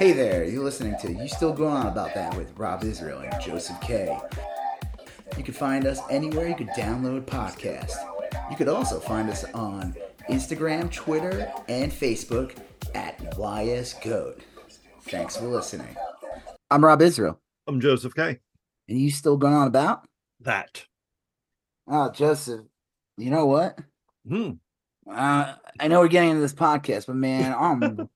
[0.00, 3.38] Hey there, you're listening to You Still Going On About That with Rob Israel and
[3.38, 4.18] Joseph K.
[5.36, 7.92] You can find us anywhere you could download podcasts.
[8.50, 9.94] You could also find us on
[10.30, 12.56] Instagram, Twitter, and Facebook
[12.94, 14.40] at YSGoat.
[15.02, 15.94] Thanks for listening.
[16.70, 17.38] I'm Rob Israel.
[17.66, 18.38] I'm Joseph K.
[18.88, 20.06] And you still going on about?
[20.40, 20.86] That.
[21.86, 22.62] Oh, Joseph,
[23.18, 23.78] you know what?
[24.26, 24.52] Hmm.
[25.10, 28.08] Uh, I know we're getting into this podcast, but man, I'm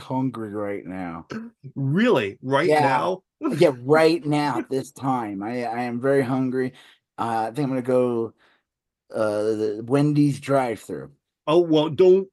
[0.00, 1.26] hungry right now.
[1.74, 2.38] Really?
[2.42, 2.80] Right Yeah.
[2.80, 3.22] now?
[3.58, 5.42] Yeah, right now at this time.
[5.42, 6.72] I I am very hungry.
[7.18, 8.32] Uh, I think I'm gonna go
[9.14, 11.10] uh the Wendy's drive through.
[11.46, 12.28] Oh, well, don't.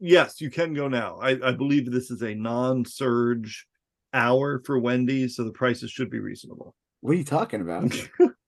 [0.00, 1.18] Yes, you can go now.
[1.20, 3.66] I, I believe this is a non surge
[4.14, 6.74] hour for Wendy's, so the prices should be reasonable.
[7.00, 7.94] What are you talking about?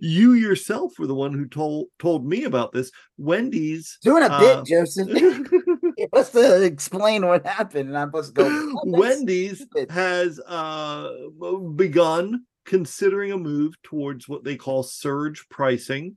[0.00, 2.90] you yourself were the one who told told me about this.
[3.16, 3.98] Wendy's.
[4.02, 5.08] Doing a uh, bit, Joseph.
[5.98, 8.48] You're supposed to explain what happened, and I'm supposed to go.
[8.50, 11.10] "Oh, Wendy's stupid." has uh,
[11.74, 16.16] begun considering a move towards what they call surge pricing.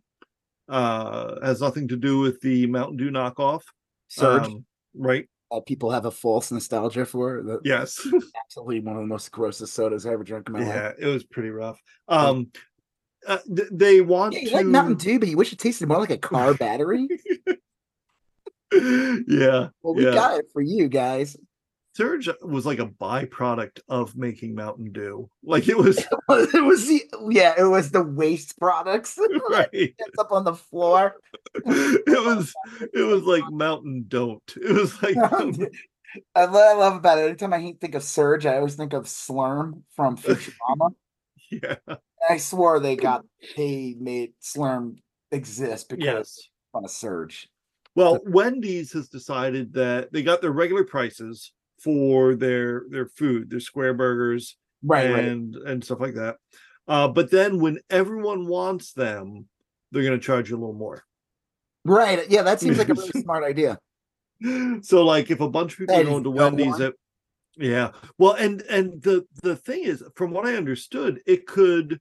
[0.69, 3.61] Uh, has nothing to do with the Mountain Dew knockoff.
[4.07, 4.45] Surge.
[4.45, 5.27] Um, right?
[5.51, 7.43] that people have a false nostalgia for.
[7.43, 7.99] The, Yes.
[8.45, 10.67] absolutely one of the most grossest sodas I ever drank in my life.
[10.67, 11.79] yeah, it was pretty rough.
[12.07, 12.51] Um,
[13.27, 14.55] uh, they want Yeah, you to.
[14.55, 17.07] like Mountain Dew, but you wish it tasted more like a car battery.
[18.73, 20.11] yeah, Well, we yeah.
[20.13, 21.35] got it for you guys.
[21.97, 25.29] Surge was like a byproduct of making Mountain Dew.
[25.43, 25.97] Like it was
[26.29, 29.19] it was the yeah, it was the waste products.
[29.49, 29.67] right.
[29.73, 31.15] It's up on the floor.
[31.53, 32.53] it was
[32.93, 34.41] it was like Mountain Don't.
[34.55, 35.51] It was like I
[36.33, 37.25] I love about it.
[37.25, 40.91] Anytime I think of Surge, I always think of Slurm from Futurama.
[41.51, 41.75] yeah.
[42.29, 43.25] I swore they got
[43.57, 44.97] they made Slurm
[45.31, 46.39] exist because Yes.
[46.73, 47.49] on a Surge.
[47.95, 51.51] Well, Wendy's has decided that they got their regular prices
[51.83, 55.25] for their their food, their square burgers Right, right.
[55.25, 56.37] and and stuff like that.
[56.87, 59.47] Uh, but then when everyone wants them,
[59.91, 61.03] they're going to charge you a little more.
[61.85, 62.29] Right.
[62.29, 63.77] Yeah, that seems like a really smart idea.
[64.81, 66.93] So, like, if a bunch of people That are going to Wendy's, one.
[67.57, 67.91] yeah.
[68.17, 71.99] Well, and and the the thing is, from what I understood, it could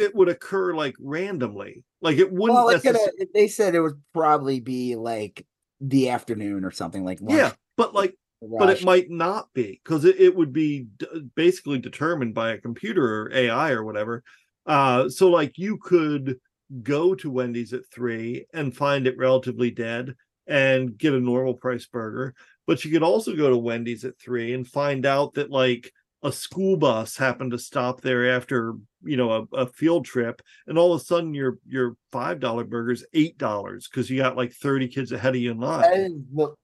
[0.00, 2.56] it would occur like randomly, like it wouldn't.
[2.56, 3.28] Well, it necessarily.
[3.34, 5.46] they said it would probably be like
[5.80, 10.04] the afternoon or something like lunch yeah, but like but it might not be because
[10.04, 14.22] it, it would be d- basically determined by a computer or ai or whatever
[14.66, 16.38] uh so like you could
[16.82, 20.14] go to wendy's at three and find it relatively dead
[20.46, 22.34] and get a normal price burger
[22.66, 26.30] but you could also go to wendy's at three and find out that like a
[26.32, 30.92] school bus happened to stop there after you know a, a field trip and all
[30.92, 34.88] of a sudden your your five dollar burger's eight dollars because you got like 30
[34.88, 36.54] kids ahead of you in line That is the,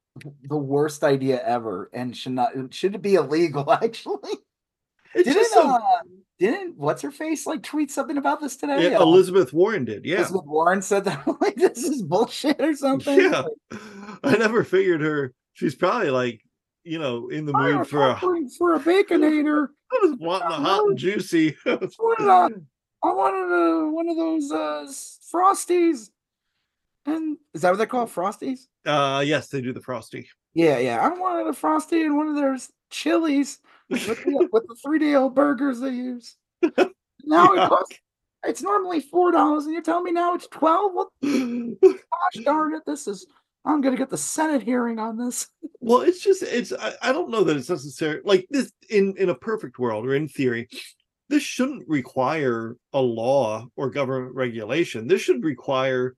[0.48, 3.70] the worst idea ever, and should not should it be illegal?
[3.72, 4.32] Actually,
[5.14, 5.80] It's didn't so- uh,
[6.38, 8.90] didn't what's her face like tweet something about this today?
[8.90, 10.04] Yeah, Uh, Elizabeth Warren did.
[10.04, 10.16] Yeah.
[10.18, 13.18] Elizabeth Warren said that like this is bullshit or something.
[13.30, 13.44] Yeah.
[14.22, 15.32] I never figured her.
[15.54, 16.40] She's probably like,
[16.86, 19.68] you know, in the I mood for a, for a baconator.
[19.92, 21.56] I was wanting a hot and juicy.
[21.66, 22.48] wanted a,
[23.02, 24.86] I wanted a, one of those uh
[25.32, 26.10] frosties.
[27.04, 28.10] And is that what they're called?
[28.10, 28.66] Frosties?
[28.84, 30.28] uh yes, they do the frosty.
[30.54, 31.00] Yeah, yeah.
[31.00, 32.56] I wanted a frosty and one of their
[32.90, 33.58] chilies
[33.90, 36.36] with the, with the three day old burgers they use.
[37.24, 37.64] Now Yeah.
[37.64, 37.98] it costs
[38.44, 40.92] it's normally four dollars, and you're telling me now it's twelve?
[40.94, 43.26] What gosh darn it, this is
[43.66, 45.48] I'm gonna get the Senate hearing on this.
[45.80, 49.28] well, it's just it's I, I don't know that it's necessary like this in in
[49.28, 50.68] a perfect world or in theory.
[51.28, 55.08] This shouldn't require a law or government regulation.
[55.08, 56.14] This should require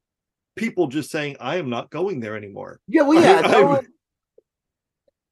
[0.56, 2.80] people just saying, I am not going there anymore.
[2.86, 3.40] Yeah, well, I- yeah.
[3.44, 3.80] I no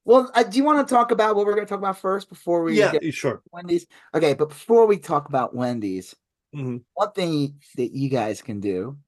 [0.04, 2.28] well, uh, do you want to talk about what we're going to talk about first
[2.28, 3.43] before we Yeah, get sure.
[3.50, 3.87] Wendy's?
[4.15, 6.15] Okay, but before we talk about Wendy's,
[6.54, 6.84] Mhm.
[6.94, 8.98] one thing that you guys can do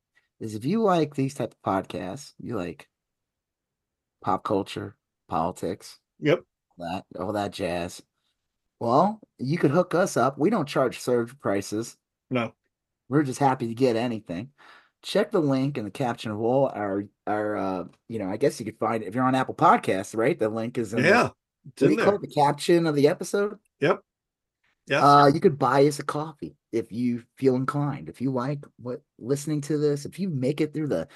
[0.40, 2.88] is if you like these type of podcasts, you like
[4.20, 4.96] pop culture,
[5.28, 6.44] politics, Yep.
[6.78, 8.02] that all that jazz.
[8.80, 10.38] Well, you could hook us up.
[10.38, 11.96] We don't charge surge prices.
[12.30, 12.52] No.
[13.08, 14.50] We're just happy to get anything.
[15.02, 18.58] Check the link in the caption of all our our uh you know, I guess
[18.60, 20.38] you could find it if you're on Apple Podcasts, right?
[20.38, 21.22] The link is in the- Yeah.
[21.24, 21.34] what
[21.66, 22.14] It's do in you call there.
[22.16, 22.20] it?
[22.22, 23.58] The caption of the episode.
[23.80, 24.00] Yep.
[24.88, 25.02] Yes.
[25.02, 28.08] Uh, you could buy us a coffee if you feel inclined.
[28.08, 31.06] If you like what listening to this, if you make it through the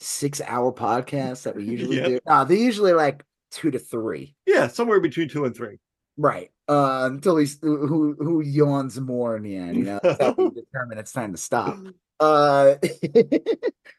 [0.00, 2.06] six hour podcast that we usually Yep.
[2.06, 2.18] do.
[2.26, 4.34] Uh, they're usually like two to three.
[4.46, 5.78] Yeah, somewhere between two and three.
[6.16, 6.50] Right.
[6.68, 10.50] Uh until he's who who yawns more in the end, you know, that's how we
[10.72, 11.76] determine it's time to stop.
[12.20, 12.74] Uh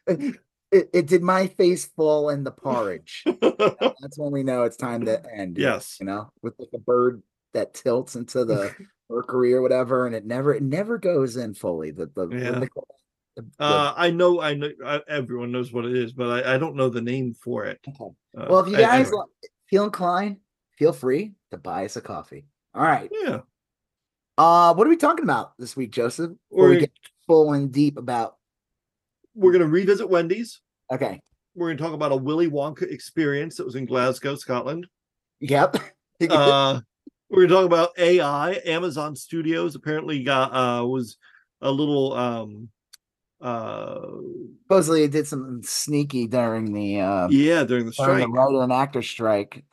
[0.06, 0.36] it,
[0.70, 3.24] it did my face fall in the porridge.
[3.24, 5.58] That's when we know it's time to end.
[5.58, 5.96] yes.
[6.00, 7.22] You know, with like a bird
[7.54, 8.74] that tilts into the
[9.08, 11.90] mercury or whatever, and it never it never goes in fully.
[11.90, 12.58] The the, Yeah.
[12.60, 12.96] they call it?
[12.96, 13.09] The- the-
[13.58, 16.76] Uh, I know, I know, I, everyone knows what it is, but I, I don't
[16.76, 17.78] know the name for it.
[17.88, 18.10] okay.
[18.36, 19.24] Uh, Well, if you guys anyway.
[19.68, 20.38] feel inclined,
[20.78, 22.46] feel free to buy us a coffee.
[22.74, 23.08] All right.
[23.24, 23.40] yeah,
[24.38, 26.32] Uh, what are we talking about this week, Joseph?
[26.50, 26.92] Before we get
[27.26, 28.36] full and deep about.
[29.34, 30.60] we're gonna revisit Wendy's.
[30.92, 31.20] Okay.
[31.54, 34.86] We're gonna talk about a Willy Wonka experience that was in Glasgow, Scotland.
[35.40, 35.76] Yep.
[36.28, 36.80] Uh,
[37.30, 38.60] we're gonna talk about AI.
[38.66, 41.16] Amazon Studios apparently got uh was
[41.62, 42.68] a little um
[43.40, 44.00] uh
[44.64, 48.22] Supposedly, it did something sneaky during the uh, yeah during the during strike.
[48.22, 49.64] the writer and actor strike.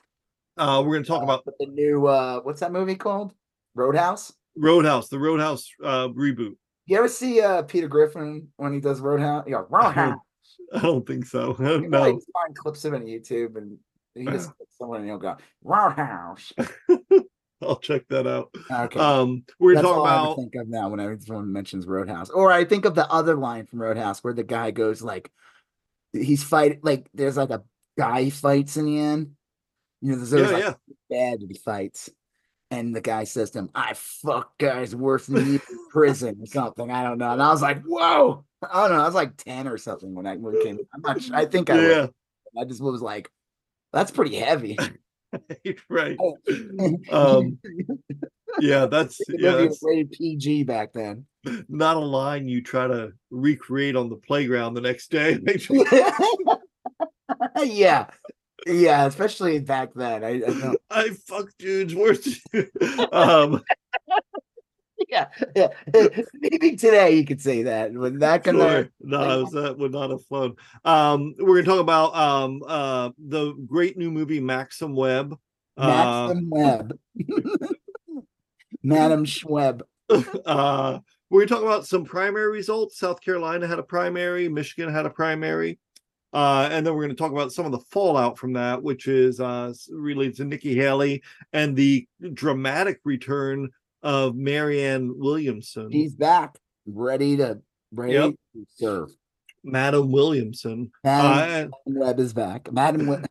[0.58, 3.34] Uh, we're gonna talk Uh, about the new uh, what's that movie called?
[3.76, 4.34] Roadhouse.
[4.56, 6.56] Roadhouse, the Roadhouse uh reboot.
[6.88, 9.44] You ever see uh Peter Griffin when he does Roadhouse?
[9.48, 10.18] Yeah, Roadhouse.
[10.74, 11.56] I don't think so.
[11.60, 12.00] You no.
[12.02, 13.78] like find clips of it on YouTube, and
[14.16, 14.50] he just
[14.80, 16.54] someone and he'll go Roadhouse.
[17.62, 18.54] I'll check that out.
[18.70, 21.88] Okay, Um, we're that's gonna talk all I about think of now when everyone mentions
[21.88, 25.32] Roadhouse, or I think of the other line from Roadhouse where the guy goes like,
[26.14, 27.64] he's fight like there's like a
[27.98, 29.32] guy he fights in the end.
[30.02, 31.30] You know, there's always yeah, like yeah.
[31.32, 32.10] bad that he fights.
[32.70, 36.46] And the guy says to him, I fuck guys worse than you in prison or
[36.48, 36.92] something.
[36.92, 37.32] I don't know.
[37.32, 38.44] And I was like, whoa.
[38.62, 39.04] I don't know.
[39.04, 40.78] I was like 10 or something when that movie came.
[40.94, 41.36] I'm not sure.
[41.36, 42.10] I think I yeah, was.
[42.60, 43.32] I just was like,
[43.94, 44.78] that's pretty heavy.
[45.90, 46.18] right.
[47.12, 47.60] Um,
[48.60, 51.26] yeah, that's yeah, that's rated PG back then.
[51.70, 55.40] not a line you try to recreate on the playground the next day.
[57.64, 58.08] yeah.
[58.66, 60.24] Yeah, especially back then.
[60.24, 62.40] I, I I fuck dudes worse.
[63.12, 63.64] um,
[65.10, 65.68] yeah, yeah.
[66.34, 67.94] Maybe today you could say that.
[68.20, 68.90] Back in the sure.
[69.02, 70.56] No, that would not have flown.
[70.86, 75.38] Um, we're gonna talk about um uh the great new movie Maxim Web.
[75.78, 77.00] Uh, Maxim Webb.
[78.84, 79.82] Madam Schweb.
[80.46, 81.00] uh,
[81.30, 82.98] we're to talk about some primary results.
[82.98, 85.80] South Carolina had a primary, Michigan had a primary.
[86.34, 89.08] Uh, and then we're going to talk about some of the fallout from that, which
[89.08, 91.24] is uh, related to Nikki Haley
[91.54, 93.70] and the dramatic return
[94.04, 97.60] of Marianne Williamson, She's back, ready to
[97.92, 98.32] ready Yep.
[98.56, 99.10] to serve.
[99.64, 100.92] Madam Williamson.
[101.04, 102.72] Uh, Madam and, Webb is back.
[102.72, 103.26] Madam Webb.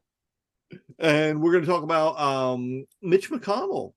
[0.98, 3.92] and we're going to talk about um, Mitch McConnell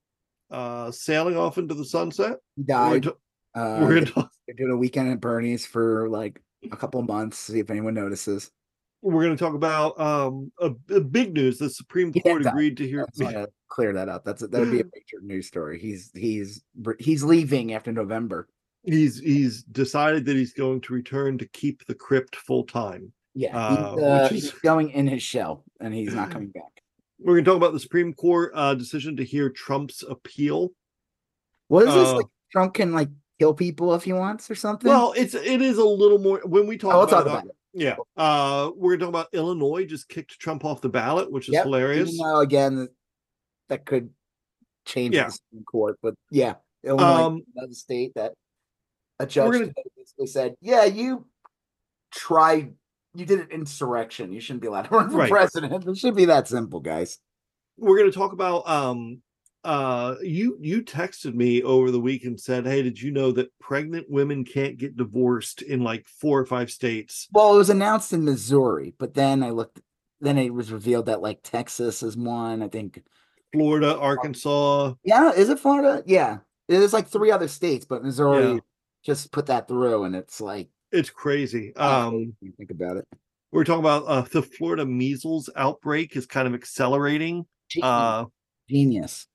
[0.51, 2.38] uh, sailing off into the sunset.
[2.57, 3.12] We're gonna ta-
[3.56, 7.38] Uh, we're going to talk doing a weekend at Bernie's for like a couple months.
[7.38, 8.51] See if anyone notices.
[9.01, 12.51] We're going to talk about um a, a big news the supreme court died.
[12.51, 14.24] agreed to hear I just want to clear that up.
[14.25, 15.80] That's that would be a major news story.
[15.80, 16.62] He's he's
[17.00, 18.48] he's leaving after November.
[18.84, 23.57] he's he's decided that he's going to return to keep the crypt full time Yeah,
[23.57, 26.63] Uh, he's, uh, which is- he's going in his shell, and he's not coming back.
[27.19, 30.72] we're going to talk about the supreme court uh decision to hear trump's appeal
[31.68, 32.07] What is this?
[32.10, 33.10] Uh, Like Trump can like
[33.40, 34.90] kill people if he wants or something?
[34.90, 37.30] well it's it is a little more when we talk oh, we'll about, talk it,
[37.30, 37.56] about it.
[37.80, 41.48] Yeah uh we're going to talk about illinois just kicked trump off the ballot which
[41.48, 42.88] is Yep, hilarious though again
[43.70, 44.10] that, could
[44.86, 45.26] change Yeah.
[45.26, 48.34] the Supreme Court, but yeah, Illinois, Um, another state that
[49.20, 51.28] a judge gonna- basically said, "Yeah, you
[52.12, 52.74] tried,
[53.14, 54.31] you did an insurrection.
[54.34, 55.30] You shouldn't be allowed to run for Right.
[55.30, 55.88] president.
[55.88, 57.20] It should be that simple, guys."
[57.78, 59.22] we're going to talk about um
[59.66, 63.52] uh you you texted me over the week and said hey did you know that
[63.60, 68.14] pregnant women can't get divorced in like four or five states Well, it was announced
[68.14, 69.81] in Missouri, but then I looked.
[70.22, 72.62] Then it was revealed that like Texas is one.
[72.64, 73.02] I think.
[73.54, 76.04] florida arkansas Yeah, is it Florida?
[76.06, 78.60] Yeah, there's like three other states, but Missouri Yeah.
[79.06, 83.06] just put that through, and it's like it's crazy um you think about it.
[83.52, 87.90] we're talking about uh the florida measles outbreak is kind of accelerating Genius.
[87.90, 88.26] uh
[88.69, 89.28] Genius.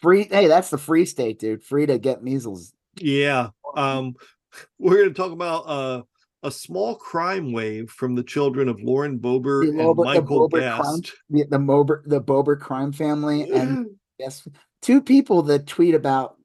[0.00, 0.24] Free.
[0.30, 1.62] Hey, that's the free state, dude.
[1.62, 2.72] Free to get measles.
[3.00, 4.14] yeah um
[4.78, 6.02] we're going to talk about uh
[6.44, 10.48] a small crime wave from the children of Lauren Boebert The and Bober- the Michael
[10.48, 13.86] Bober crime- The, the Mober, the Bober crime family, and
[14.18, 14.46] yes,
[14.80, 16.36] two people that tweet about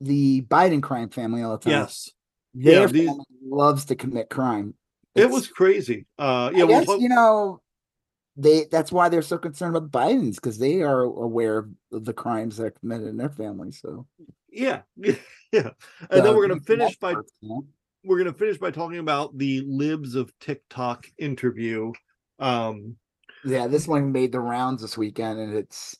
[0.00, 1.72] the Biden crime family all the time.
[1.72, 2.10] yes,
[2.54, 4.74] Their yeah, these- family loves to commit crime.
[5.14, 6.06] it was crazy.
[6.18, 7.60] Uh, I yeah, we'll guess, you know,
[8.38, 12.12] they that's why they're so concerned about the Biden's because they are aware of the
[12.12, 13.72] crimes that are committed in their family.
[13.72, 14.06] So,
[14.50, 15.12] yeah, yeah.
[15.52, 15.72] And
[16.12, 17.14] so then we're gonna finish by
[18.04, 21.92] we're gonna finish by talking about the libs of TikTok interview.
[22.38, 22.96] Um,
[23.44, 25.96] Yeah, this one made the rounds this weekend, and it's.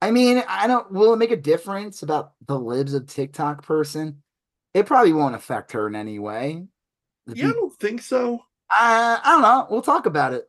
[0.00, 0.90] I mean, I don't.
[0.90, 4.22] Will it make a difference about the libs of TikTok person?
[4.72, 6.64] It probably won't affect her in any way.
[7.26, 8.40] Yeah, I don't think so.
[8.70, 9.66] I I don't know.
[9.70, 10.48] We'll talk about it.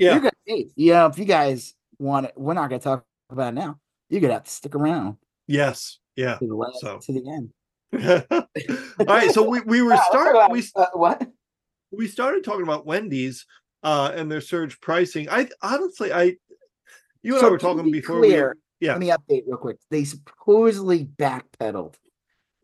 [0.00, 0.12] Yeah.
[0.12, 0.32] You're gonna.
[0.46, 3.78] If you guys want it, we're not gonna talk about it now.
[4.08, 5.98] You're gonna have to stick around Yes.
[6.16, 6.36] Yeah.
[6.38, 6.98] to the last, So.
[6.98, 7.52] to the end.
[9.00, 9.30] All right.
[9.30, 11.28] So we, we were Yeah, let's start we uh, what?
[11.92, 13.44] we started talking about Wendy's
[13.82, 15.28] uh and their surge pricing.
[15.28, 16.36] I honestly I
[17.22, 18.34] you and I were talking be before we
[18.80, 18.92] yeah.
[18.92, 19.76] Let me update real quick.
[19.90, 21.96] They supposedly backpedaled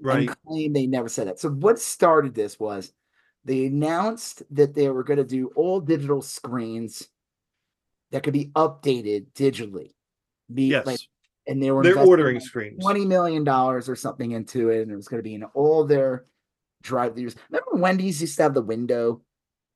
[0.01, 0.27] right.
[0.29, 1.39] and claim they never said that.
[1.39, 2.95] So what started this was
[3.45, 7.09] they announced that they were going to do all digital screens
[8.13, 9.91] that could be updated digitally.
[10.53, 10.87] Be Yes.
[10.87, 11.01] like,
[11.47, 12.83] and they were They're ordering like screens.
[12.83, 15.85] twenty million dollars or something into it, and it was going to be in all
[15.85, 16.27] their
[16.83, 17.37] drive-throughs.
[17.51, 19.23] Remember Wendy's used to have the window?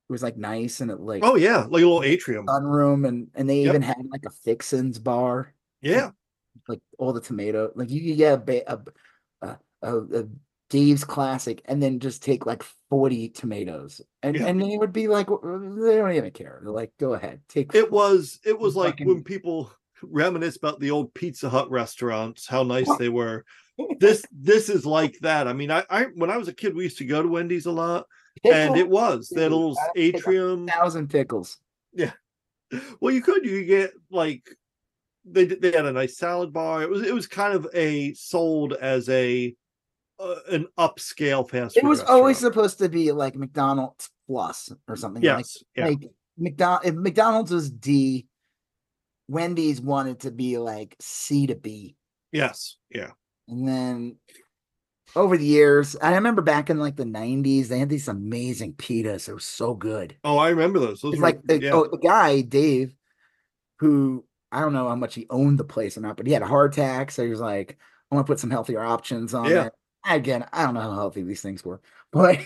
[0.09, 2.47] It was like nice and it like Oh yeah, like a little atrium.
[2.47, 3.69] sunroom, and and they Yep.
[3.69, 6.11] even had like a fixins bar Yeah.
[6.69, 7.71] like all the tomato.
[7.75, 10.29] Like you could get a ba- a, a, a, a
[10.71, 14.47] Dave's classic and then just take like forty tomatoes, and Yeah.
[14.47, 16.61] and they would be like, they don't even care.
[16.63, 17.75] They're like, go ahead, take.
[17.75, 19.73] It was it was like Fucking- when people
[20.03, 23.45] reminisce about the old Pizza Hut restaurants, how nice they were.
[23.99, 25.49] This this is like that.
[25.49, 27.65] I mean, I, I when I was a kid, we used to go to Wendy's
[27.65, 28.05] a lot,
[28.45, 30.67] and it was that little atrium.
[30.69, 31.57] thousand pickles.
[31.95, 32.13] Yeah.
[33.01, 34.43] Well, you could you could get like
[35.25, 36.83] they they had a nice salad bar.
[36.83, 39.57] It was it was kind of a sold as a
[40.21, 41.85] uh, an upscale fast food.
[41.85, 45.23] It was always supposed to be like McDonald's plus or something.
[45.23, 48.27] Like, yes, yeah, like McDonald if McDonald's was D,
[49.29, 51.97] Wendy's wanted to be like C to B.
[52.33, 53.11] yes, yeah.
[53.49, 54.17] And then
[55.17, 59.29] over the years, I remember back in like the 90s, they had these amazing pitas.
[59.29, 60.17] It was so good.
[60.23, 61.01] Oh, I remember those.
[61.01, 61.73] Those were like the, yeah.
[61.73, 62.95] oh, the guy, Dave,
[63.81, 66.43] who I don't know how much he owned the place or not, but he had
[66.43, 67.11] a heart attack.
[67.11, 67.77] So he was like,
[68.11, 69.51] I want to put some healthier options on Yeah.
[69.55, 69.73] there.
[70.09, 71.81] Again, I don't know how healthy these things were,
[72.13, 72.41] but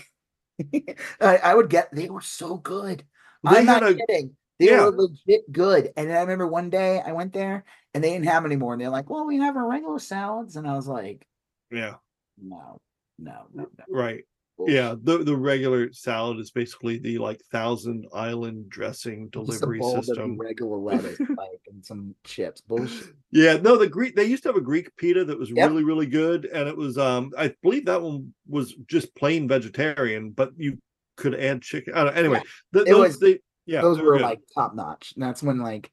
[1.21, 3.03] I, I would get, they were so good.
[3.43, 4.35] They I'm not a- kidding.
[4.59, 4.85] They yeah.
[4.85, 5.91] were legit good.
[5.97, 8.73] And I remember one day I went there and they didn't have any more.
[8.73, 10.55] And they're like, well, we have our regular salads.
[10.55, 11.27] And I was like,
[11.71, 11.95] yeah,
[12.41, 12.77] no,
[13.19, 13.83] no, no, no.
[13.89, 14.23] right.
[14.59, 20.37] Yeah, the the regular salad is basically the like Thousand Island dressing delivery system.
[20.37, 22.61] regular lettuce, like and some chips.
[22.61, 23.13] Bullshit.
[23.31, 25.69] Yeah, no, the Greek they used to have a Greek pita that was Yep.
[25.71, 30.31] really really good, and it was um I believe that one was just plain vegetarian,
[30.31, 30.77] but you
[31.17, 31.93] could add chicken.
[31.93, 32.41] I don't, anyway,
[32.73, 34.21] th- It those was- they yeah Those were good.
[34.21, 35.13] like top notch.
[35.15, 35.91] And that's when like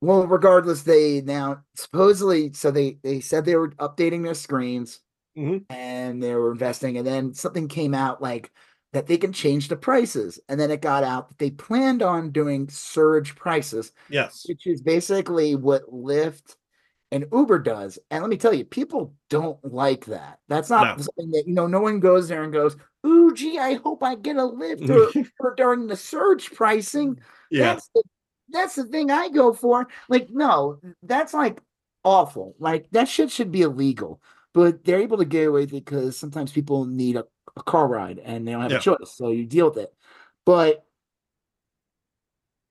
[0.00, 4.98] well, regardless, they now supposedly so they they said they were updating their screens
[5.36, 5.64] Mhm.
[5.70, 8.50] and they were investing, and then something came out like
[8.92, 10.38] that they can change the prices.
[10.48, 14.82] And then it got out that they planned on doing surge prices, yes which is
[14.82, 16.56] basically what Lyft
[17.12, 17.98] and Uber does.
[18.10, 20.40] And let me tell you, people don't like that.
[20.48, 21.04] That's not No.
[21.04, 21.66] something that you know.
[21.66, 25.14] No one goes there and goes, "Ooh, gee, I hope I get a Lyft or,
[25.40, 27.20] or during the surge pricing."
[27.50, 28.02] yeah That's the,
[28.50, 29.88] that's the thing I go for.
[30.08, 31.60] Like, no, that's like
[32.04, 32.54] awful.
[32.58, 34.22] Like that shit should be illegal.
[34.54, 37.24] But they're able to get away with it because sometimes people need a,
[37.56, 38.78] a car ride and they don't have Yeah.
[38.78, 39.94] a choice, so you deal with it.
[40.44, 40.84] But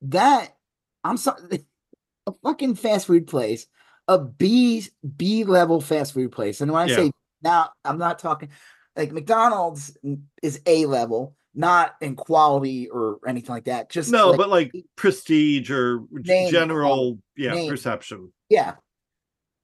[0.03, 0.55] that
[1.03, 1.65] I'm sorry,
[2.27, 3.65] a fucking fast food place,
[4.07, 4.85] a B
[5.17, 6.95] B level fast food place, and when I Yeah.
[6.97, 7.11] say
[7.43, 8.49] now, I'm not talking
[8.95, 9.97] like McDonald's
[10.43, 13.89] is A level, not in quality or anything like that.
[13.89, 17.69] Just no, like, but like prestige or Name, general yeah name.
[17.69, 18.31] perception.
[18.49, 18.75] yeah,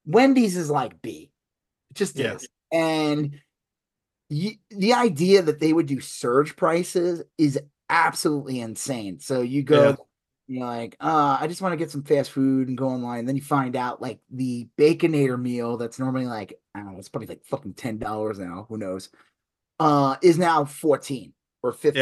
[0.06, 1.32] Wendy's is like B,
[1.98, 2.36] just Yeah.
[2.36, 3.40] is, and
[4.30, 9.20] the idea that they would do surge prices is absolutely insane.
[9.20, 9.90] So you go.
[9.90, 9.96] Yeah.
[10.50, 13.20] You're like, uh, I just want to get some fast food and go online.
[13.20, 17.00] And Then you find out like the Baconator meal that's normally like, I don't know,
[17.00, 19.10] it's probably like fucking ten dollars now, who knows?
[19.78, 22.02] Uh, is now 14 or 15.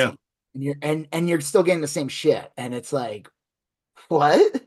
[0.54, 2.52] And you're and and you're still getting the same shit.
[2.56, 3.28] And it's like,
[4.10, 4.62] what?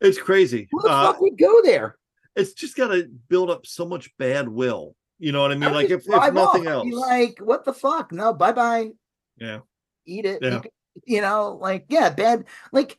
[0.00, 0.68] It's crazy.
[0.70, 1.96] Who the Uh, fuck would go there?
[2.36, 4.94] It's just got to build up so much bad will.
[5.18, 5.64] You know what I mean?
[5.64, 6.88] I Like if, if nothing else.
[6.92, 8.12] like, what the fuck?
[8.12, 8.90] No, bye bye.
[9.36, 9.60] yeah.
[10.06, 10.42] Eat it.
[10.42, 10.60] You Yeah.
[11.06, 12.44] You know, like, yeah, bad.
[12.70, 12.98] Like,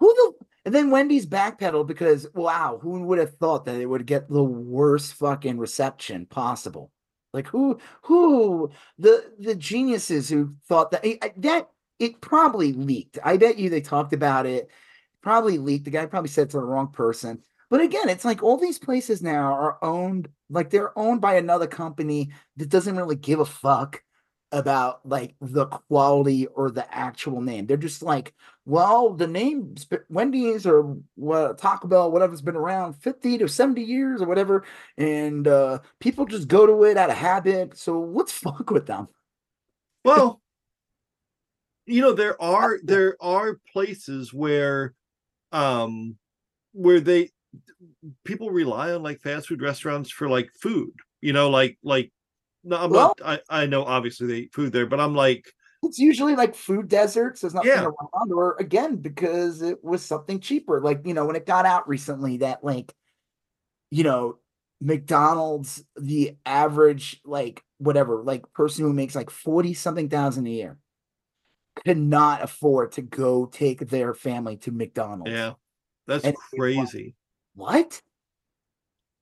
[0.00, 4.06] who the and then Wendy's backpedaled because wow, who would have thought that it would
[4.06, 6.90] get the worst fucking reception possible?
[7.32, 11.04] Like who who the the geniuses who thought that
[11.38, 11.68] that
[11.98, 13.18] it probably leaked.
[13.22, 14.70] I bet you they talked about it.
[15.22, 15.84] Probably leaked.
[15.84, 17.42] The guy probably said to the wrong person.
[17.70, 21.66] But again, it's like all these places now are owned like they're owned by another
[21.66, 24.02] company that doesn't really give a fuck
[24.50, 27.66] about like the quality or the actual name.
[27.66, 28.32] They're just like,
[28.64, 29.74] well, the name
[30.08, 34.64] Wendy's or what Taco Bell, whatever's been around 50 to 70 years or whatever,
[34.96, 37.76] and uh people just go to it out of habit.
[37.76, 39.08] So let's fuck with them.
[40.04, 40.40] Well,
[41.84, 44.94] you know there are there are places where
[45.52, 46.16] um
[46.72, 47.30] where they
[48.24, 52.12] people rely on like fast food restaurants for like food you know like like
[52.64, 55.46] no i'm Well- not i i know obviously they eat food there but i'm like
[55.82, 57.40] It's usually like food deserts.
[57.40, 57.84] There's nothing Yeah.
[57.84, 60.80] around, or again, because it was something cheaper.
[60.80, 62.92] Like, you know, when it got out recently that like,
[63.92, 64.40] you know,
[64.80, 70.78] McDonald's, the average, like whatever, like person who makes like 40 something thousand a year
[71.84, 75.30] could not afford to go take their family to McDonald's.
[75.30, 75.52] yeah
[76.08, 77.14] that's And- crazy
[77.58, 78.00] What?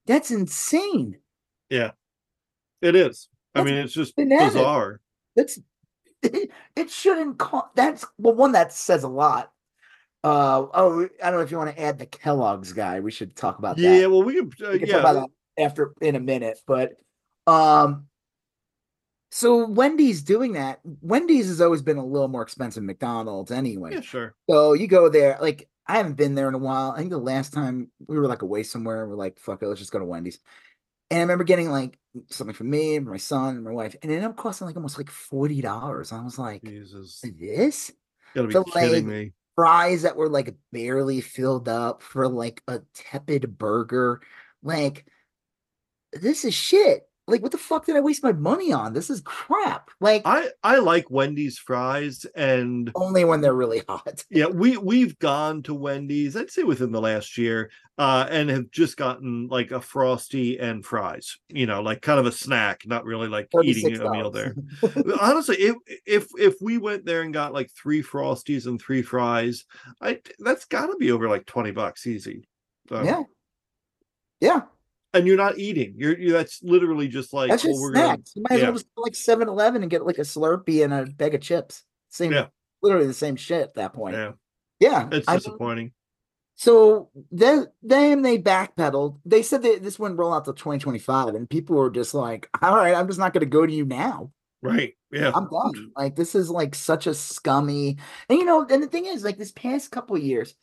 [0.07, 1.19] That's insane.
[1.71, 1.93] Yeah,
[2.83, 4.53] it is i mean it's just bananas.
[4.53, 5.01] bizarre
[5.35, 5.59] That's
[6.23, 9.51] it it shouldn't call that's well one that says a lot.
[10.23, 13.01] Uh oh, I don't know if you want to add the Kellogg's guy.
[13.01, 13.83] We should talk about that.
[13.83, 16.59] yeah well we can uh, We can yeah talk about that after in a minute,
[16.67, 16.93] but
[17.47, 18.07] um
[19.33, 20.81] so Wendy's doing that.
[21.01, 23.95] Wendy's has always been a little more expensive than McDonald's anyway.
[23.95, 26.93] yeah sure So you go there, like I haven't been there in a while.
[26.93, 29.81] I think the last time we were like away somewhere, we're like, fuck it, let's
[29.81, 30.41] just go to Wendy's.
[31.11, 31.99] And I remember getting like
[32.31, 34.77] something for me, and my son, and my wife, and it ended up costing like
[34.77, 36.13] almost like forty dollars.
[36.13, 37.93] I was like, jesus this
[38.35, 42.81] gotta be kidding like, me fries that were like barely filled up for like a
[42.95, 44.21] tepid burger,
[44.63, 45.07] like
[46.13, 47.09] this is shit.
[47.29, 48.93] Like, what the fuck did I waste my money on?
[48.93, 49.91] This is crap.
[50.01, 54.25] Like, i i like wendy's fries and only when they're really hot.
[54.31, 58.71] yeah we we've gone to wendy's i'd say within the last year uh and have
[58.71, 63.05] just gotten like a frosty and fries you know like kind of a snack not
[63.05, 64.55] really like eating a meal there
[65.21, 69.65] honestly if if if we went there and got like three frosties and three fries
[70.01, 72.47] i that's got to be over like 20 bucks easy
[72.89, 73.23] So- yeah.
[74.41, 74.61] Yeah.
[75.17, 77.93] And you're not eating you're you that's literally just like That's well, just oh, we're
[77.93, 78.33] gonna snacks.
[78.37, 78.65] You might as yeah.
[78.67, 81.41] well just go like 7 Eleven and get like a Slurpee and a bag of
[81.41, 81.85] chips.
[82.11, 82.47] Same, Yeah.
[82.83, 84.17] literally the same shit at that point.
[84.17, 84.33] yeah
[84.81, 85.09] Yeah.
[85.13, 85.93] it's I mean, disappointing
[86.57, 89.19] so then, then they backpedaled.
[89.27, 92.75] They said that this wouldn't roll out till 2025, and people were just like, all
[92.75, 94.33] right, I'm just not going to go to you now.
[94.63, 95.93] right yeah I'm done.
[95.95, 97.99] Like, this is like such a scummy.
[98.31, 100.55] And you know, and the thing is, like, this past couple of years,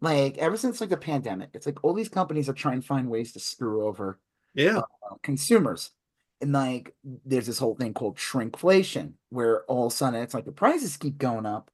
[0.00, 3.10] like, ever since like the pandemic, it's like all these companies are trying to find
[3.10, 4.18] ways to screw over
[4.54, 5.90] yeah uh, consumers.
[6.40, 10.44] And like, there's this whole thing called shrinkflation, where all of a sudden it's like
[10.44, 11.70] the prices keep going up,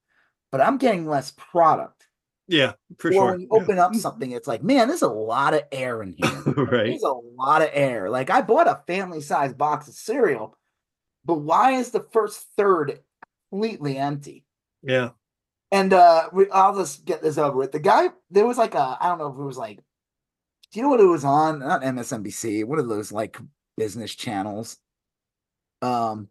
[0.51, 2.07] but I'm getting less product.
[2.49, 5.53] yeah for or sure when you open up something, it's like, man, there's a lot
[5.53, 6.43] of air in here.
[6.47, 8.09] right There's a lot of air.
[8.09, 10.57] Like, I bought a family size box of cereal,
[11.27, 13.01] but why is the first third
[13.51, 14.47] completely empty?
[14.83, 15.11] yeah
[15.75, 17.73] And uh we, I'll just get this over with.
[17.73, 20.83] The guy, there was like a, I don't know if it was like, do you
[20.83, 21.59] know what it was on?
[21.59, 23.39] Not MSNBC, one of those like
[23.77, 24.77] business channels.
[25.83, 26.29] Um,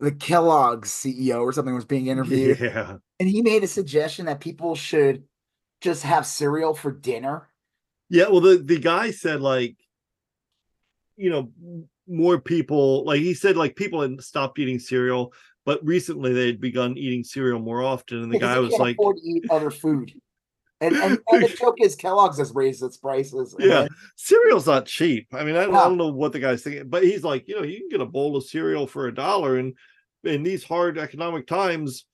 [0.00, 4.40] the Kellogg's CEO or something was being interviewed, yeah and he made a suggestion that
[4.40, 5.22] people should
[5.80, 7.48] just have cereal for dinner.
[8.08, 9.76] Yeah, well, the the guy said like,
[11.16, 11.52] you know,
[12.08, 15.32] more people like he said like people had stopped eating cereal,
[15.64, 19.16] but recently they'd begun eating cereal more often, and the guy was can't like, afford
[19.16, 20.12] to eat other food.
[20.80, 23.54] And, and, and the joke is Kellogg's has raised its prices.
[23.58, 25.28] Yeah, then- cereal's not cheap.
[25.32, 27.54] I mean, I, don't- I don't know what the guy's thinking, but he's like, you
[27.56, 29.74] know, you can get a bowl of cereal for a dollar, and
[30.24, 32.04] in these hard economic times,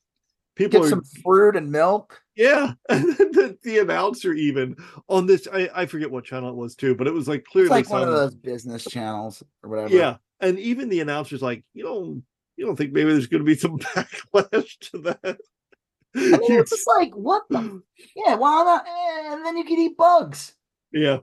[0.54, 2.20] people get are some fruit and milk.
[2.36, 2.72] yeah.
[3.38, 4.76] The, the announcer even
[5.08, 7.48] on this, I, I forget what channel it was too, but it was like It's
[7.50, 9.94] clearly like one of those business channels or whatever.
[9.94, 12.22] Yeah, and even the announcer's like, you don't,
[12.58, 15.38] you don't think maybe there's going to be some backlash to that?
[16.16, 17.80] I mean, You- it's just like what the
[18.16, 18.86] yeah, why not?
[18.86, 20.54] Eh, And then you could eat bugs.
[20.92, 21.18] yeah,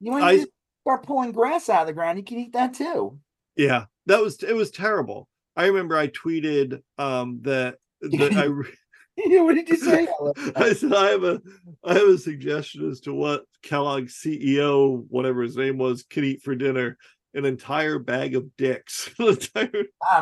[0.00, 0.48] You want to
[0.82, 3.18] start pulling grass out of the ground, you can eat that too.
[3.56, 5.28] yeah, that was it was terrible.
[5.56, 8.48] I remember I tweeted um that that I
[9.42, 10.08] what did you say?
[10.56, 11.40] I said I have a
[11.84, 16.42] I have a suggestion as to what Kellogg's CEO, whatever his name was, could eat
[16.42, 16.96] for dinner.
[17.34, 19.10] An entire bag of dicks.
[19.18, 19.74] I don't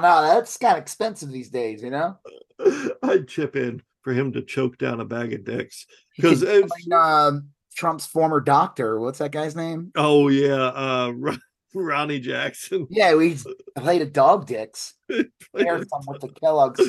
[0.02, 0.22] know.
[0.22, 2.16] That's kind of expensive these days, you know.
[3.02, 5.86] I'd chip in for him to choke down a bag of dicks.
[6.16, 6.44] because
[6.92, 9.00] um, Trump's former doctor.
[9.00, 9.90] What's that guy's name?
[9.96, 11.12] Oh yeah, uh
[11.74, 12.86] Ronnie Jackson.
[12.90, 13.36] Yeah, we
[13.76, 14.94] played a dog dicks.
[15.08, 16.80] Paired some with the Kellogg's.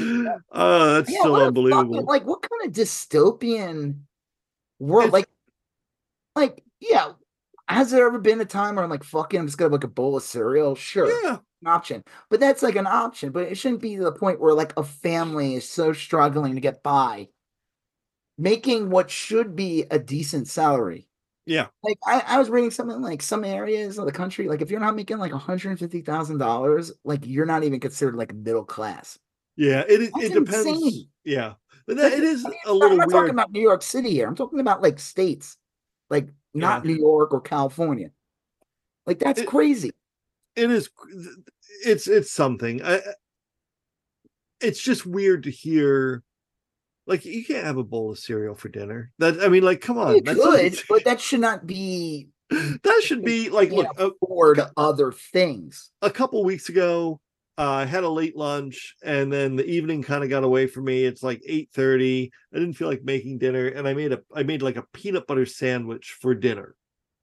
[0.52, 1.94] Oh, that's Yeah, still unbelievable.
[1.94, 4.02] fucking- like, what kind of dystopian
[4.80, 5.10] world?
[5.10, 5.28] It's- Like,
[6.36, 7.12] like, yeah.
[7.68, 9.84] Has there ever been a time where I'm like, fucking, I'm just gonna have like
[9.84, 10.76] a bowl of cereal?
[10.76, 12.04] Sure, yeah, an option.
[12.30, 13.32] But that's like an option.
[13.32, 16.62] But it shouldn't be to the point where like a family is so struggling to
[16.62, 17.30] get by,
[18.38, 21.08] making what should be a decent salary.
[21.46, 21.68] Yeah.
[21.84, 24.80] Like I, I was reading something like some areas of the country, like if you're
[24.80, 29.18] not making like $150,000, like you're not even considered like middle class.
[29.56, 29.84] yeah.
[29.88, 30.70] It it, That's it depends.
[30.70, 31.10] insane.
[31.24, 31.54] Yeah,
[31.88, 33.28] but that, it is I mean, a little I'm not weird.
[33.28, 34.28] talking about New York City here.
[34.28, 35.58] I'm talking about like states,
[36.10, 36.92] like not Yeah.
[36.94, 38.12] New York or California.
[39.06, 39.92] Like that's It- crazy.
[40.56, 40.90] it is
[41.86, 43.02] it's it's something I,
[44.60, 46.24] it's just weird to hear
[47.08, 49.98] like you can't have a bowl of cereal for dinner that i mean like come
[49.98, 54.08] on You that's could, but that should not be that should be like look a,
[54.08, 55.90] afford other things.
[56.02, 57.20] a couple weeks ago
[57.58, 60.86] uh, i had a late lunch and then the evening kind of got away from
[60.86, 64.22] me it's like 8 30 i didn't feel like making dinner and i made a
[64.36, 66.76] i made like a peanut butter sandwich for dinner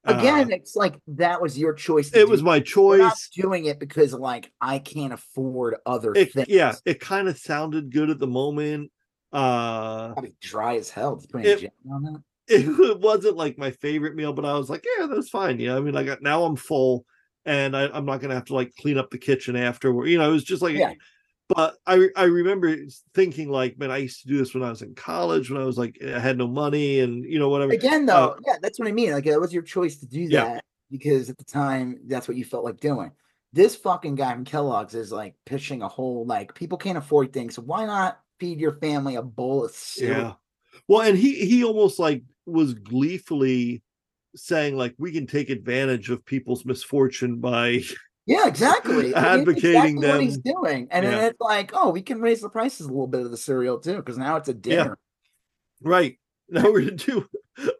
[0.07, 2.15] Uh, Again, it's like that was your choice.
[2.15, 6.49] it was my choice doing it because like I can't afford other it, things.
[6.49, 8.91] yeah it kind of sounded good at the moment
[9.33, 11.23] uh Probably dry as hell.
[11.35, 12.23] It- jam on that.
[12.49, 15.61] it wasn't like my favorite meal, but I was like, yeah, that's fine.
[15.61, 17.05] You know, I mean, like now I'm full
[17.49, 20.07] and I, I'm not gonna have to like clean up the kitchen afterward.
[20.09, 20.93] You know, it was just like Yeah.
[21.49, 22.77] but I I remember
[23.15, 25.65] thinking like, man, I used to do this when I was in college, when I
[25.65, 27.73] was like I had no money and you know, whatever.
[27.73, 29.13] Again, Uh, though, yeah, that's what I mean.
[29.13, 30.45] Like that was your choice to do Yeah.
[30.45, 33.11] that because at the time that's what you felt like doing.
[33.55, 37.55] This fucking guy from Kellogg's is like pitching a whole like people can't afford things,
[37.55, 40.21] so why not feed your family a bowl of cereal?
[40.21, 40.33] Yeah.
[40.87, 43.83] Well, and he he almost like was gleefully
[44.39, 47.81] saying like we can take advantage of people's misfortune by
[48.27, 48.93] Yeah, exactly.
[49.15, 50.55] I mean, it's Advocating exactly what he's them.
[50.63, 51.27] doing, and then Yeah.
[51.27, 53.97] it's like, oh, we can raise the prices a little bit of the cereal too,
[53.97, 54.99] because now it's a dinner.
[55.83, 56.19] right
[56.51, 57.27] now we're gonna do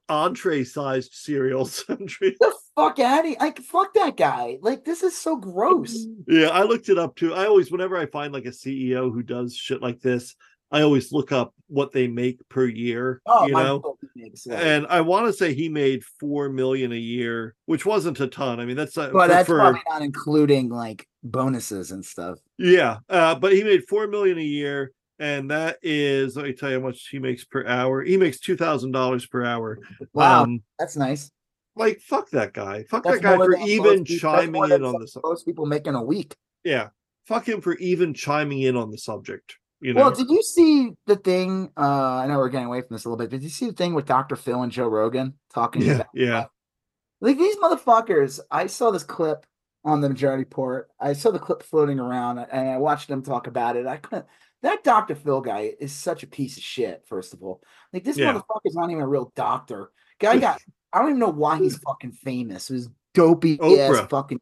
[0.09, 1.85] entree sized cereals.
[1.89, 3.37] the fuck out of!
[3.41, 4.59] Like, fuck that guy.
[4.61, 6.07] Like, this is so gross.
[6.27, 7.33] Yeah, I looked it up too.
[7.35, 10.35] I always, whenever I find like a CEO who does shit like this,
[10.71, 13.21] I always look up what they make per year.
[13.27, 14.61] Oh, you know, makes sense.
[14.63, 18.61] and I want to say he made four million a year, which wasn't a ton.
[18.61, 22.39] I mean, that's uh, but for- that's for- probably not including like bonuses and stuff.
[22.59, 26.71] yeah, uh, but he made four million a year, and that is let me tell
[26.71, 28.03] you how much he makes per hour.
[28.03, 29.79] He makes two thousand dollars per hour.
[30.13, 31.31] Wow, Um, that's nice.
[31.77, 32.85] like fuck that guy.
[32.91, 35.17] Fuck That's that guy for most even chiming in on this.
[35.23, 36.35] Most people making a week.
[36.63, 36.89] Yeah,
[37.27, 39.57] fuck him for even chiming in on the subject.
[39.81, 40.03] You know.
[40.03, 41.71] Well, did you see the thing?
[41.77, 43.67] Uh, I know we're getting away from this a little bit, but did you see
[43.67, 44.35] the thing with Dr.
[44.37, 46.45] Phil and Joe Rogan talking yeah, about yeah.
[47.21, 48.41] like these motherfuckers?
[48.51, 49.47] I saw this clip
[49.85, 50.89] on the Majority Report.
[50.99, 53.87] I saw the clip floating around, and I watched them talk about it.
[53.87, 54.27] I couldn't.
[54.63, 55.15] That Dr.
[55.15, 57.05] Phil guy is such a piece of shit.
[57.07, 57.63] First of all,
[57.93, 58.33] like this Yeah.
[58.33, 59.93] motherfucker's not even a real doctor.
[60.19, 60.61] Guy got.
[60.93, 62.71] I don't even know why he's fucking famous.
[62.71, 64.41] It was dopey ass fucking.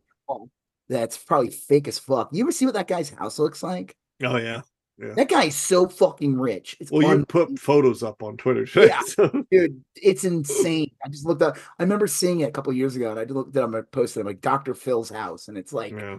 [0.88, 2.30] That's probably fake as fuck.
[2.32, 3.96] You ever see what that guy's house looks like?
[4.22, 4.62] Oh yeah.
[4.98, 6.76] That guy is so fucking rich.
[6.80, 8.66] It's Well, you put photos up on Twitter.
[8.86, 9.00] Yeah.
[9.00, 10.90] so- dude, it's insane.
[11.04, 11.58] I just looked up.
[11.78, 13.74] I remember seeing it a couple years ago, and I looked at him.
[13.74, 14.74] I posted him like Dr.
[14.74, 16.18] Phil's house, and it's like yeah.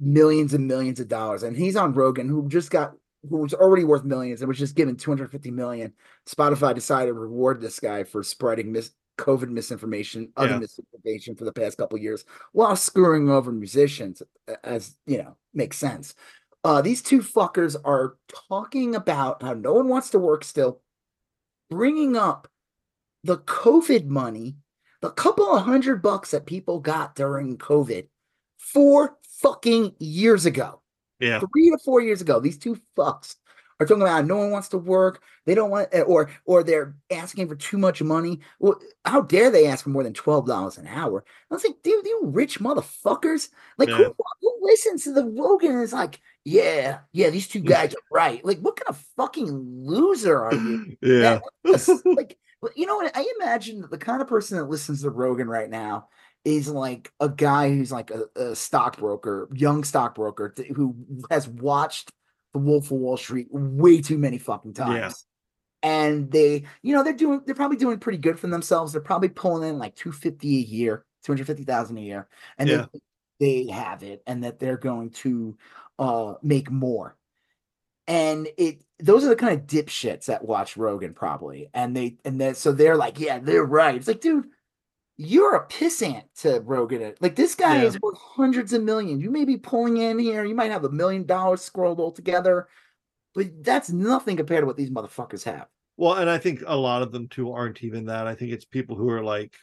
[0.00, 1.42] millions and millions of dollars.
[1.42, 2.92] And he's on Rogan, who just got
[3.28, 5.92] who was already worth millions and was just given 250 million.
[6.28, 10.58] Spotify decided to reward this guy for spreading mis- COVID misinformation, other Yeah.
[10.58, 14.22] misinformation for the past couple years, while screwing over musicians,
[14.62, 16.14] as you know, makes sense.
[16.64, 18.16] Uh, these two fuckers are
[18.48, 20.80] talking about how no one wants to work still,
[21.70, 22.48] bringing up
[23.22, 24.56] the COVID money,
[25.02, 28.08] the couple of hundred bucks that people got during COVID
[28.58, 30.80] four fucking years ago
[31.20, 31.40] Yeah.
[31.40, 33.36] three to four years ago, these two fucks
[33.80, 35.22] are talking about no one wants to work.
[35.46, 38.40] They don't want, eh, or or they're asking for too much money.
[38.58, 41.24] Well, how dare they ask for more than twelve dollars an hour?
[41.50, 43.48] I was like, dude, you rich motherfuckers!
[43.78, 43.96] Like, Yeah.
[43.96, 47.98] who, who listens to the Rogan and is like, yeah, yeah, these two guys are
[48.12, 48.44] right.
[48.44, 50.96] Like, what kind of fucking loser are you?
[51.02, 51.40] Yeah.
[52.04, 52.38] Like,
[52.76, 53.14] you know what?
[53.16, 56.08] I imagine that the kind of person that listens to Rogan right now
[56.44, 60.94] is like a guy who's like a, a stockbroker, young stockbroker who
[61.30, 62.12] has watched
[62.54, 64.94] The Wolf of Wall Street way too many fucking times.
[64.96, 65.10] Yeah.
[65.82, 68.92] And they, you know, they're doing, they're probably doing pretty good for themselves.
[68.92, 72.28] They're probably pulling in like 250 a year, 250,000 a year.
[72.56, 72.86] And Yeah.
[73.40, 75.58] they, they have it and that they're going to
[75.98, 77.16] uh make more
[78.06, 82.40] and it those are the kind of dipshits that watch Rogan probably, and they and
[82.40, 83.94] then so they're like, yeah, they're right.
[83.94, 84.46] It's like, dude,
[85.16, 87.00] you're a pissant to Rogan.
[87.02, 87.18] It.
[87.20, 87.84] Like this guy Yeah.
[87.88, 89.22] is worth hundreds of millions.
[89.22, 92.68] You may be pulling in here, you might have a million dollars scrolled all together,
[93.34, 95.66] but that's nothing compared to what these motherfuckers have.
[95.96, 98.26] Well, and I think a lot of them too aren't even that.
[98.26, 99.54] I think it's people who are like,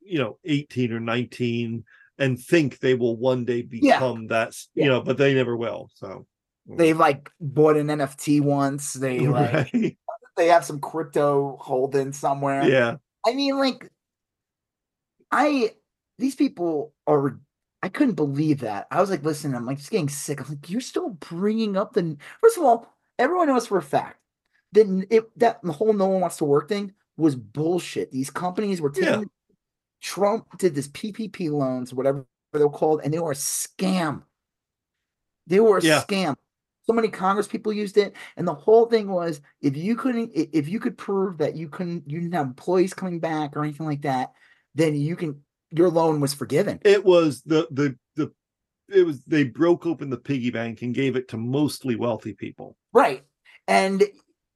[0.00, 1.84] you know, 18 or 19
[2.18, 3.98] and think they will one day Yeah.
[4.00, 4.88] become that, you Yeah.
[4.88, 5.90] know, but they never will.
[5.94, 6.26] So
[6.66, 8.92] They've like bought an NFT once.
[8.94, 9.98] They like Right.
[10.36, 12.68] they have some crypto holding somewhere.
[12.68, 12.96] yeah.
[13.24, 13.88] I mean, like,
[15.32, 15.74] I
[16.18, 17.40] these people are.
[17.84, 18.86] I couldn't believe that.
[18.92, 20.40] I was like, listen, I'm like just getting sick.
[20.40, 22.16] I'm like, you're still bringing up the.
[22.40, 24.20] First of all, everyone knows for a fact
[24.72, 28.12] that it that the whole no one wants to work thing was bullshit.
[28.12, 29.24] These companies were taking Yeah.
[30.00, 34.22] Trump did this PPP loans, whatever they're called, and they were a scam.
[35.46, 36.02] They were a Yeah.
[36.02, 36.36] scam.
[36.84, 40.68] So many Congress people used it, and the whole thing was if you couldn't, if
[40.68, 44.02] you could prove that you couldn't, you didn't have employees coming back or anything like
[44.02, 44.32] that,
[44.74, 46.80] then you can, your loan was forgiven.
[46.84, 48.32] It was the the the
[48.88, 52.76] it was they broke open the piggy bank and gave it to mostly wealthy people.
[52.92, 53.24] Right.
[53.68, 54.04] And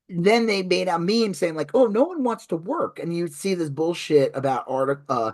[0.09, 3.33] then they made a meme saying like, "Oh, no one wants to work," and you'd
[3.33, 5.33] see this bullshit about art uh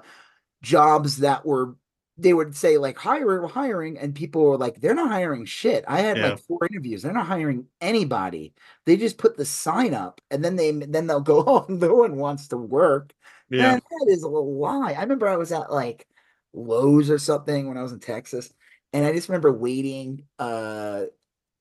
[0.62, 1.76] jobs that were
[2.18, 6.00] they would say like hiring, hiring, and people were like, "They're not hiring shit." I
[6.00, 6.30] had Yeah.
[6.30, 7.02] like four interviews.
[7.02, 8.54] They're not hiring anybody.
[8.86, 12.16] They just put the sign up, and then they then they'll go, "Oh, no one
[12.16, 13.12] wants to work."
[13.52, 13.72] Yeah.
[13.72, 14.92] Man, that is a lie.
[14.92, 16.06] I remember I was at like
[16.54, 18.52] Lowe's or something when I was in Texas,
[18.92, 20.24] and I just remember waiting.
[20.38, 21.04] Uh,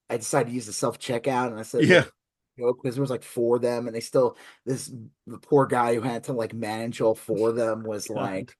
[0.09, 2.05] I decided to use the self checkout, and I said, Yeah.
[2.57, 4.89] because there was like four of them, and they still this
[5.27, 8.55] the poor guy who had to like manage all four of them was like,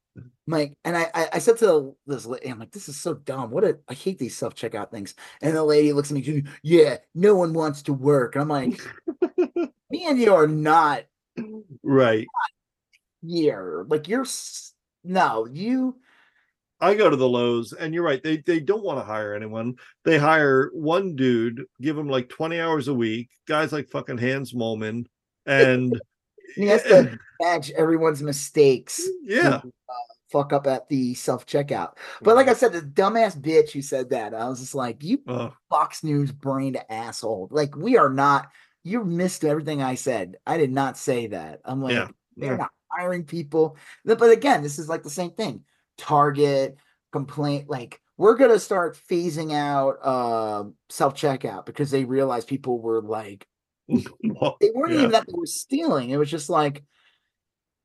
[0.45, 3.51] like, and I I, I said to this lady, I'm like, this is so dumb.
[3.51, 5.15] What a I hate these self checkout things.
[5.41, 8.35] And the lady looks at me, goes, yeah, no one wants to work.
[8.35, 8.81] And I'm like,
[9.89, 11.03] me and you are not
[11.83, 12.27] Right.
[13.25, 13.85] Here.
[13.87, 14.25] Like you're
[15.03, 15.97] no, you
[16.79, 18.21] I go to the Lowe's, and you're right.
[18.23, 19.75] They they don't want to hire anyone.
[20.03, 23.29] They hire one dude, give him like 20 hours a week.
[23.47, 25.05] Guys like fucking Hans Moleman,
[25.45, 25.99] and
[26.55, 29.01] he has to match everyone's mistakes.
[29.23, 29.61] yeah, uh,
[30.31, 31.97] fuck up at the self checkout.
[32.23, 35.19] But like I said, the dumbass bitch who said that, I was just like, you
[35.27, 37.47] Oh, Fox News brained asshole.
[37.51, 38.49] Like we are not.
[38.83, 40.37] You missed everything I said.
[40.47, 41.61] I did not say that.
[41.63, 42.07] I'm like, Yeah.
[42.35, 42.57] they're Yeah.
[42.57, 43.77] not hiring people.
[44.05, 45.63] But again, this is like the same thing.
[45.97, 46.77] Target
[47.11, 47.69] complaint.
[47.69, 53.47] Like we're gonna start phasing out uh, self checkout because they realized people were like
[54.23, 54.99] well, they weren't yeah.
[54.99, 56.09] even that they were stealing.
[56.09, 56.83] It was just like,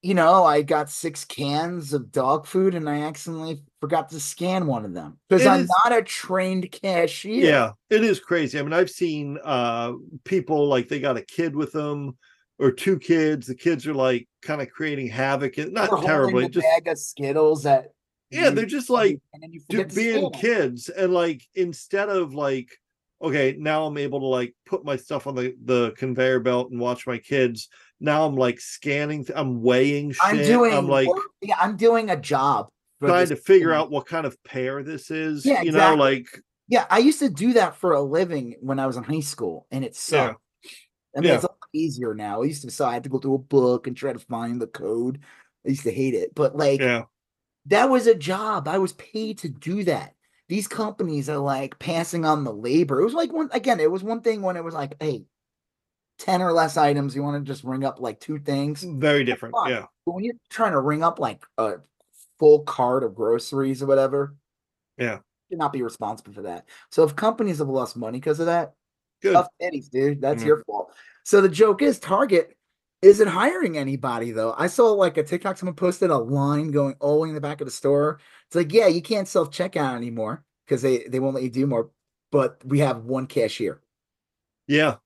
[0.02, 4.66] you know, I got six cans of dog food and I accidentally forgot to scan
[4.66, 7.44] one of them because I'm is- not a trained cashier.
[7.44, 8.58] Yeah, it is crazy.
[8.58, 9.92] I mean, I've seen uh
[10.24, 12.16] people like they got a kid with them
[12.58, 13.46] or two kids.
[13.46, 15.58] The kids are like kind of creating havoc.
[15.58, 17.88] and Not We're terribly, just bag of Skittles that
[18.30, 22.68] yeah, you- they're just like and you do, being kids and like instead of like
[23.22, 26.78] okay now i'm able to like put my stuff on the the conveyor belt and
[26.78, 30.74] watch my kids now i'm like scanning th- i'm weighing shit I'm doing.
[30.74, 32.68] i'm like work- yeah, I'm doing a job.
[33.00, 35.96] trying to figure out what kind of pair this is Yeah, you exactly.
[35.96, 36.26] know like
[36.68, 39.66] Yeah, I used to do that for a living when I was in high school,
[39.70, 40.26] and it Yeah.
[40.26, 40.40] sucked.
[41.16, 41.34] I mean, Yeah.
[41.36, 42.42] it's lot easier now.
[42.42, 44.60] I used to, so I had to go through a book and try to find
[44.60, 45.20] the code.
[45.64, 47.04] I used to hate it, but like yeah
[47.68, 48.68] that was a job.
[48.68, 50.14] I was paid to do that.
[50.48, 53.00] These companies are like passing on the labor.
[53.00, 55.24] It was like one again, it was one thing when it was like, hey,
[56.18, 58.84] 10 or less items, you want to just ring up like two things.
[58.84, 61.74] very different yeah But when you're trying to ring up like a
[62.38, 64.36] full cart of groceries or whatever,
[64.96, 65.18] Yeah.
[65.48, 66.66] you not be responsible for that.
[66.90, 68.74] So if companies have lost money because of that,
[69.22, 70.20] good tough titties, dude.
[70.20, 70.46] That's Mhm.
[70.46, 70.92] your fault.
[71.26, 72.56] So the joke is Target
[73.02, 74.54] isn't hiring anybody though.
[74.56, 77.40] I saw like a TikTok someone posted a line going all the way in the
[77.40, 78.20] back of the store.
[78.46, 81.66] It's like, yeah, you can't self checkout anymore because they they won't let you do
[81.66, 81.90] more.
[82.30, 83.80] But we have one cashier.
[84.68, 84.96] yeah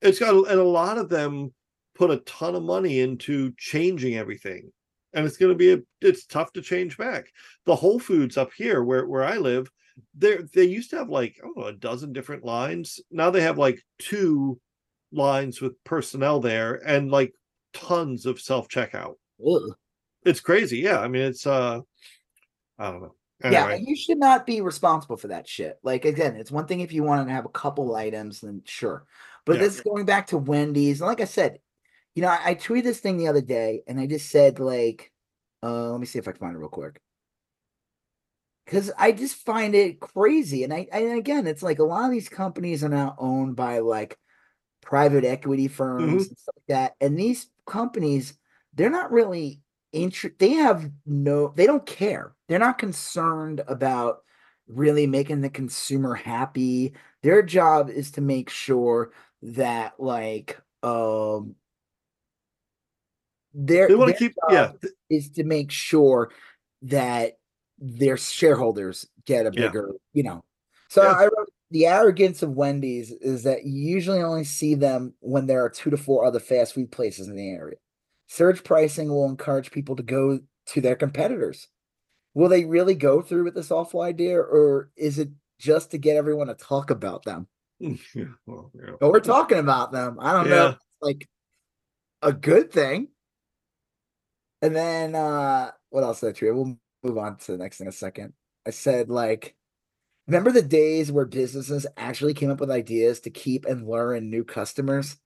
[0.00, 1.52] it's got and a lot of them
[1.94, 4.72] put a ton of money into changing everything
[5.12, 7.26] and it's going to be a it's tough to change back
[7.66, 9.70] the whole foods up here where where i live
[10.14, 13.42] there they used to have like i don't know a dozen different lines now they
[13.42, 14.58] have like two
[15.12, 17.34] lines with personnel there and like
[17.72, 19.14] tons of self checkout
[20.24, 21.80] it's crazy yeah i mean it's uh
[22.78, 25.78] i don't know Yeah, you should not be responsible for that shit.
[25.82, 29.06] Like again, it's one thing if you want to have a couple items, then sure.
[29.46, 29.60] But Yeah.
[29.60, 31.00] this is going back to Wendy's.
[31.00, 31.58] And like I said,
[32.14, 35.10] you know, I, I tweeted this thing the other day and I just said like,
[35.62, 37.00] uh, let me see if I can find it real quick.
[38.66, 40.62] Cause I just find it crazy.
[40.62, 43.80] And I and again, it's like a lot of these companies are now owned by
[43.80, 44.16] like
[44.80, 46.96] private equity firms and stuff like that.
[47.00, 48.34] And these companies,
[48.74, 49.60] they're not really
[49.92, 54.22] inter- they have no they don't care they're not concerned about
[54.68, 59.10] really making the consumer happy their job is to make sure
[59.42, 61.56] that like um
[63.52, 64.70] their, they want to keep yeah
[65.08, 66.30] is to make sure
[66.82, 67.38] that
[67.78, 69.66] their shareholders get a Yeah.
[69.66, 70.44] bigger you know
[70.88, 71.14] so Yeah.
[71.14, 75.64] i wrote the arrogance of wendy's is that you usually only see them when there
[75.64, 77.76] are two to four other fast food places in the area
[78.28, 81.66] Surge pricing will encourage people to go to their competitors.
[82.34, 86.16] Will they really go through with this awful idea, or is it just to get
[86.16, 87.48] everyone to talk about them?
[88.46, 88.92] Well, yeah.
[89.00, 90.18] But we're talking about them.
[90.20, 90.70] I don't know Yeah.
[90.74, 91.28] it's like
[92.22, 93.08] a good thing.
[94.62, 96.54] And then uh what else did I tweet?
[96.54, 98.32] We'll move on to the next thing in a second.
[98.64, 99.56] I said like
[100.30, 104.30] remember the days where businesses actually came up with ideas to keep and lure in
[104.30, 105.16] new customers?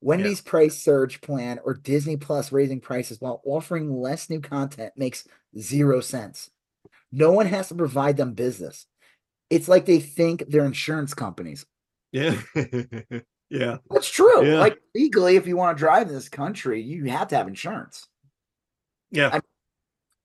[0.00, 5.26] Wendy's price surge plan or Disney Plus raising prices while offering less new content makes
[5.58, 6.50] zero sense.
[7.10, 8.86] No one has to provide them business.
[9.48, 11.64] It's like they think they're insurance companies.
[12.12, 12.38] Yeah.
[13.50, 13.78] yeah.
[13.90, 14.46] That's true.
[14.46, 14.58] Yeah.
[14.58, 18.06] Like legally, if you want to drive in this country, you have to have insurance.
[19.10, 19.30] Yeah.
[19.32, 19.40] I-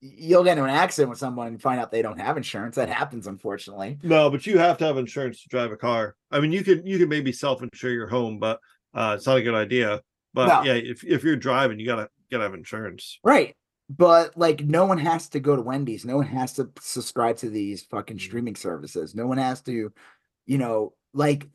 [0.02, 2.76] You'll get into an accident with someone and find out they don't have insurance.
[2.76, 3.98] That happens, unfortunately.
[4.02, 6.16] No, but you have to have insurance to drive a car.
[6.30, 8.60] I mean, you could you could maybe self-insure your home, but
[8.94, 10.00] uh it's not a good idea.
[10.32, 10.62] But No.
[10.72, 13.18] yeah, if if you're driving, you gotta gotta have insurance.
[13.22, 13.54] Right.
[13.90, 16.04] But like no one has to go to Wendy's.
[16.06, 18.20] No one has to subscribe to these fucking Mhm.
[18.22, 19.14] streaming services.
[19.14, 19.92] No one has to,
[20.46, 21.48] you know, like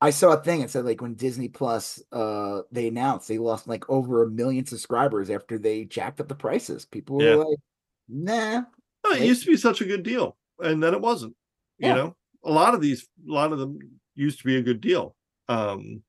[0.00, 3.68] I saw a thing and said like when Disney Plus uh they announced they lost
[3.68, 6.84] like over a million subscribers after they jacked up the prices.
[6.86, 7.58] People were like,
[8.08, 8.62] nah.
[9.04, 11.34] Oh, it used to be such a good deal, and then it wasn't.
[11.78, 13.78] You know, a lot of these, a lot of them
[14.14, 15.14] used to be a good deal.
[15.48, 16.02] Um,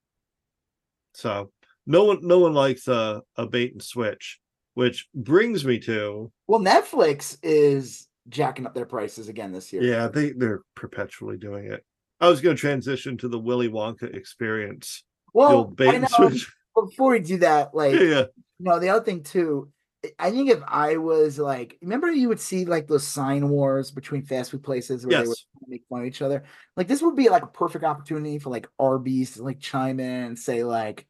[1.13, 1.51] so
[1.85, 4.39] no one, no one likes a, a bait and switch,
[4.75, 9.83] which brings me to Well, Netflix is jacking up their prices again this year.
[9.83, 11.83] yeah, they they're perpetually doing it.
[12.21, 15.03] I was going to transition to the Willy Wonka experience.
[15.33, 16.07] Well, bait I know.
[16.09, 16.51] switch.
[16.75, 18.23] Before we do that, like yeah, yeah,
[18.59, 19.69] No, the other thing too,
[20.19, 24.23] I- think if I was like, remember you would see like those sign wars between
[24.23, 26.43] fast food places where they would yes, make fun of each other.
[26.75, 30.23] Like this would be like a perfect opportunity for like Arby's to like chime in
[30.23, 31.05] and say like,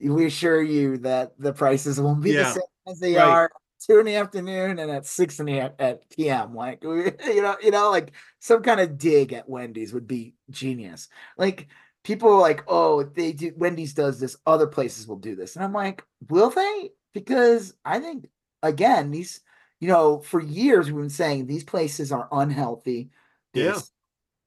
[0.00, 3.24] we assure you that the prices won't be the same as they right.
[3.24, 3.50] are at
[3.86, 6.54] two in the afternoon and at six in the a- at PM.
[6.54, 11.08] Like you know, you know, like some kind of dig at Wendy's would be genius.
[11.36, 11.68] Like
[12.04, 15.56] people are like, oh, they do Wendy's does this, other places will do this.
[15.56, 16.90] And I'm like, will they?
[17.12, 18.28] Because I think
[18.64, 19.40] again, these,
[19.78, 23.10] you know, for years we've been saying these places are unhealthy.
[23.52, 23.78] Yeah.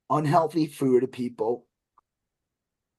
[0.10, 1.66] Unhealthy food to people.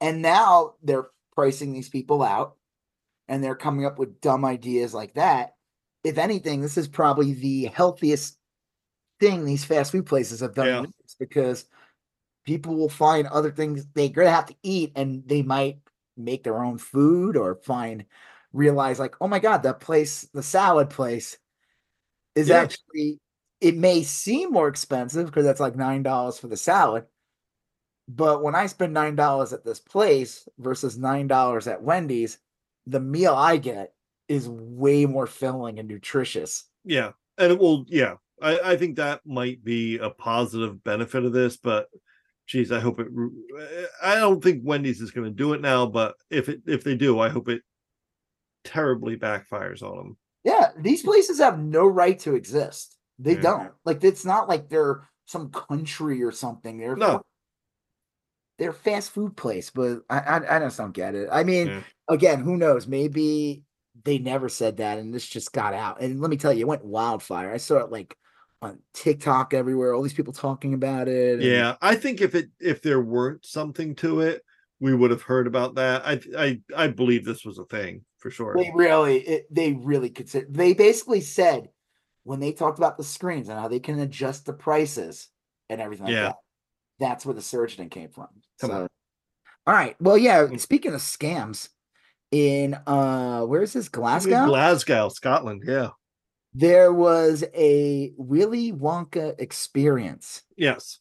[0.01, 2.57] And now they're pricing these people out
[3.29, 5.55] and they're coming up with dumb ideas like that.
[6.05, 8.39] If anything, this is probably the healthiest
[9.21, 10.85] thing these fast food places have done Yeah.
[11.19, 11.67] because
[12.47, 15.81] people will find other things they're gonna have to eat and they might
[16.17, 18.05] make their own food or find
[18.53, 21.39] realize like, oh my god, that place, the salad place,
[22.35, 22.57] is Yeah.
[22.63, 23.21] actually
[23.61, 27.05] it may seem more expensive because that's like nine dollars for the salad.
[28.09, 32.39] But when I spend nine dollars at this place versus nine dollars at Wendy's,
[32.87, 33.93] the meal I get
[34.29, 36.65] is way more filling and nutritious.
[36.85, 37.85] yeah, and it will.
[37.89, 41.89] Yeah, I I think that might be a positive benefit of this, but.
[42.47, 43.09] Geez, I hope it.
[44.03, 46.95] I don't think Wendy's is going to do it now, but if it if they
[46.95, 47.61] do, I hope it
[48.65, 50.17] terribly backfires on them.
[50.45, 52.97] Yeah, these places have no right to exist.
[53.19, 53.41] They Yeah.
[53.41, 53.73] don't.
[53.85, 56.79] Like it's not like they're some country or something.
[56.79, 57.23] They're No.
[58.59, 61.29] they're fast food place, but I I, I just don't get it.
[61.31, 61.83] I mean, Yeah.
[62.09, 62.87] again, who knows?
[62.87, 63.65] Maybe
[64.05, 66.01] they never said that and this just got out.
[66.01, 67.53] And let me tell you, it went wildfire.
[67.53, 68.17] I saw it like
[68.63, 71.41] on TikTok everywhere, all these people talking about it.
[71.41, 74.43] Yeah, I think if it if there weren't something to it,
[74.81, 76.03] we would have heard about that.
[76.05, 78.55] I I I believe this was a thing for sure.
[78.57, 80.47] They really, it, they really consider.
[80.51, 81.71] They basically said
[82.25, 85.29] when they talked about the screens and how they can adjust the prices
[85.69, 86.23] and everything like Yeah.
[86.23, 86.37] that.
[87.01, 88.29] That's where the surgeon came from.
[88.61, 88.89] Come so, on.
[89.67, 89.97] all right.
[90.01, 90.43] Well, yeah.
[90.45, 90.59] Mm.
[90.61, 91.69] Speaking of scams,
[92.31, 94.47] in uh, where is this Glasgow?
[94.47, 95.63] Glasgow, Scotland.
[95.67, 95.91] Yeah.
[96.53, 100.43] there was a Willy Wonka experience.
[100.57, 100.99] Yes.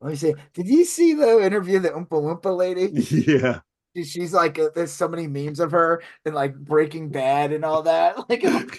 [0.00, 0.34] Let me see.
[0.54, 2.88] Did you see the interview the Oompa Loompa lady?
[3.26, 3.60] Yeah.
[4.04, 7.82] She's like, uh, there's so many memes of her and like Breaking Bad and all
[7.82, 8.16] that.
[8.28, 8.42] Like,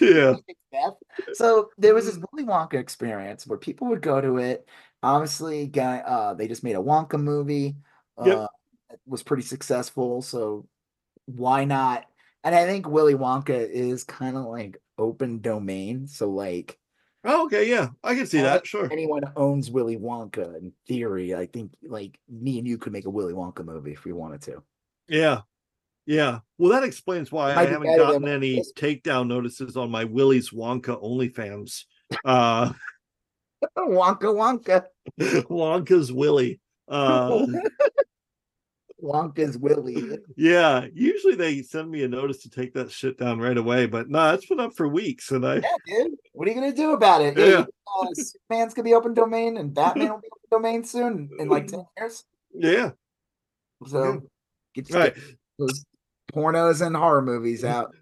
[0.72, 0.90] Yeah.
[1.32, 4.68] So there was this Willy Wonka experience where people would go to it.
[5.02, 7.74] Obviously, guy, uh, they just made a Wonka movie.
[8.24, 8.38] Yep.
[8.38, 8.46] Uh,
[8.90, 10.66] it was pretty successful, so
[11.26, 12.06] why not?
[12.44, 16.78] And I think Willy Wonka is kind of like open domain, so like
[17.22, 17.68] Oh, okay.
[17.68, 18.66] Yeah, I can see that.
[18.66, 18.90] Sure.
[18.90, 20.56] anyone owns Willy Wonka.
[20.56, 24.04] In theory, I think like me and you could make a Willy Wonka movie if
[24.04, 24.62] we wanted to.
[25.10, 25.40] Yeah.
[26.06, 26.38] Yeah.
[26.58, 30.50] Well, that explains why I be haven't gotten any this- takedown notices on my Willy's
[30.50, 31.84] Wonka OnlyFans.
[32.24, 32.72] Uh
[33.78, 34.84] Wonka Wonka.
[35.20, 36.60] Wonka's Willy.
[36.88, 37.46] Uh
[39.02, 40.18] Wonka's Willy.
[40.36, 40.86] yeah.
[40.92, 44.34] Usually they send me a notice to take that shit down right away, but no,
[44.34, 46.12] it's been up for weeks and I Yeah, dude.
[46.32, 47.36] What are you gonna do about it?
[47.38, 47.64] Yeah.
[48.00, 51.66] uh, Superman's gonna be open domain, and Batman will be open domain soon in like
[51.68, 52.24] ten years.
[52.52, 52.90] yeah.
[53.86, 54.22] So get,
[54.74, 55.16] get Right.
[55.58, 55.84] those
[56.32, 57.94] pornos and horror movies out.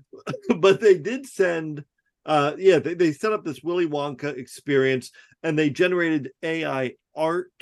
[0.59, 1.85] but they did send
[2.27, 5.13] uh yeah they, they set up this willy wonka experience
[5.43, 7.53] and they generated ai art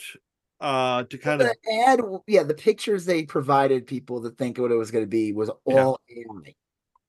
[0.61, 1.48] uh to kind of
[1.86, 5.32] add yeah, the pictures they provided people to think what it was going to be
[5.32, 5.84] was Yeah.
[5.84, 6.54] all AI.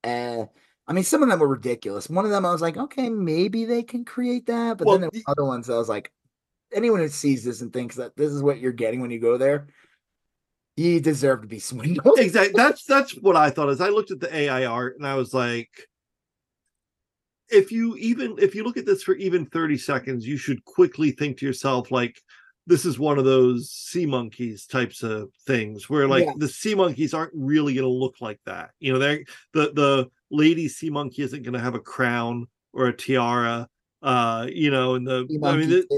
[0.03, 0.45] Uh,
[0.89, 2.09] I mean, some of them were ridiculous.
[2.09, 5.01] One of them, I was like, okay, maybe they can create that, but Well, then
[5.01, 6.11] there the- other ones, I was like,
[6.73, 9.37] anyone who sees this and thinks that this is what you're getting when you go
[9.37, 9.67] there,
[10.77, 12.17] you deserved to be swindled.
[12.19, 15.15] exactly that's that's what i thought as i looked at the ai art and i
[15.15, 15.69] was like
[17.49, 21.11] if you even if you look at this for even 30 seconds you should quickly
[21.11, 22.21] think to yourself like
[22.67, 26.33] this is one of those sea monkeys types of things where like Yeah.
[26.37, 29.23] the sea monkeys aren't really going to look like that you know they're
[29.53, 33.67] the the lady sea monkey isn't going to have a crown or a tiara
[34.03, 35.89] uh you know and the i mean it-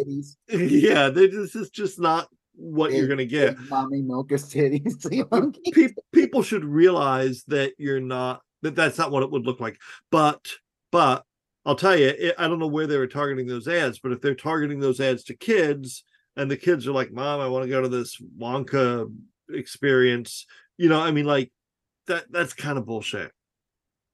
[0.72, 5.01] yeah they, this is just not what you're going to get mommy milkers titties.
[5.01, 5.24] sea
[5.72, 9.80] people people should realize that you're not that that's not what it would look like
[10.12, 10.45] but
[10.91, 11.24] but
[11.66, 14.20] i'll tell you it, i don't know where they were targeting those ads but if
[14.22, 16.03] they're targeting those ads to kids
[16.36, 19.10] and the kids are like mom i want to go to this wonka
[19.49, 20.45] experience
[20.78, 21.51] you know i mean like
[22.07, 23.32] that that's kind of bullshit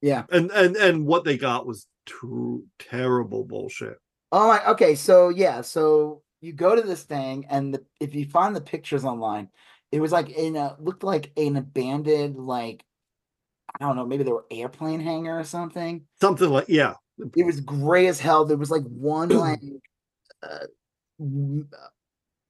[0.00, 0.24] Yeah.
[0.30, 3.96] and and and what they got was true terrible bullshit
[4.32, 4.64] Oh my.
[4.72, 4.96] Okay.
[4.96, 5.60] So yeah.
[5.60, 9.48] So you go to this thing, and the, if you find the pictures online,
[9.92, 12.84] it was like in a looked like an abandoned like
[13.80, 14.06] I don't know.
[14.06, 16.06] Maybe they were airplane hangar or something.
[16.20, 16.94] something like yeah
[17.36, 18.44] It was gray as hell.
[18.44, 19.60] There was like one like
[20.42, 20.66] uh,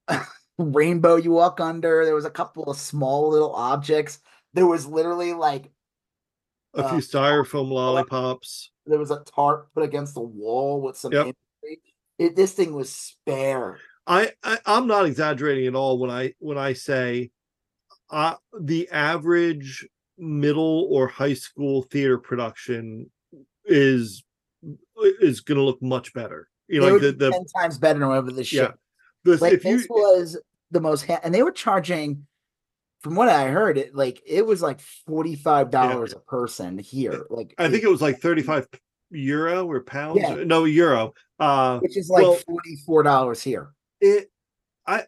[0.08, 0.24] uh,
[0.58, 2.04] rainbow you walk under.
[2.04, 4.20] There was a couple of small little objects.
[4.54, 5.70] There was literally like
[6.74, 11.12] a Uh, few styrofoam lollipops there was a tarp put against the wall with some
[11.12, 11.34] Yep.
[12.18, 13.78] It, this thing was spare.
[14.06, 17.30] I, I I'm not exaggerating at all when I when I say
[18.10, 19.86] uh the average
[20.18, 23.10] middle or high school theater production
[23.64, 24.24] is
[25.20, 26.48] is going to look much better.
[26.68, 28.66] You know, like the the ten times better than whatever this yeah.
[28.66, 28.74] shit.
[29.24, 30.38] This, Like if you was
[30.70, 32.26] the most, ha- and they were charging.
[33.00, 37.26] From what I heard, it like it was like forty five dollars a person here.
[37.30, 38.66] Like I think it was like 35
[39.10, 40.20] euro or pounds.
[40.20, 40.42] Yeah.
[40.44, 41.12] No euro.
[41.38, 43.70] Uh which is like well- forty four dollars here.
[44.00, 44.30] it
[44.86, 45.04] I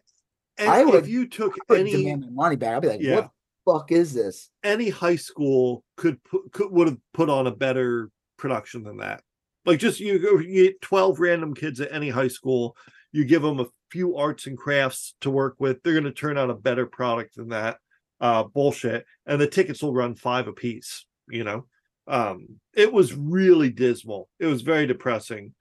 [0.59, 2.75] I if you took any demand my money back.
[2.75, 3.15] I'd be like, Yeah.
[3.15, 3.31] "What
[3.65, 7.55] the fuck is this?" any high school could put could would have put on a
[7.55, 9.21] better production than that.
[9.65, 12.75] Like just you go you get 12 random kids at any high school,
[13.11, 16.37] you give them a few arts and crafts to work with, they're going to turn
[16.37, 17.77] out a better product than that
[18.21, 21.05] uh bullshit and the tickets will run 5 apiece.
[21.29, 21.65] you know.
[22.07, 24.27] Um it was really dismal.
[24.39, 25.53] It was very depressing.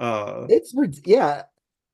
[0.00, 0.74] Uh It's
[1.04, 1.44] yeah.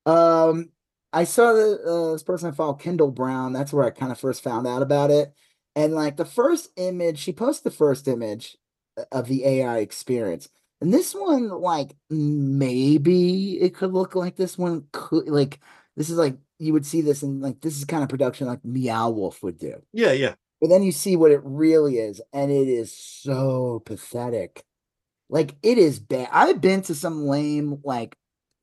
[0.07, 0.71] Um,
[1.13, 3.53] I saw the uh, this person I follow, Kendall Brown.
[3.53, 5.35] That's where I kind of first found out about it.
[5.75, 8.57] And like the first image, she posted the first image
[8.97, 10.49] uh, of the AI experience.
[10.81, 15.61] And this one, like maybe it could look like this one could like
[15.97, 18.65] this is like you would see this and like this is kind of production like
[18.65, 19.83] Meow Wolf would do.
[19.93, 20.35] yeah, yeah.
[20.61, 24.65] But then you see what it really is, and it is so pathetic.
[25.29, 26.29] Like it is bad.
[26.33, 28.17] I've been to some lame like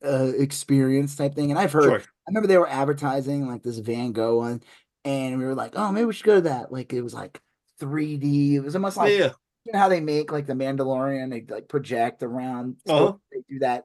[0.04, 2.00] uh experience type thing, and I've heard Sure.
[2.00, 4.62] I remember they were advertising like this Van Gogh one,
[5.04, 6.72] and we were like, oh, maybe we should go to that.
[6.72, 7.40] Like it was like
[7.80, 8.54] 3D.
[8.54, 9.30] It was almost like yeah.
[9.64, 12.76] you know how they make like the Mandalorian, they like project around.
[12.86, 13.16] So Uh-huh.
[13.32, 13.84] They do that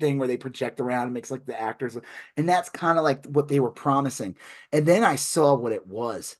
[0.00, 1.96] thing where they project around and makes like the actors,
[2.36, 4.36] and that's kind of like what they were promising.
[4.72, 6.36] And then I saw what it was,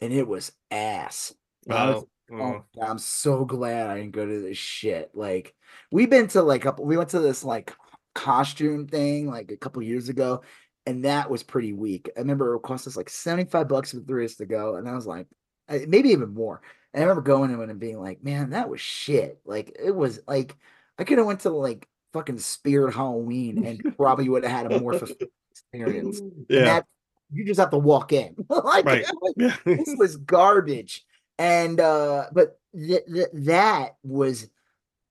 [0.00, 1.32] and it was ass.
[1.66, 2.36] Was Oh.
[2.36, 2.62] Mm.
[2.78, 5.10] God, I'm so glad I didn't go to this shit.
[5.14, 5.54] Like
[5.90, 7.72] we've been to like a, we went to this like
[8.14, 10.42] costume thing like a couple years ago,
[10.86, 12.10] and that was pretty weak.
[12.16, 14.94] I remember it cost us like 75 bucks for three us to go, and I
[14.94, 15.26] was like,
[15.68, 16.60] uh, maybe even more.
[16.94, 19.40] And I remember going to it and being like, man, that was shit.
[19.44, 20.56] Like it was like
[20.98, 24.80] I could have went to like fucking Spirit Halloween and probably would have had a
[24.80, 26.20] more fulfilling experience.
[26.48, 26.64] Yeah.
[26.64, 26.86] that
[27.32, 28.34] you just have to walk in.
[28.48, 29.04] like, Right.
[29.22, 29.56] like, Yeah.
[29.64, 31.04] this was garbage
[31.38, 34.48] and uh but th- th- that was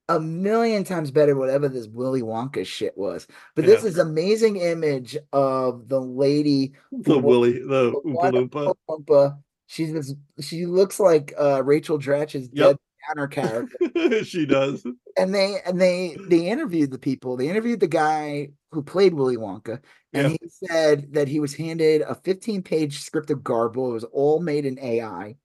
[0.09, 5.17] a million times better whatever this willy wonka shit was but this is amazing image
[5.31, 8.75] of the lady the Willy, the Oompa Loompa.
[8.89, 9.37] Oompa.
[9.67, 12.67] she's this, she looks like uh rachel dratch's Yep.
[12.71, 14.85] dead counter character she does.
[15.17, 19.37] and they and they they interviewed the people they interviewed the guy who played willy
[19.37, 19.79] wonka
[20.13, 20.37] and Yeah.
[20.41, 24.39] he said that he was handed a 15 page script of garble it was all
[24.41, 25.35] made in ai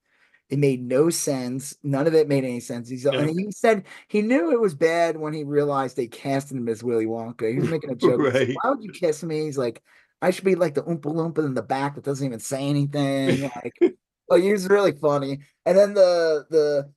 [0.48, 4.22] it made no sense none of it made any sense He's, and he said he
[4.22, 7.70] knew it was bad when he realized they casted him as willy wonka he was
[7.70, 9.82] making a joke He said, why would you kiss me he's like
[10.22, 13.50] I should be like the Oompa Loompa in the back that doesn't even say anything.
[13.62, 13.94] Like,
[14.30, 15.40] oh, he was really funny.
[15.66, 16.92] And then the the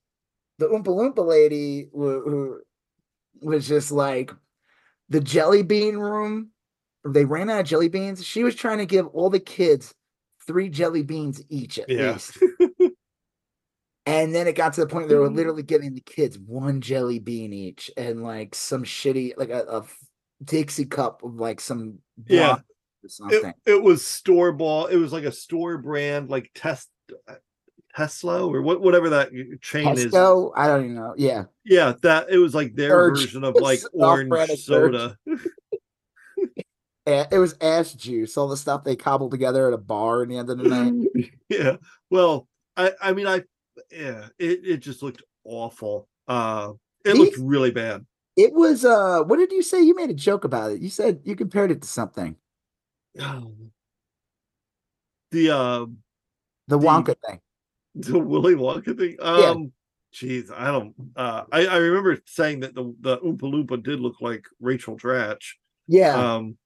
[0.58, 2.62] the Oompa Loompa lady who, who
[3.48, 4.32] was just like
[5.10, 6.52] the jelly bean room.
[7.06, 8.26] They ran out of jelly beans.
[8.26, 9.94] She was trying to give all the kids
[10.48, 12.14] three jelly beans each at Yeah.
[12.14, 12.38] least.
[14.10, 15.36] And then it got to the point they were mm-hmm.
[15.36, 19.86] literally giving the kids one jelly bean each and like some shitty, like a, a
[20.44, 22.58] Dixie cup of like some Yeah.
[23.04, 23.54] or something.
[23.66, 24.92] It, it was store bought.
[24.92, 26.90] It was like a store brand, like test
[27.96, 30.08] Tesla or what, whatever that uh, chain is.
[30.08, 31.14] Pesco, I don't even know.
[31.16, 31.44] Yeah.
[31.64, 33.20] Yeah, that it was like their Surge.
[33.20, 35.18] version of like orange soda.
[37.06, 40.38] It was ass juice, all the stuff they cobbled together at a bar in the
[40.38, 41.32] end of the night.
[41.50, 41.78] yeah.
[42.12, 42.48] Well,
[42.78, 43.44] I I mean I
[43.92, 46.08] yeah, it, it just looked awful.
[46.28, 46.74] Uh
[47.06, 48.06] it These- looked really bad.
[48.36, 49.82] It was uh what did you say?
[49.82, 50.82] You made a joke about it.
[50.82, 52.36] You said you compared it to something.
[55.32, 55.86] The uh
[56.68, 57.40] The The- Wonka thing.
[57.96, 59.18] the Willy Wonka thing.
[59.20, 59.50] Yeah.
[59.50, 59.72] Um
[60.12, 60.96] Jeez, I don't.
[61.16, 65.52] Uh, I I remember saying that the the Oompa Loompa did look like Rachel Dratch.
[65.88, 66.16] Yeah.
[66.16, 66.58] Um,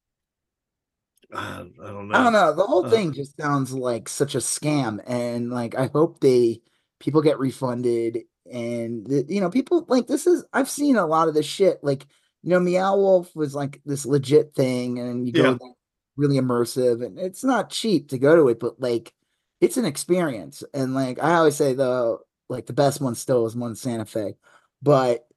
[1.34, 2.18] I, I don't know.
[2.18, 2.56] I don't know.
[2.56, 6.62] The whole Uh, thing just sounds like such a scam, and like I hope they
[7.04, 8.20] people get refunded,
[8.52, 11.84] and the, you know people like this is I've seen a lot of this shit.
[11.84, 12.06] Like
[12.44, 15.58] you know, Meow Wolf was like this legit thing, and you go Yeah.
[15.60, 15.72] there,
[16.18, 19.14] really immersive, and it's not cheap to go to it, but like
[19.62, 20.64] it's an experience.
[20.74, 24.36] And like I always say, though like the best one still is one Santa Fe,
[24.82, 25.28] but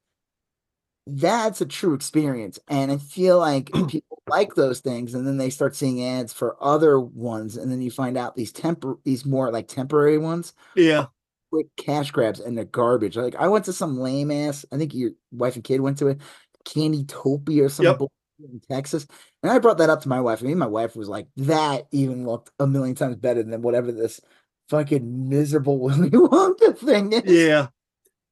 [1.06, 2.58] that's a true experience.
[2.68, 6.56] And I feel like people like those things, and then they start seeing ads for
[6.62, 11.06] other ones, and then you find out these tempor these more like temporary ones, Yeah,
[11.50, 13.16] quick cash grabs, and they're garbage.
[13.16, 14.64] Like I went to some lame ass.
[14.72, 16.20] I think your wife and kid went to it,
[16.64, 17.98] Candytopia or some Yep.
[17.98, 18.12] bullshit
[18.52, 19.06] in Texas,
[19.42, 20.42] and I brought that up to my wife.
[20.42, 23.92] I mean, my wife was like, "That even looked a million times better than whatever
[23.92, 24.20] this
[24.68, 27.68] fucking miserable Willy Wonka thing is." yeah,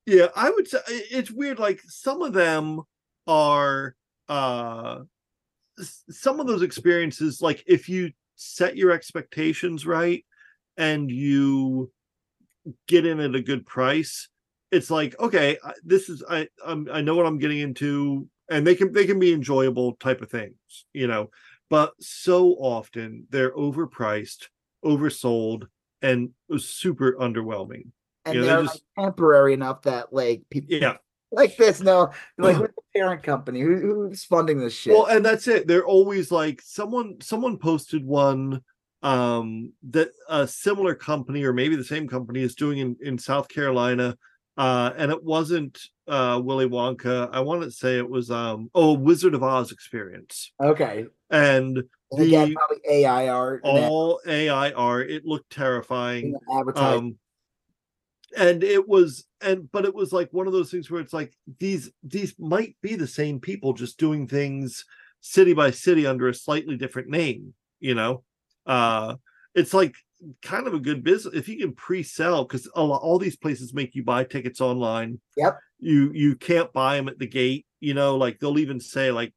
[0.06, 0.28] yeah.
[0.36, 1.58] I would say it's weird.
[1.58, 2.82] Like some of them
[3.26, 3.94] are
[4.28, 5.00] uh
[5.78, 7.40] some of those experiences.
[7.42, 10.24] Like if you set your expectations right
[10.76, 11.90] and you
[12.88, 14.28] get in at a good price,
[14.70, 18.74] it's like okay, this is I I'm, I know what I'm getting into, and they
[18.74, 20.54] can they can be enjoyable type of things,
[20.92, 21.30] you know.
[21.70, 24.48] But so often they're overpriced,
[24.84, 25.66] oversold,
[26.02, 27.86] and super underwhelming.
[28.24, 30.96] and Yeah, they they're just- like temporary enough that like people Yeah.
[31.32, 31.80] like this.
[31.80, 34.92] No, like with the parent company who, who's funding this shit.
[34.92, 35.66] Well, and that's it.
[35.66, 38.62] They're always like someone someone posted one
[39.04, 43.48] um that a similar company or maybe the same company is doing in in South
[43.48, 44.16] Carolina
[44.56, 45.78] uh and it wasn't
[46.08, 47.28] uh Willy Wonka.
[47.30, 50.52] I want to say it was um oh Wizard of Oz experience.
[50.60, 51.76] okay, And
[52.12, 56.34] and again, the- probably AI art all AI art it looked terrifying.
[56.74, 57.16] um
[58.36, 61.32] and it was and but it was like one of those things where it's like
[61.60, 64.86] these these might be the same people just doing things
[65.20, 68.24] city by city under a slightly different name you know
[68.66, 69.14] uh
[69.54, 69.94] it's like
[70.42, 74.02] kind of a good business if you can pre-sell because all these places make you
[74.02, 75.58] buy tickets online Yep.
[75.80, 79.34] you you can't buy them at the gate you know like they'll even say like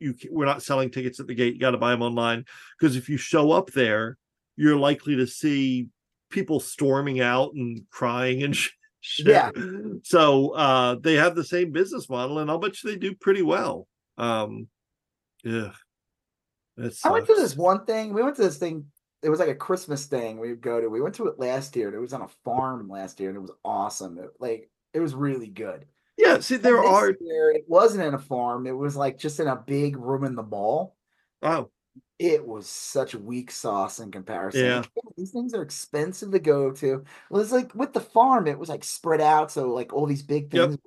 [0.00, 2.44] you we're not selling tickets at the gate you got to buy them online
[2.78, 4.16] because if you show up there
[4.56, 5.88] you're likely to see
[6.30, 8.70] people storming out and crying and sh-
[9.00, 9.26] shit.
[9.26, 9.50] Yeah.
[10.02, 13.42] So uh they have the same business model and I'll bet you they do pretty
[13.42, 13.86] well.
[14.16, 14.68] Um
[15.44, 15.72] yeah.
[17.04, 18.12] I went to this one thing.
[18.12, 18.86] We went to this thing.
[19.22, 20.88] It was like a Christmas thing we would go to.
[20.88, 21.88] We went to it last year.
[21.88, 24.18] and It was on a farm last year, and it was awesome.
[24.18, 25.86] It, like it was really good.
[26.18, 28.66] Yeah, see there And are year, it wasn't in a farm.
[28.66, 30.96] It was like just in a big room in the mall.
[31.42, 31.70] oh
[32.18, 34.64] It was such weak sauce in comparison.
[34.64, 34.82] Yeah.
[35.16, 37.04] These things are expensive to go to.
[37.30, 39.50] Well, it's like with the farm, it was like spread out.
[39.50, 40.80] So like all these big things, like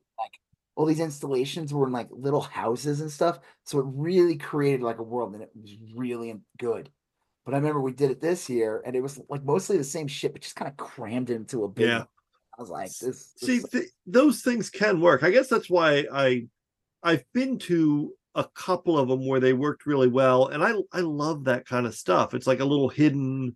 [0.75, 3.39] all these installations were in like little houses and stuff.
[3.63, 6.89] So it really created like a world, and it was really good.
[7.45, 10.07] But I remember we did it this year, and it was like mostly the same
[10.07, 11.87] shit, but just kind of crammed into a big.
[11.87, 12.03] Yeah.
[12.57, 12.99] I was like, this.
[12.99, 15.23] this see th- those things can work.
[15.23, 16.47] I guess that's why I
[17.03, 21.01] I've been to a couple of them where they worked really well and I I
[21.01, 22.33] love that kind of stuff.
[22.33, 23.55] It's like a little hidden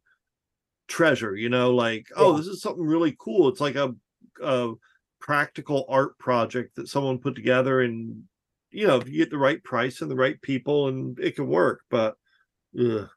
[0.87, 3.49] treasure, you know, like oh this is something really cool.
[3.49, 3.95] It's like a
[4.41, 4.73] a
[5.19, 8.23] practical art project that someone put together and
[8.71, 11.47] you know, if you get the right price and the right people and it can
[11.47, 12.15] work, but
[12.79, 13.09] ugh.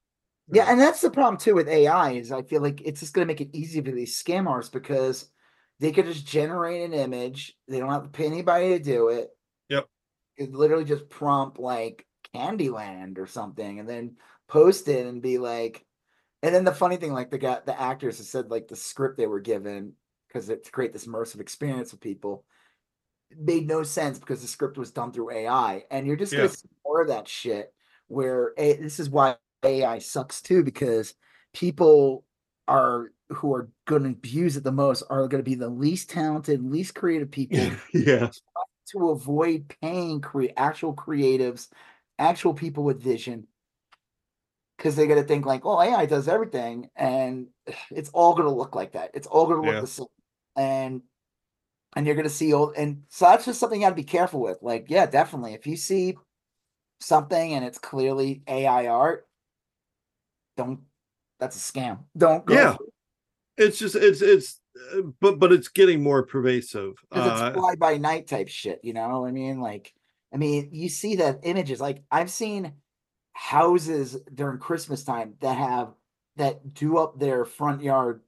[0.50, 3.26] Yeah, and that's the problem too with AI is I feel like it's just going
[3.26, 5.30] to make it easy for these scam artists because
[5.78, 7.55] they could just generate an image.
[7.68, 9.28] They don't have to pay anybody to do it.
[9.68, 9.86] Yep.
[10.36, 14.16] It literally just prompt like Candyland or something, and then
[14.48, 15.84] post it and be like,
[16.42, 19.16] and then the funny thing, like the guy, the actors have said like the script
[19.16, 19.94] they were given
[20.33, 22.45] because to create this immersive experience with people
[23.37, 26.55] made no sense because the script was done through AI, and you're just gonna Yeah.
[26.55, 27.74] see more of that shit.
[28.09, 31.14] Where a, this is why AI sucks too, because
[31.55, 32.24] people
[32.68, 36.11] are who are going to abuse it the most are going to be the least
[36.11, 37.59] talented, least creative people
[37.93, 38.30] yeah.
[38.93, 41.68] to avoid paying cre- actual creatives,
[42.18, 43.47] actual people with vision,
[44.76, 47.49] because they're gonna think like, "Oh, AI does everything," and
[47.91, 49.12] it's all gonna look like that.
[49.14, 49.80] It's all gonna look Yeah.
[49.80, 50.07] the same,
[50.57, 51.03] and
[51.94, 54.40] and you're gonna see old And so that's just something you got to be careful
[54.40, 54.59] with.
[54.62, 56.16] Like, yeah, definitely, if you see
[57.00, 59.26] something and it's clearly AI art,
[60.57, 60.80] don't.
[61.38, 62.05] That's a scam.
[62.16, 62.55] Don't go.
[62.55, 62.76] Yeah.
[63.57, 64.61] It's just it's it's
[64.94, 66.94] uh, but but it's getting more pervasive.
[67.11, 68.80] Uh, it's fly by night type shit.
[68.82, 69.92] You know, what I mean, like,
[70.32, 71.80] I mean, you see that images.
[71.80, 72.72] Like, I've seen
[73.32, 75.92] houses during Christmas time that have
[76.36, 78.22] that do up their front yard,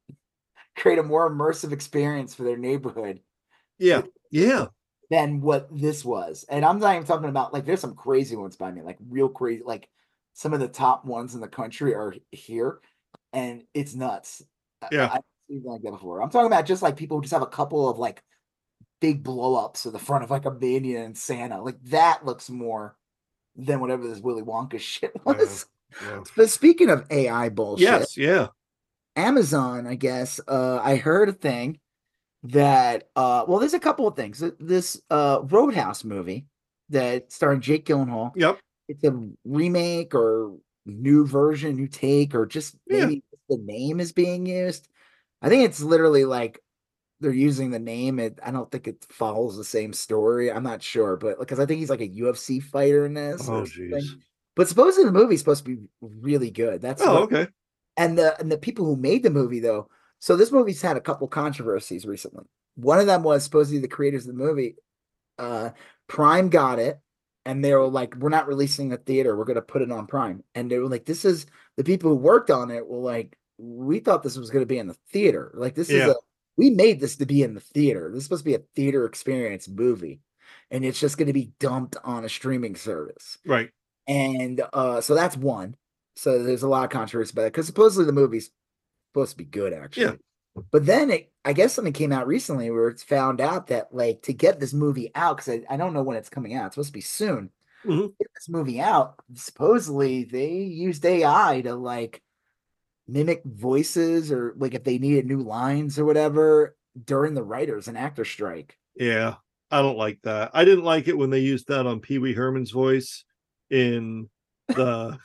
[0.77, 3.20] create a more immersive experience for their neighborhood
[3.79, 4.03] yeah.
[4.31, 4.66] Yeah.
[5.11, 6.45] than what this was.
[6.49, 9.29] And I'm not even talking about like there's some crazy ones by me, like real
[9.29, 9.62] crazy.
[9.64, 9.89] Like
[10.33, 12.81] some of the top ones in the country are here,
[13.33, 14.43] and it's nuts.
[14.91, 15.07] Yeah.
[15.07, 16.22] I, I've seen like that before.
[16.22, 18.22] I'm talking about just like people who just have a couple of like
[19.01, 21.62] big blow ups at the front of like a Mania and Santa.
[21.62, 22.97] Like that looks more
[23.57, 25.66] than whatever this Willy Wonka shit was.
[26.03, 26.20] yeah.
[26.37, 28.49] But speaking of AI bullshit, Yes, yeah.
[29.17, 31.79] Amazon, I guess, uh, I heard a thing
[32.45, 34.43] that uh well, there's a couple of things.
[34.61, 36.47] This uh Roadhouse movie
[36.91, 38.59] that starring Jake Gyllenhaal, Yep.
[38.89, 40.55] it's a remake or
[40.85, 43.07] new version, new take, or just Yeah.
[43.07, 44.89] maybe the name is being used.
[45.41, 46.61] I think it's literally like
[47.21, 48.19] they're using the name.
[48.19, 50.53] It I don't think it follows the same story.
[50.53, 53.49] I'm not sure, but because I think he's like a UFC fighter in this.
[53.49, 54.05] Oh jeez.
[54.57, 56.83] But supposedly the movie's supposed to be really good.
[56.83, 57.47] That's Oh, what- okay.
[57.97, 59.88] And the and the people who made the movie though
[60.20, 62.45] so this movie's had a couple controversies recently.
[62.76, 64.76] One of them was supposedly the creators of the movie
[65.38, 65.70] uh
[66.07, 66.99] prime got it
[67.45, 70.07] and they were like we're not releasing a theater we're going to put it on
[70.07, 70.42] prime.
[70.55, 74.01] And they were like this is the people who worked on it were like we
[74.01, 75.53] thought this was going to be in the theater.
[75.55, 76.05] Like this Yeah.
[76.05, 76.14] is a
[76.57, 78.11] we made this to be in the theater.
[78.11, 80.20] This is supposed to be a theater experience movie
[80.70, 83.38] and it's just going to be dumped on a streaming service.
[83.47, 83.70] Right.
[84.07, 85.76] and uh so that's one
[86.17, 88.51] so there's a lot of controversy about it because supposedly the movie's
[89.12, 90.12] supposed to be good actually Yeah.
[90.73, 94.23] but then it i guess something came out recently where it's found out that like
[94.23, 96.75] to get this movie out because I, I don't know when it's coming out it's
[96.77, 97.51] supposed to be soon
[97.85, 98.17] Mhm.
[98.19, 102.23] get this movie out supposedly they used ai to like
[103.07, 107.99] mimic voices or like if they needed new lines or whatever during the writers and
[107.99, 109.35] actor strike Yeah.
[109.71, 110.53] I don't like that.
[110.55, 113.25] I didn't like it when they used that on Pee Wee Herman's voice
[113.71, 114.29] in
[114.69, 115.19] the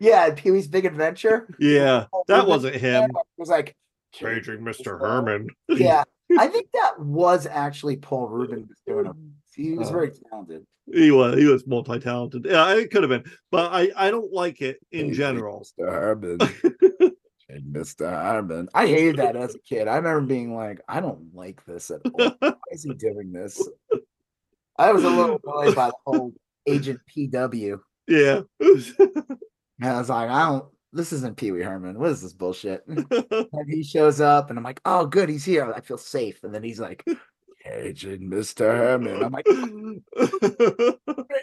[0.00, 3.04] yeah pee-wee's big adventure Yeah, Oh, that wasn't him.
[3.10, 3.74] it was like
[4.18, 4.98] Paging Mr.
[4.98, 5.48] Herman.
[5.68, 6.04] yeah
[6.38, 9.12] i think that was actually paul reubens doing it
[9.54, 9.92] he was Oh.
[9.92, 12.46] very talented He was he was multi-talented.
[12.48, 13.24] Yeah, it could have been.
[13.50, 15.64] But I I don't like it in general.
[15.78, 16.38] mr herman
[17.48, 21.34] Hey, mr herman i hated that as a kid i remember being like i don't
[21.34, 23.60] like this at all why is he doing this
[24.78, 26.32] i was a little annoyed by the whole
[26.66, 27.78] agent pw
[28.08, 28.40] Yeah.
[28.60, 29.38] and
[29.82, 33.68] i was like i don't this isn't pee wee herman what is this bullshit And
[33.68, 35.72] he shows up, and I'm like, "Oh, good, he's here.
[35.72, 37.04] I feel safe." And then he's like,
[37.70, 39.46] "Agent Mister Herman." I'm like,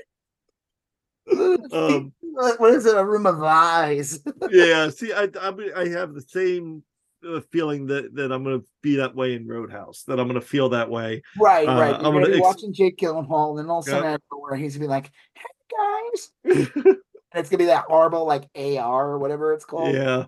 [1.72, 2.98] Um, "What is it?
[2.98, 4.90] A room of eyes?" yeah.
[4.90, 6.84] See, I I, I have the same
[7.28, 10.04] uh, feeling that that I'm gonna be that way in Roadhouse.
[10.04, 11.22] That I'm gonna feel that way.
[11.40, 11.96] right, Uh, right.
[11.96, 14.76] I'm gonna be ex- watching Jake Gyllenhaal, and then all of a sudden, of he's
[14.76, 16.98] gonna be like, "Hey guys," and
[17.36, 19.94] it's gonna be that horrible like AR or whatever it's called.
[19.94, 20.26] yeah.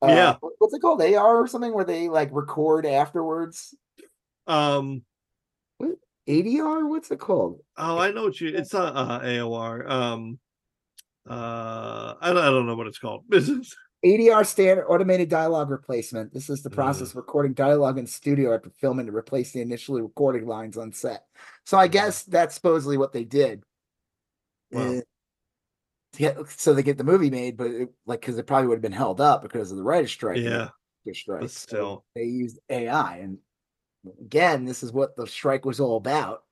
[0.00, 0.36] Uh, yeah.
[0.58, 1.02] What's it called?
[1.02, 3.74] AR or something where they like record afterwards.
[4.46, 5.02] Um.
[6.28, 6.86] ADR?
[6.86, 7.60] What's it called?
[7.76, 8.54] Oh, I know what you.
[8.54, 9.88] It's not uh, AOR.
[9.88, 10.38] Um.
[11.28, 12.14] Uh.
[12.20, 12.38] I don't.
[12.38, 13.24] I don't know what it's called.
[13.28, 13.74] Business.
[14.04, 16.32] ADR standard automated dialogue replacement.
[16.32, 16.74] This is the Ugh.
[16.74, 20.92] process of recording dialogue in studio after filming to replace the initially recorded lines on
[20.92, 21.24] set.
[21.66, 23.64] So I guess that's supposedly what they did.
[24.70, 25.02] Wow.
[26.14, 28.82] To so they get the movie made, but it, like because it probably would have
[28.82, 30.38] been held up because of the writer's strike.
[30.38, 30.70] Yeah.
[31.12, 31.40] strike.
[31.42, 32.04] But So still.
[32.14, 33.38] they used AI, and
[34.20, 36.44] again, this is what the strike was all about.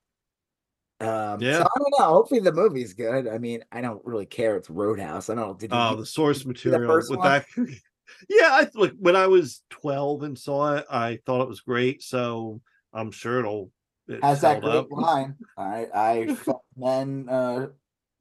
[0.99, 1.59] Um, Yeah.
[1.59, 2.05] So I don't know.
[2.13, 3.27] Hopefully the movie's good.
[3.27, 4.57] I mean, I don't really care.
[4.57, 5.29] It's Roadhouse.
[5.29, 5.47] I don't.
[5.47, 5.53] know.
[5.55, 7.21] Did you Oh, the source material with one?
[7.27, 7.45] that.
[8.29, 12.01] yeah, I look when I was 12 and saw it, I thought it was great.
[12.03, 12.61] So
[12.93, 13.71] I'm sure it'll.
[14.07, 14.87] It has that great up.
[14.91, 15.35] line.
[15.57, 17.67] I I fuck men uh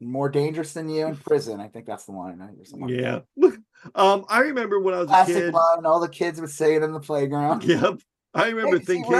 [0.00, 1.60] more dangerous than you in prison.
[1.60, 2.38] I think that's the line.
[2.38, 2.50] Right?
[2.58, 3.20] Or something like Yeah.
[3.94, 5.54] um, I remember when I was a Classic kid.
[5.54, 5.86] line.
[5.86, 7.64] All the kids would say it in the playground.
[7.68, 8.00] Yep.
[8.34, 9.14] I remember Hey, thinking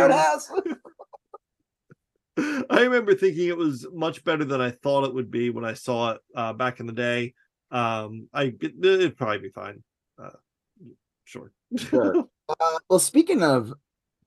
[2.39, 5.73] I remember thinking it was much better than I thought it would be when I
[5.73, 7.33] saw it uh, back in the day.
[7.71, 9.83] Um, I it, it'd probably be fine.
[10.23, 10.31] Uh,
[11.25, 11.53] sure.
[11.77, 12.29] Sure.
[12.49, 13.73] uh, well, speaking of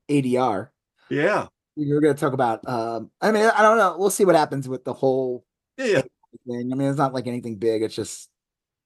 [0.10, 0.70] ADR,
[1.12, 1.48] yeah.
[1.78, 2.68] we were going to talk about.
[2.68, 3.96] Um, I mean, I don't know.
[4.00, 5.46] We'll see what happens with the whole
[5.78, 6.02] Yeah.
[6.48, 6.72] Thing.
[6.72, 7.82] I mean, it's not like anything big.
[7.82, 8.30] It's just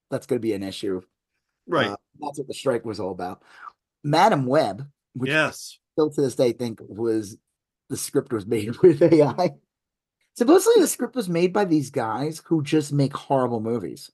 [0.10, 1.02] that's going to be an issue.
[1.68, 1.88] Right.
[1.88, 3.42] Uh, that's what the strike was all about.
[4.04, 5.78] Madame Web, which yes.
[5.94, 7.38] still to this day think was
[7.90, 9.52] the script was made with AI.
[10.36, 14.10] Supposedly the script was made by these guys who just make horrible movies.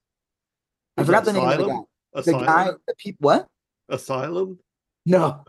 [0.98, 1.80] I forgot the name of the guy.
[2.14, 2.42] Asylum?
[2.42, 3.48] The guy, the people, what?
[3.88, 4.60] Asylum.
[5.06, 5.46] No,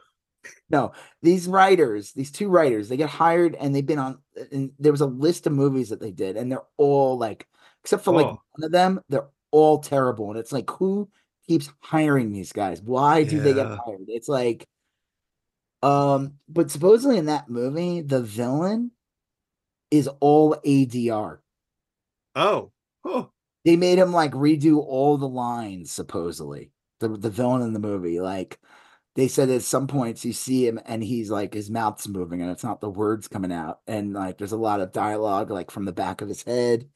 [0.69, 0.93] no.
[1.23, 4.19] These writers, these two writers, they get hired and they've been on.
[4.53, 7.49] And there was a list of movies that they did, and they're all like,
[7.85, 8.43] except for like Oh.
[8.57, 10.31] one of them, they're all terrible.
[10.31, 11.09] And it's like, who
[11.47, 12.83] keeps hiring these guys?
[12.83, 13.77] Why do they get Yeah.
[13.85, 14.05] hired?
[14.09, 14.69] It's like,
[15.83, 18.93] um, but supposedly in that movie, the villain
[19.91, 21.41] is all ADR.
[22.37, 22.71] Oh.
[23.05, 23.31] Oh.
[23.65, 26.73] They made him like redo all the lines, supposedly.
[27.01, 28.21] The the villain in the movie.
[28.21, 28.59] Like
[29.17, 32.51] they said at some points you see him and he's like his mouth's moving and
[32.51, 33.81] it's not the words coming out.
[33.87, 36.89] And like there's a lot of dialogue like from the back of his head.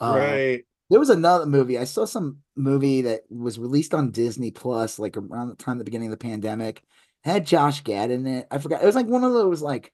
[0.00, 0.64] Uh, right.
[0.88, 1.78] There was another movie.
[1.78, 5.84] I saw some movie that was released on Disney Plus, like around the time the
[5.84, 6.82] beginning of the pandemic.
[7.24, 8.46] It had Josh Gad in it.
[8.50, 8.82] I forgot.
[8.82, 9.92] It was like one of those like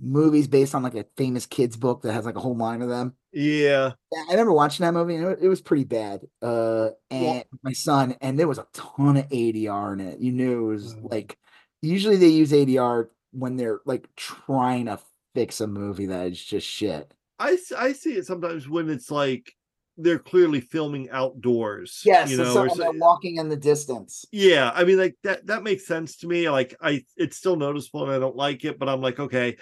[0.00, 2.88] movies based on like a famous kids book that has like a whole line of
[2.88, 3.14] them.
[3.32, 3.92] Yeah.
[4.12, 6.22] Yeah, I remember watching that movie and it, it was pretty bad.
[6.40, 10.18] Uh, and my son, and there was a ton of ADR in it.
[10.20, 11.08] You knew it was Oh.
[11.10, 11.38] like
[11.80, 15.00] usually they use ADR when they're like trying to
[15.34, 17.12] fix a movie that is just shit.
[17.42, 19.52] I I see it sometimes when it's like
[19.98, 22.00] they're clearly filming outdoors.
[22.04, 22.56] Yes, You know.
[22.56, 24.24] or so- they're eh, walking in the distance.
[24.32, 28.04] yeah i mean like that that makes sense to me like i it's still noticeable
[28.04, 29.56] and i don't like it but i'm like okay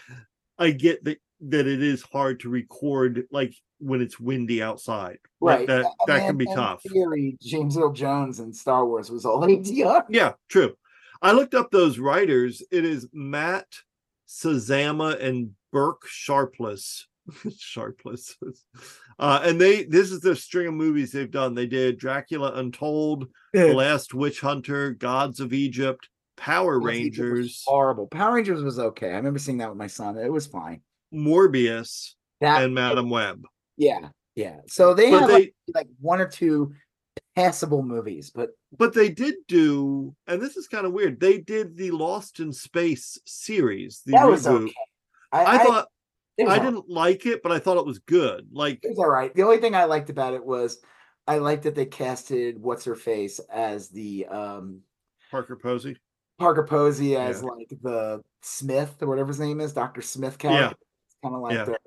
[0.59, 5.59] i get that that it is hard to record like when it's windy outside Like,
[5.61, 5.67] Right.
[5.69, 9.41] that that mean, can be tough Theory, James Earl Jones in Star Wars was all
[9.43, 10.05] ADR.
[10.11, 10.75] yeah true
[11.23, 13.67] i looked up those writers it is matt
[14.29, 17.07] sazama and burke sharpless
[17.59, 18.37] sharpless
[19.19, 23.29] uh and they this is the string of movies they've done they did dracula untold
[23.53, 26.09] the last witch hunter gods of egypt
[26.41, 28.07] power rangers horrible.
[28.07, 29.11] Power Rangers was okay.
[29.11, 30.17] I remember seeing that with my son.
[30.17, 30.81] It was fine.
[31.15, 33.45] morbius That and Madame Web.
[33.77, 34.57] yeah, yeah.
[34.67, 36.73] So they But have they like, like one or two
[37.37, 41.21] passable movies, but but they did do, and this is kind of weird.
[41.21, 44.03] They did the Lost in Space series.
[44.07, 44.73] The that was okay.
[45.33, 45.87] I, thought it was
[46.49, 48.49] I didn't like it, but I thought it was good.
[48.53, 49.35] Like It was all right.
[49.35, 50.81] The only thing I liked about it was
[51.27, 54.81] I liked that they casted what's her face as the um
[55.31, 55.97] Parker Posey.
[56.39, 57.49] Parker Posey as Yeah.
[57.49, 60.51] like the Smith or whatever his name is, Doctor Smith Yeah.
[60.51, 60.77] character.
[61.07, 61.65] It's kind of like Yeah.
[61.65, 61.79] the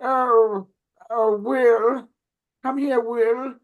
[0.00, 0.68] oh
[1.10, 2.08] oh Will,
[2.62, 3.54] come here, Will.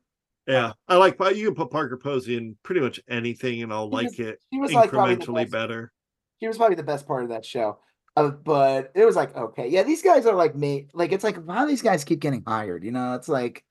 [0.46, 1.18] Yeah, I like.
[1.36, 4.38] You can put Parker Posey in pretty much anything, and I'll He like was- it
[4.50, 5.92] He was like probably incrementally better.
[6.38, 7.80] He was probably the best part of that show.
[8.18, 11.36] Uh, but it was like okay, yeah, these guys are like made like it's like
[11.48, 12.84] how do these guys keep getting hired?
[12.84, 13.64] You know, it's like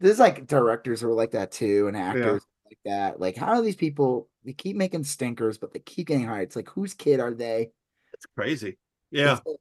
[0.00, 3.20] there's like directors who are like that too, and actors like that.
[3.20, 6.44] Like, how do these people they keep making stinkers, but they keep getting hired?
[6.44, 7.70] It's like whose kid are they?
[8.12, 8.78] It's crazy.
[9.10, 9.56] Yeah, It's-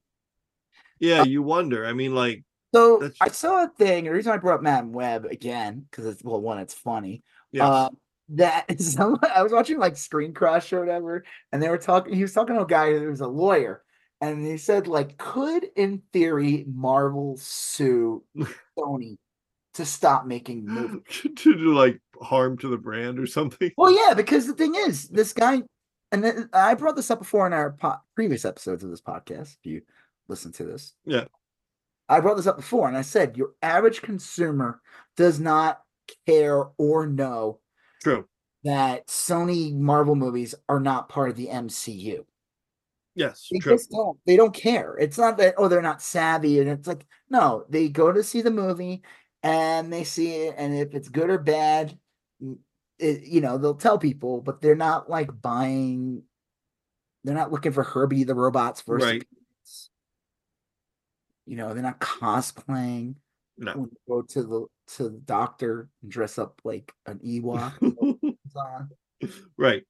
[0.99, 1.23] yeah.
[1.23, 1.85] You wonder.
[1.85, 2.43] I mean, like,
[2.73, 4.05] So That's- I saw a thing.
[4.05, 7.23] The reason I brought up Madame Web again because it's well, one, it's funny.
[7.51, 7.63] yes.
[7.63, 7.89] Uh,
[8.29, 12.13] that some I was watching like Screen Crush or whatever, and they were talking.
[12.13, 13.83] He was talking to a guy who was a lawyer,
[14.21, 18.23] and he said like, could in theory Marvel sue
[18.77, 19.17] Sony
[19.73, 21.01] to stop making movies?
[21.35, 23.71] to do like harm to the brand or something.
[23.77, 25.61] Well, yeah, because the thing is, this guy,
[26.11, 29.57] and then I brought this up before in our po- previous episodes of this podcast.
[29.59, 29.81] If you
[30.27, 31.25] listen to this, Yeah.
[32.07, 34.79] I brought this up before, and I said your average consumer
[35.17, 35.81] does not
[36.27, 37.59] care or know
[38.03, 38.27] True.
[38.63, 42.23] that Sony Marvel movies are not part of the MCU.
[43.15, 43.47] Yes.
[43.51, 43.73] They True.
[43.73, 44.17] just don't.
[44.27, 44.95] They don't care.
[44.99, 48.41] It's not that oh they're not savvy, and it's like no, they go to see
[48.41, 49.03] the movie
[49.41, 51.97] and they see it, and if it's good or bad,
[52.43, 52.57] mm,
[52.99, 56.23] it, you know they'll tell people, but they're not like buying.
[57.23, 59.05] They're not looking for Herbie the robot's first.
[59.05, 59.21] Right.
[59.21, 59.89] appearance.
[61.45, 63.15] You know they're not cosplaying.
[63.57, 63.87] No.
[64.07, 64.65] Go to the
[64.97, 67.73] to the doctor and dress up like an Ewok.
[69.57, 69.83] Right.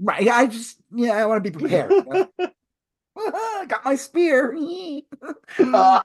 [0.00, 0.28] Right.
[0.28, 1.92] I just yeah, I want to be prepared.
[3.68, 4.56] Got my spear.
[5.58, 6.00] uh,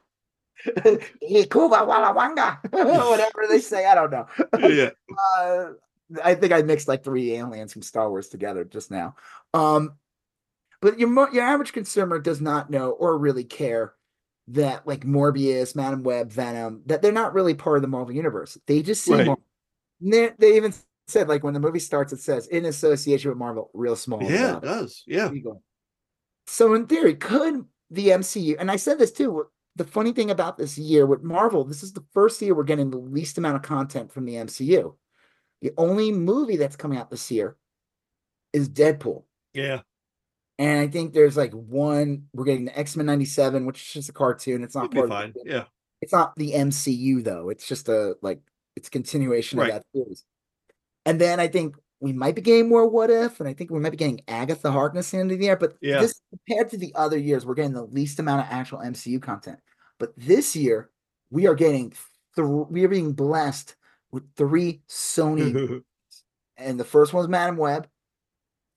[0.84, 2.58] Kuba Walla Wanga,
[3.10, 3.86] whatever they say.
[3.86, 4.28] I don't know.
[4.60, 4.90] yeah.
[5.38, 5.66] Uh,
[6.24, 9.16] I think I mixed like three aliens from Star Wars together just now.
[9.54, 9.94] Um,
[10.82, 13.94] but your your average consumer does not know or really care
[14.50, 18.58] that like Morbius, Madame Web, Venom, that they're not really part of the Marvel universe.
[18.68, 19.26] They just see Right.
[19.26, 19.44] Marvel.
[20.02, 20.74] They, they even
[21.08, 24.22] said like when the movie starts, it says in association with Marvel, real small.
[24.22, 24.64] Yeah, it.
[24.64, 25.04] does.
[25.08, 25.30] Yeah.
[26.54, 29.48] So in theory, could the MCU and I said this too.
[29.76, 32.92] The funny thing about this year with Marvel, this is the first year we're getting
[32.92, 34.94] the least amount of content from the MCU.
[35.64, 37.56] The only movie that's coming out this year
[38.54, 39.24] is Deadpool.
[39.56, 39.82] Yeah.
[40.60, 44.14] And I think there's like one we're getting the X-Men 97, which is just a
[44.14, 44.64] cartoon.
[44.64, 45.64] It's not It'll part of Yeah.
[46.04, 47.50] it's not the MCU though.
[47.50, 48.42] It's just a like
[48.76, 49.72] it's continuation Right.
[49.72, 50.24] of that series.
[51.08, 53.80] And then I think we might be getting more what if, and I think we
[53.80, 55.56] might be getting Agatha Harkness at the end of the year.
[55.56, 56.02] But Yeah.
[56.02, 59.60] this compared to the other years, we're getting the least amount of actual MCU content.
[60.00, 60.90] But this year,
[61.30, 61.92] we are getting
[62.36, 63.78] th- we are being blessed
[64.12, 65.82] with three Sony,
[66.58, 67.88] and the first one's Madame Web.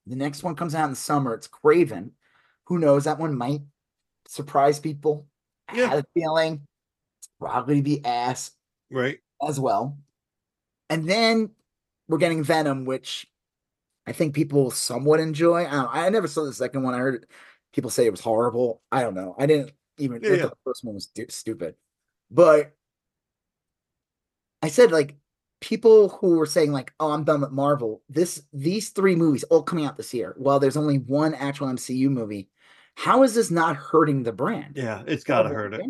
[0.07, 1.35] The next one comes out in the summer.
[1.35, 2.13] It's Kraven.
[2.67, 3.05] Who knows?
[3.05, 3.63] That one might
[4.29, 5.27] surprise people.
[5.69, 5.89] I Yeah.
[5.89, 6.65] had a feeling
[7.19, 8.53] it's probably be ass
[8.89, 9.19] right.
[9.45, 9.99] as well.
[10.89, 11.56] And then
[12.09, 13.27] we're getting Venom, which
[14.07, 15.67] I think people somewhat enjoy.
[15.67, 16.95] I, don't, I never saw the second one.
[16.95, 17.27] I heard
[17.73, 18.83] people say it was horrible.
[18.93, 19.35] I don't know.
[19.39, 20.43] I didn't even Yeah, I yeah.
[20.47, 21.75] the first one was stu- stupid.
[22.31, 22.73] But
[24.63, 25.17] I said like
[25.61, 29.63] people who were saying like, "Oh, I'm done with Marvel." This these three movies all
[29.63, 30.35] coming out this year.
[30.39, 32.49] While there's only one actual MCU movie,
[32.95, 34.77] how is this not hurting the brand?
[34.77, 35.03] Yeah.
[35.07, 35.83] It's gotta hurt it.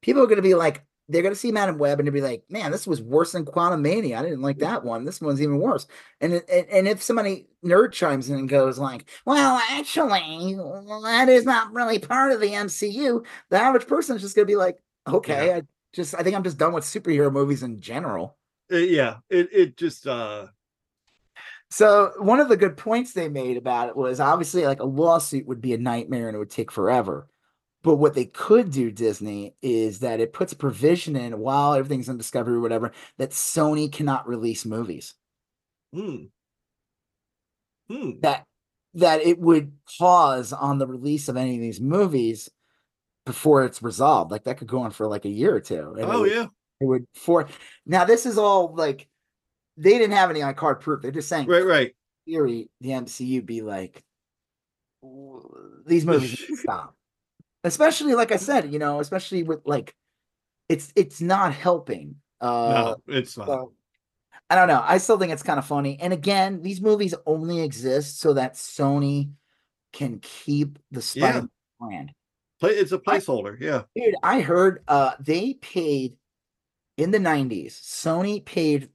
[0.00, 2.20] People are going to be like, they're going to see Madame Web and they'll be
[2.20, 4.18] like, man, this was worse than Quantumania.
[4.18, 5.04] I didn't like that one.
[5.04, 5.86] This one's even worse.
[6.20, 10.54] And and, and if somebody nerd chimes in and goes like, well, actually,
[11.04, 14.52] that is not really part of the MCU, the average person is just going to
[14.52, 18.36] be like, okay, I just, I think I'm just done with superhero movies in general.
[18.72, 19.18] Uh, yeah.
[19.30, 20.46] It it just uh
[21.70, 25.46] So one of the good points they made about it was obviously like a lawsuit
[25.46, 27.28] would be a nightmare and it would take forever.
[27.82, 32.08] But what they could do, Disney, is that it puts a provision in while everything's
[32.08, 35.14] in discovery or whatever that Sony cannot release movies.
[35.92, 36.24] hmm.
[37.88, 38.20] Hmm.
[38.20, 38.44] That
[38.94, 42.48] that it would pause on the release of any of these movies
[43.26, 44.30] before it's resolved.
[44.30, 45.90] Like that could go on for like a year or two.
[45.92, 46.46] and it Oh would- yeah.
[46.80, 47.48] It would for
[47.86, 48.04] now.
[48.04, 49.08] This is all like
[49.76, 51.00] they didn't have any on card proof.
[51.02, 51.94] They're just saying Right, right.
[52.26, 54.02] theory, the MCU be like,
[55.86, 56.94] these movies stop.
[57.64, 59.94] Especially, like I said, you know, especially with like,
[60.68, 62.16] it's it's not helping.
[62.40, 63.46] Uh, no, it's not.
[63.46, 63.72] so,
[64.50, 64.82] I don't know.
[64.84, 65.98] I still think it's kind of funny.
[66.00, 69.30] And again, these movies only exist so that Sony
[69.92, 71.30] can keep the Yeah.
[71.30, 71.48] Spider
[71.78, 72.12] brand.
[72.60, 73.56] Play it's a placeholder.
[73.60, 73.82] Yeah.
[73.94, 76.16] Dude, I heard uh they paid
[76.98, 78.90] in the 90s, Sony paid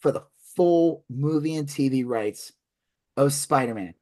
[0.00, 0.22] for the
[0.56, 2.52] full movie and TV rights
[3.16, 3.94] of Spider-Man.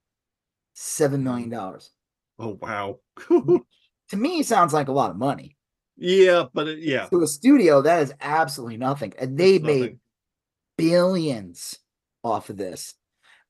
[0.75, 1.91] Seven million dollars.
[2.39, 2.99] Oh wow.
[4.11, 5.57] To me, it sounds like a lot of money.
[5.97, 7.07] yeah, but it, yeah.
[7.07, 9.13] To a studio, that is absolutely nothing.
[9.19, 10.01] And they It's made nothing.
[10.77, 11.79] billions
[12.23, 12.95] off of this.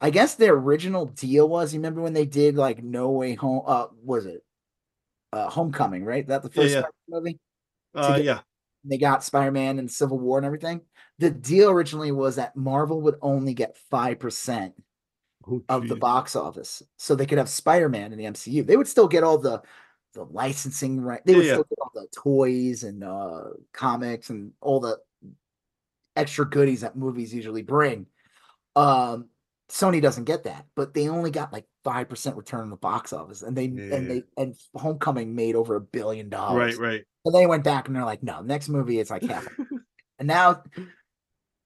[0.00, 3.62] I guess their original deal was, you remember when they did like No Way Home?
[3.66, 4.44] Uh, was it
[5.32, 6.26] uh Homecoming, right?
[6.26, 6.80] That the first yeah.
[6.80, 7.38] Spider-Man movie?
[7.94, 8.40] Uh get- yeah.
[8.84, 10.82] they got Spider-Man and Civil War and everything.
[11.18, 14.72] The deal originally was that Marvel would only get 5%
[15.46, 16.82] Oh, of the box office.
[16.96, 18.66] So they could have Spider-Man in the MCU.
[18.66, 19.60] They would still get all the
[20.14, 21.20] the licensing right.
[21.24, 21.52] They would yeah.
[21.54, 24.98] still get all the toys and uh comics and all the
[26.16, 28.06] extra goodies that movies usually bring.
[28.76, 29.28] Um
[29.70, 33.42] Sony doesn't get that, but they only got like 5% return on the box office
[33.42, 33.94] and they Yeah.
[33.94, 36.76] and they and Homecoming made over a billion dollars.
[36.78, 37.04] Right, right.
[37.24, 39.46] And they went back and they're like, no, next movie it's like half.
[40.18, 40.62] and now,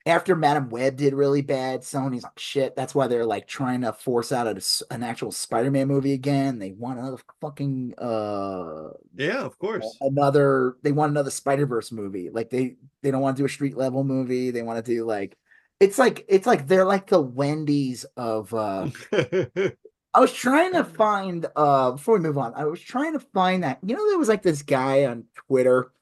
[0.07, 2.75] after Madame Web did really bad, Sony's like, shit.
[2.77, 6.59] That's why they're like trying to force out a an actual Spider-Man movie again.
[6.59, 9.97] They want another fucking uh Yeah, of course.
[10.01, 10.77] another.
[10.83, 12.31] They want another Spider Verse movie.
[12.31, 14.51] Like they they don't want to do a street level movie.
[14.51, 15.37] They want to do like.
[15.81, 18.89] It's like it's like they're like the Wendy's of uh
[20.15, 23.63] I was trying to find uh before we move on, I was trying to find
[23.63, 25.93] that you know there was like this guy on Twitter.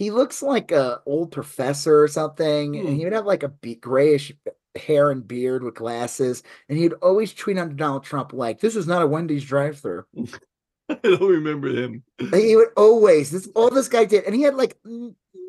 [0.00, 2.94] He looks like a old professor or something, and Hmm.
[2.94, 4.32] he would have like a be- grayish
[4.74, 8.86] hair and beard with glasses, and he'd always tweet under Donald Trump like, "This is
[8.86, 10.04] not a Wendy's drive-through."
[10.88, 12.02] I don't remember him.
[12.32, 14.88] He would always this all this guy did, and he had like a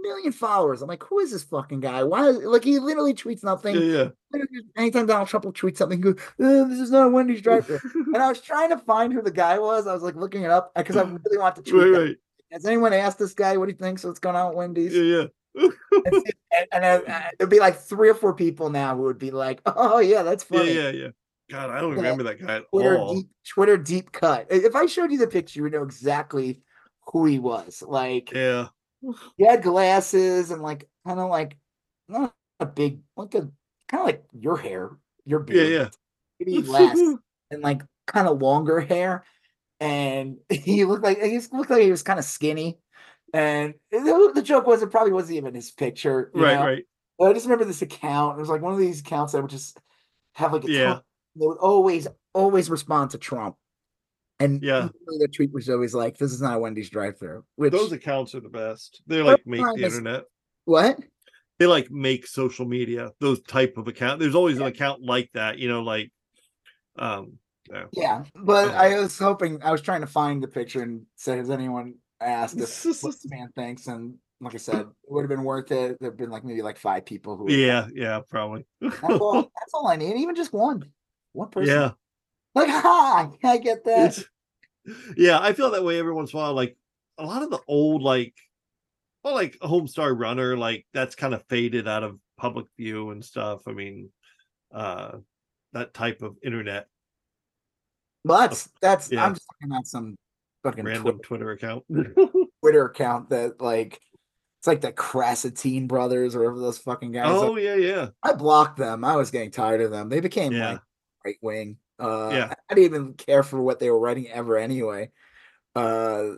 [0.03, 0.81] million followers.
[0.81, 2.03] I'm like, who is this fucking guy?
[2.03, 2.27] Why?
[2.27, 3.75] Is, like he literally tweets nothing.
[3.81, 4.09] Yeah,
[4.75, 7.79] Anytime Donald Trump will tweet something, he goes, "Uh, "This is not a Wendy's drive-through."
[8.13, 9.87] And I was trying to find who the guy was.
[9.87, 12.17] I was like looking it up because I really want to tweet right, right.
[12.51, 14.95] Has anyone asked this guy what he thinks what's going on with Wendy's?
[14.95, 15.25] Yeah,
[15.55, 15.67] yeah.
[16.05, 19.17] and, and, and uh, uh, there'd be like three or four people now who would
[19.17, 21.07] be like, "Oh yeah, that's funny." yeah, yeah.
[21.49, 23.13] God, I don't remember that guy at Twitter all.
[23.13, 24.47] deep, Twitter deep cut.
[24.49, 26.61] If I showed you the picture, you would know exactly
[27.11, 27.83] who he was.
[27.85, 28.67] Like Yeah.
[29.35, 31.57] he had glasses and like kind of like
[32.07, 33.49] not a big, like a
[33.89, 34.91] kind of like your hair,
[35.25, 35.87] your Yeah, beard, yeah.
[36.39, 36.97] maybe less,
[37.51, 39.25] and like kind of longer hair.
[39.81, 42.79] And he looked like he looked like he was kind of skinny.
[43.33, 46.31] And the, the joke was it probably wasn't even his picture.
[46.33, 46.65] right, know?
[46.65, 46.83] right.
[47.17, 48.37] But I just remember this account.
[48.37, 49.79] It was like one of these accounts that would just
[50.35, 50.83] have like a Yeah.
[50.85, 51.01] ton-
[51.35, 53.55] they would always always respond to Trump.
[54.39, 54.89] And Yeah.
[55.07, 58.39] the tweet was always like, "This is not a Wendy's drive-through." Which Those accounts are
[58.39, 59.01] the best.
[59.07, 60.25] They like make the is- internet.
[60.65, 60.99] what?
[61.59, 63.11] They like make social media.
[63.19, 64.19] Those type of account.
[64.19, 65.57] There's always an account like that.
[65.59, 66.11] You know, like
[66.97, 67.37] um.
[67.71, 67.85] Yeah.
[67.93, 68.77] Yeah, but Oh.
[68.77, 72.57] I was hoping I was trying to find the picture and say, "Has anyone asked
[72.59, 75.97] if what this man thinks?" And like I said, it would have been worth it.
[76.01, 77.51] There've been like maybe like five people who.
[77.51, 78.65] yeah, yeah, probably.
[78.81, 79.33] That's all.
[79.59, 80.15] That's all I need.
[80.17, 80.83] Even just one,
[81.33, 81.73] one person.
[81.75, 81.91] yeah.
[82.55, 84.17] Like, hi, I get that.
[84.17, 84.25] It's,
[85.15, 86.53] yeah, I feel that way every once in a while.
[86.53, 86.75] Like
[87.17, 88.33] a lot of the old, like,
[89.23, 93.23] well, like a Homestar Runner, like that's kind of faded out of public view and
[93.23, 93.61] stuff.
[93.67, 94.09] I mean,
[94.73, 95.19] uh,
[95.73, 96.87] that type of internet
[98.23, 99.11] But that's that's.
[99.11, 99.25] Yeah.
[99.25, 100.15] I'm just looking at some
[100.63, 101.83] fucking random Twitter, Twitter account.
[102.61, 103.99] Twitter account that like
[104.59, 107.31] it's like the Krassenstein brothers or whatever those fucking guys.
[107.31, 107.59] oh are.
[107.59, 109.03] yeah, yeah, I blocked them.
[109.03, 110.09] I was getting tired of them.
[110.09, 110.73] They became yeah.
[110.73, 110.81] like
[111.25, 111.77] right wing.
[111.99, 112.53] Uh, Yeah.
[112.69, 115.11] I didn't even care for what they were writing ever anyway.
[115.75, 116.35] Uh,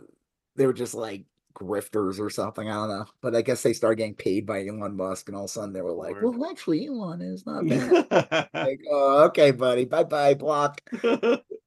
[0.56, 2.68] they were just like grifters or something.
[2.68, 3.06] I don't know.
[3.20, 5.72] But I guess they started getting paid by Elon Musk, and all of a sudden
[5.72, 6.36] they were like, Lord.
[6.36, 9.84] "Well, actually, Elon is not bad." like, oh, okay, buddy.
[9.84, 10.34] Bye, bye.
[10.34, 10.80] Block.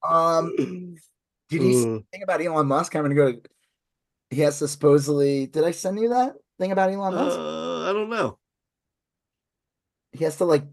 [0.08, 0.56] Um,
[1.50, 3.42] did you Uh, thing about Elon Musk having to go to?
[4.30, 5.48] He has to supposedly.
[5.48, 7.38] Did I send you that thing about Elon Musk?
[7.38, 8.38] uh, I don't know.
[10.12, 10.64] he has to like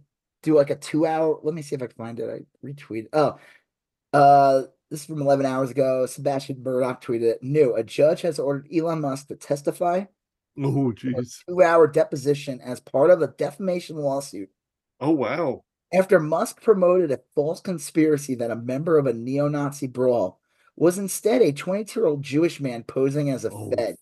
[0.42, 1.38] do like a two hour.
[1.42, 2.30] Let me see if I can find it.
[2.30, 3.08] I retweeted.
[3.12, 3.38] Oh,
[4.12, 6.06] uh, this is from 11 hours ago.
[6.06, 7.42] Sebastian Murdock tweeted it.
[7.42, 10.04] New: A judge has ordered Elon Musk to testify
[10.56, 11.38] Oh jeez.
[11.48, 14.48] two hour deposition as part of a defamation lawsuit
[15.00, 15.64] Oh wow.
[15.94, 20.40] After Musk promoted a false conspiracy that a member of a neo Nazi brawl
[20.76, 23.70] was instead a 22 year old Jewish man posing as a Oh.
[23.70, 23.96] Fed.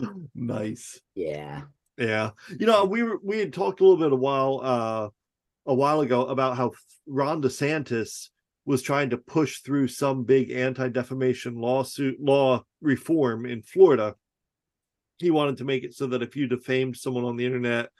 [0.34, 1.00] Nice.
[1.14, 1.62] Yeah.
[1.96, 2.30] Yeah.
[2.58, 5.08] You know, we were we had talked a little bit a while uh
[5.66, 6.72] a while ago about how
[7.06, 8.28] Ron DeSantis
[8.66, 14.14] was trying to push through some big anti-defamation lawsuit law reform in Florida.
[15.18, 17.90] He wanted to make it so that if you defamed someone on the internet,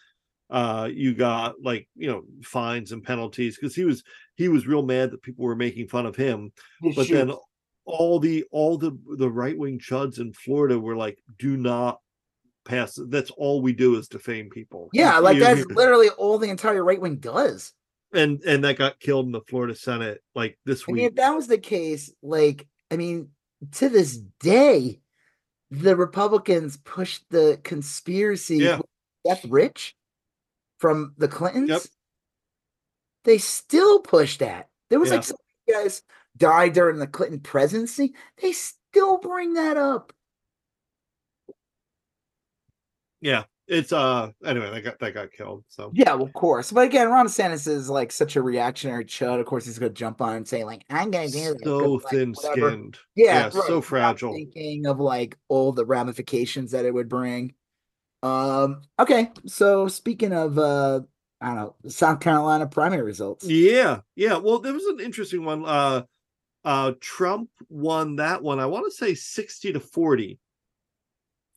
[0.51, 4.03] uh you got like, you know, fines and penalties because he was
[4.37, 6.53] he was real mad that people were making fun of him
[6.95, 7.33] but then
[7.85, 12.01] all the all the the right-wing chuds in Florida were like do not
[12.65, 14.89] pass that's all we do is defame people.
[14.93, 17.73] Yeah, like that's literally all the entire right wing does.
[18.13, 21.35] and and that got killed in the Florida Senate like this I mean, if that
[21.35, 23.31] was the case, like, I mean,
[23.73, 25.01] to this day,
[25.71, 28.81] the Republicans pushed the conspiracy Yeah.
[29.27, 29.97] Death Rich
[30.79, 31.69] from the Clintons.
[31.71, 31.83] Yep.
[33.25, 34.69] They still push that.
[34.91, 35.17] There was Yeah.
[35.17, 35.37] like some
[35.71, 36.03] guys
[36.37, 38.15] died during the Clinton presidency.
[38.43, 40.13] They still bring that up.
[43.21, 46.71] yeah it's uh anyway that got that got killed so Yeah, well, of course.
[46.71, 49.41] But again, Ron DeSantis is like such a reactionary chud.
[49.41, 51.93] Of course, he's to jump on and say like, "I'm to do this." 'cause, so
[51.95, 54.35] like, thin-skinned Yeah, Yeah, right, so fragile.
[54.35, 57.55] Thinking of like all the ramifications that it would bring.
[58.25, 58.83] Um.
[58.99, 59.31] Okay.
[59.47, 61.01] So speaking of, uh,
[61.41, 63.45] I don't know, South Carolina primary results.
[63.45, 66.03] yeah yeah well there was an interesting one uh
[66.65, 70.39] uh trump won that one i want to say 60 to 40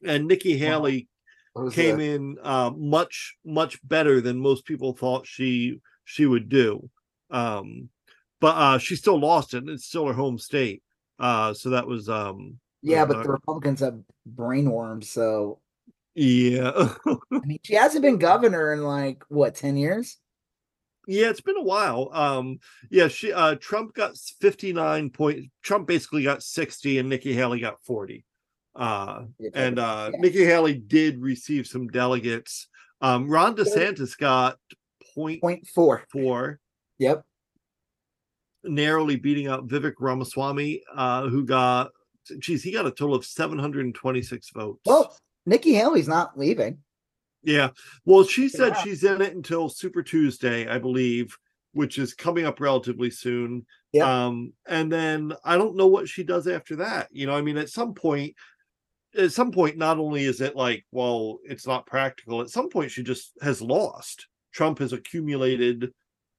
[0.04, 1.08] and nikki haley
[1.56, 6.50] was came the- in uh much much better than most people thought she she would
[6.50, 6.90] do
[7.32, 7.88] um
[8.42, 10.84] but uh she still lost it and it's still her home state
[11.20, 14.00] uh so that was um yeah, uh, but the Republicans have
[14.36, 15.06] brainworms.
[15.06, 15.60] So
[16.20, 16.72] yeah
[17.06, 17.16] I
[17.46, 20.18] mean, she hasn't been governor in like what ten years.
[21.08, 22.58] yeah it's been a while um
[22.90, 27.84] yeah she uh trump got 59 point trump basically got 60 and nikki haley got
[27.84, 28.26] 40
[28.76, 30.20] uh and uh Yeah.
[30.20, 32.68] nikki haley did receive some delegates
[33.02, 34.58] um ron desantis got
[35.14, 36.04] point point four.
[36.12, 36.60] four
[36.98, 37.24] Yep.
[38.64, 41.92] narrowly beating out Vivek Ramaswamy, uh, who got,
[42.40, 44.82] geez, he got a total of 726 votes.
[44.84, 45.16] Well,
[45.48, 46.78] Nikki Haley's not leaving.
[47.42, 47.70] yeah.
[48.06, 48.84] Well, she said Yeah.
[48.84, 51.36] she's in it until Super Tuesday, I believe.
[51.74, 53.64] which is coming up relatively soon.
[53.94, 54.26] Yeah.
[54.26, 57.08] Um, and then I don't know what she does after that.
[57.12, 58.34] You know, I mean, at some point,
[59.16, 62.90] at some point, not only is it like, well, it's not practical, at some point
[62.90, 64.26] she just has lost.
[64.54, 65.94] Trump has accumulated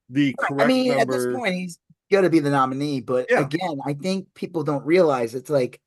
[0.08, 1.02] the correct I mean, number.
[1.02, 1.78] at this point, he's
[2.10, 3.00] going to be the nominee.
[3.00, 3.40] But Yeah.
[3.42, 5.80] again, I think people don't realize it's like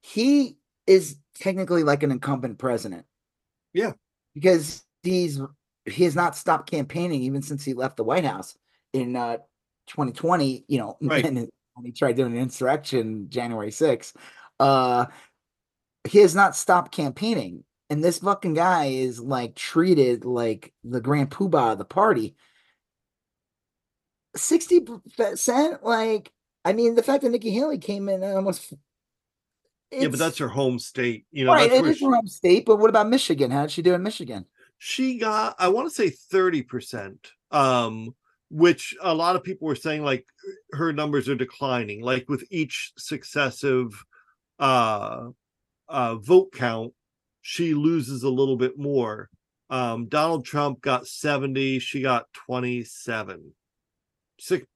[0.00, 0.56] he
[0.86, 3.06] is technically like an incumbent president.
[3.72, 3.92] Yeah.
[4.34, 5.40] because he's
[5.86, 8.56] he has not stopped campaigning even since he left the White House
[8.92, 9.38] in uh
[9.88, 10.64] 2020.
[10.68, 11.24] You know, Right.
[11.24, 11.36] and
[11.74, 14.14] when he tried doing an insurrection January 6th.
[14.60, 15.06] Uh,
[16.06, 17.64] he has not stopped campaigning.
[17.90, 22.36] And this fucking guy is like treated like the grand poobah of the party.
[24.36, 26.32] 60%, like,
[26.64, 28.72] I mean, the fact that Nikki Haley came in almost.
[30.02, 31.26] Yeah, but that's her home state.
[31.30, 31.70] You know, right.
[31.70, 33.50] that's It is she, her home state, but what about Michigan?
[33.50, 34.46] How did she do in Michigan?
[34.78, 37.16] she got, I want to say 30%.
[37.50, 38.14] Um,
[38.50, 40.26] which a lot of people were saying like
[40.72, 44.04] her numbers are declining, like with each successive
[44.58, 45.30] uh
[45.88, 46.92] uh vote count,
[47.40, 49.30] she loses a little bit more.
[49.70, 53.52] Um, Donald Trump got 70, she got 27.
[54.38, 54.66] Six,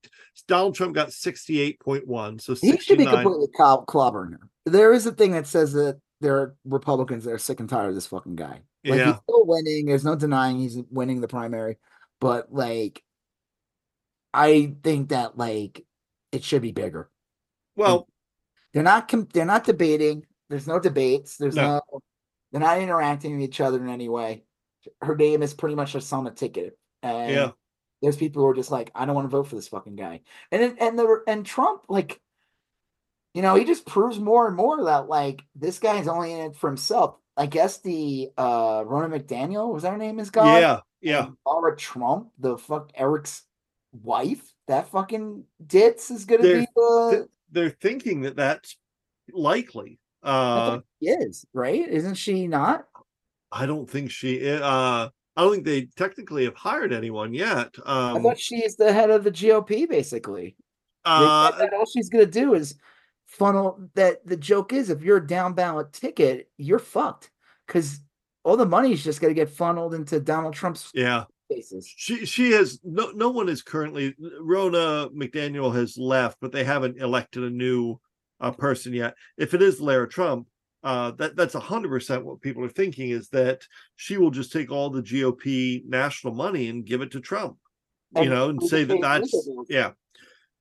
[0.49, 4.49] Donald Trump got 68.1, so He should be completely clob- clobbering her.
[4.69, 7.89] There is a thing that says that there are Republicans that are sick and tired
[7.91, 8.63] of this fucking guy.
[8.85, 9.07] Like Yeah.
[9.13, 9.87] he's still winning.
[9.87, 11.79] There's no denying he's winning the primary,
[12.21, 13.03] but like,
[14.35, 15.85] I think that like
[16.33, 17.11] it should be bigger.
[17.77, 18.09] Well,
[18.75, 19.09] They're not.
[19.09, 20.27] Com- they're not debating.
[20.51, 21.37] There's no debates.
[21.39, 21.81] There's No.
[21.91, 22.01] no.
[22.53, 24.45] They're not interacting with each other in any way.
[25.03, 26.79] Her name is pretty much just on a ticket.
[27.03, 27.51] And Yeah.
[28.03, 30.21] there's people who are just like, I don't want to vote for this fucking guy.
[30.53, 32.21] And and the and Trump, like,
[33.39, 36.57] you know, he just proves more and more that like this guy's only in it
[36.57, 37.15] for himself.
[37.37, 40.59] I guess the uh Ronna McDaniel was that her name is God?
[40.61, 41.27] yeah, yeah.
[41.27, 43.45] And Lara Trump, the fuck Eric's
[43.93, 48.77] wife, that fucking ditz is gonna They're- be the th- They're thinking that that's
[49.33, 50.01] likely.
[50.25, 51.87] Uh is, right?
[51.89, 52.87] Isn't she not?
[53.53, 57.73] I don't think she i- uh I don't think they technically have hired anyone yet.
[57.87, 60.57] I Um thought she is the head of the GOP, basically.
[61.05, 62.75] Uh all she's gonna do is
[63.29, 67.31] funnel that the joke is if you're a down ballot ticket, you're fucked.
[67.69, 68.01] Cause
[68.43, 71.25] all the money is just gonna get funneled into Donald Trump's yeah.
[71.49, 71.87] faces.
[71.95, 77.01] She she has no no one is currently Ronna McDaniel has left, but they haven't
[77.01, 78.01] elected a new
[78.41, 79.15] uh, person yet.
[79.37, 80.47] If it is Lara Trump,
[80.83, 83.67] uh, that that's a hundred percent what people are thinking is that
[83.97, 87.59] she will just take all the GOP national money and give it to Trump,
[88.15, 89.91] you And know, and say that that's yeah.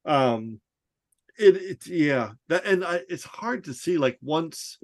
[0.05, 0.59] Um,
[1.37, 4.77] it it's yeah that and I, it's hard to see like once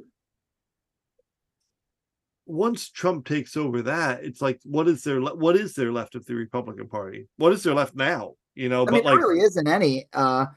[2.46, 6.16] once Trump takes over that, it's like what is there le- what is there left
[6.16, 7.28] of the Republican Party?
[7.38, 8.36] What is there left now?
[8.56, 10.06] You know, I but mean, like there really isn't any.
[10.14, 10.48] Uh,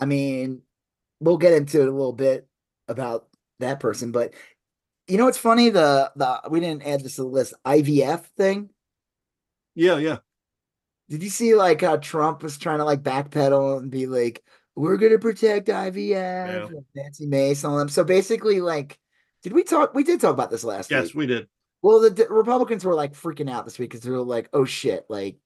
[0.00, 0.62] I mean,
[1.20, 2.48] we'll get into it a little bit
[2.88, 3.28] about
[3.60, 4.34] that person, but
[5.08, 5.70] you know what's funny?
[5.70, 7.54] The the we didn't add this to the list.
[7.66, 8.70] IVF thing.
[9.74, 10.18] yeah, yeah,
[11.08, 14.42] Did you see like how Trump was trying to like backpedal and be like,
[14.76, 16.68] "We're gonna protect IVF"?
[16.68, 17.88] and Nancy Mace and all them.
[17.88, 18.98] So basically, like,
[19.42, 19.94] did we talk?
[19.94, 21.14] We did talk about this last yes, week.
[21.14, 21.48] we did.
[21.82, 24.64] Well, the d- Republicans were like freaking out this week because they were like, "Oh
[24.64, 25.38] shit!" Like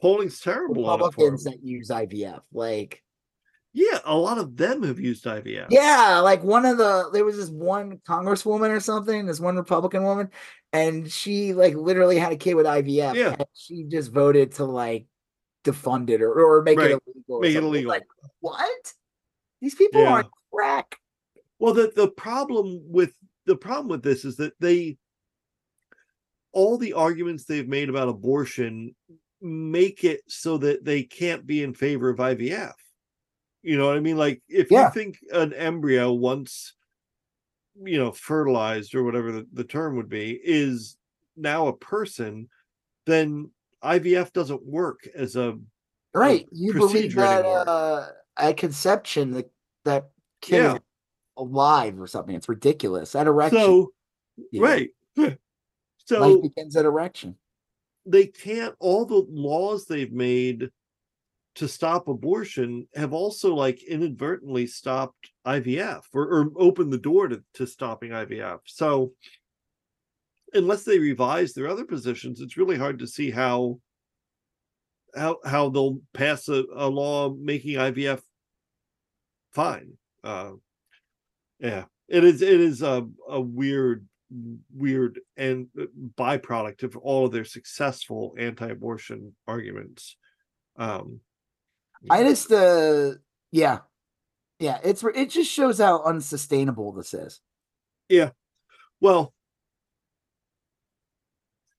[0.00, 3.00] Polling's terrible on it for Republicans that use IVF, like.
[3.76, 5.66] Yeah, a lot of them have used IVF.
[5.68, 10.04] Yeah, like one of the there was this one congresswoman or something, this one Republican
[10.04, 10.30] woman,
[10.72, 13.14] and she like literally had a kid with IVF.
[13.14, 13.34] Yeah.
[13.36, 15.06] and she just voted to like
[15.64, 16.92] defund it or, or make Right.
[16.92, 17.40] it illegal.
[17.40, 17.88] Make it illegal.
[17.88, 18.06] Like,
[18.40, 18.92] what?
[19.60, 20.12] These people Yeah.
[20.12, 20.96] are crack.
[21.58, 23.14] Well, the the problem with
[23.46, 24.98] the problem with this is that they
[26.52, 28.94] all the arguments they've made about abortion
[29.40, 32.74] make it so that they can't be in favor of IVF.
[33.62, 34.16] You know what I mean?
[34.16, 34.86] Like if Yeah.
[34.86, 36.74] you think an embryo once
[37.82, 40.96] you know fertilized or whatever the, the term would be is
[41.36, 42.48] now a person,
[43.06, 43.50] then
[43.84, 45.58] IVF doesn't work as a
[46.14, 46.46] Right.
[46.52, 48.06] You believe that uh
[48.36, 49.50] at conception that
[49.84, 50.78] that kid Yeah.
[51.36, 52.34] alive or something.
[52.34, 53.14] It's ridiculous.
[53.14, 53.58] At erection.
[53.60, 53.92] so
[54.50, 54.90] yeah, right.
[56.06, 57.36] So Life begins at erection.
[58.04, 60.68] they can't all the laws they've made
[61.54, 67.42] to stop abortion have also like inadvertently stopped IVF or, or opened the door to,
[67.54, 68.58] to stopping IVF.
[68.66, 69.12] So
[70.54, 73.80] unless they revise their other positions, it's really hard to see how
[75.16, 78.20] how how they'll pass a, a law making IVF
[79.52, 79.92] fine.
[80.22, 80.52] Uh
[81.60, 81.84] yeah.
[82.08, 84.06] It is it is a, a weird
[84.74, 85.68] weird and
[86.16, 90.16] byproduct of all of their successful anti-abortion arguments
[90.76, 91.20] Um,
[92.10, 93.12] I just uh
[93.52, 93.78] yeah.
[94.58, 97.40] Yeah, it's it just shows how unsustainable this is.
[98.08, 98.30] Yeah.
[99.00, 99.32] Well,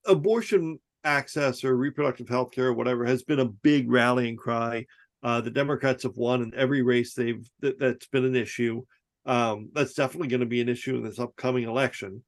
[0.06, 4.86] abortion access or reproductive health care or whatever has been a big rallying cry.
[5.24, 8.84] Uh, the Democrats have won in every race they've that, that's been an issue.
[9.26, 12.24] Um, that's definitely going to be an issue in this upcoming election.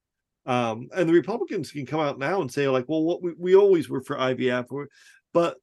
[0.46, 3.56] Um, and the Republicans can come out now and say, like, well, what we, we
[3.56, 4.88] always were for IVF,
[5.34, 5.58] but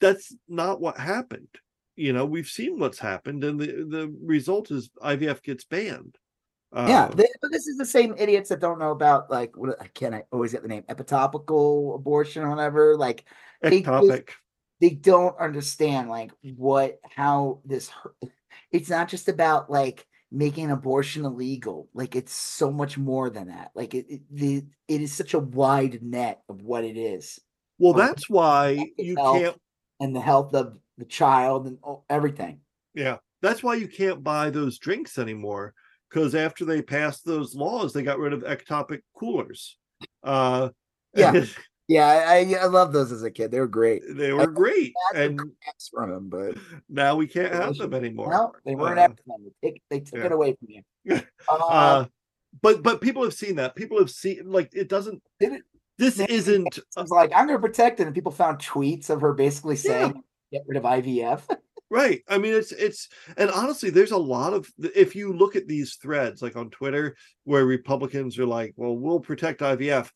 [0.00, 1.48] that's not what happened.
[1.96, 6.16] You know, we've seen what's happened, and the, the result is IVF gets banned.
[6.74, 9.80] Yeah, Uh, they, but this is the same idiots that don't know about like what
[9.80, 12.96] I can't I always get the name epitopical abortion or whatever.
[12.96, 13.24] Like
[13.62, 14.22] they just-
[14.80, 17.90] they don't understand like what how this
[18.70, 23.70] it's not just about like making abortion illegal like it's so much more than that
[23.74, 27.40] like it it, the, it is such a wide net of what it is
[27.78, 29.56] Well, that's why you can't
[30.00, 31.78] and the health of the child and
[32.10, 32.60] everything
[32.94, 35.74] Yeah, that's why you can't buy those drinks anymore.
[36.10, 39.76] Because after they passed those laws, they got rid of ectopic coolers.
[40.22, 40.70] Uh,
[41.14, 41.44] Yeah.
[41.90, 45.22] yeah i i love those as a kid they were great they were great, Had
[45.30, 45.40] and
[45.90, 46.58] from them but
[46.90, 48.30] now we can't have them anymore.
[48.30, 50.26] no they weren't Uh, after them they, they took yeah.
[50.26, 50.82] it away from you
[51.48, 52.04] uh, Uh,
[52.60, 53.74] but but people have seen that.
[53.74, 55.22] People have seen like it doesn't.
[55.40, 55.62] It-
[55.96, 56.78] This isn't.
[56.96, 58.06] I was like, I'm going to protect it.
[58.06, 59.80] And people found tweets of her basically Yeah.
[59.90, 60.22] saying,
[60.52, 61.40] get rid of IVF.
[61.90, 62.22] Right.
[62.28, 63.08] I mean, it's it's
[63.38, 67.16] and honestly, there's a lot of if you look at these threads like on Twitter
[67.44, 70.10] where Republicans are like, "Well, we'll protect IVF."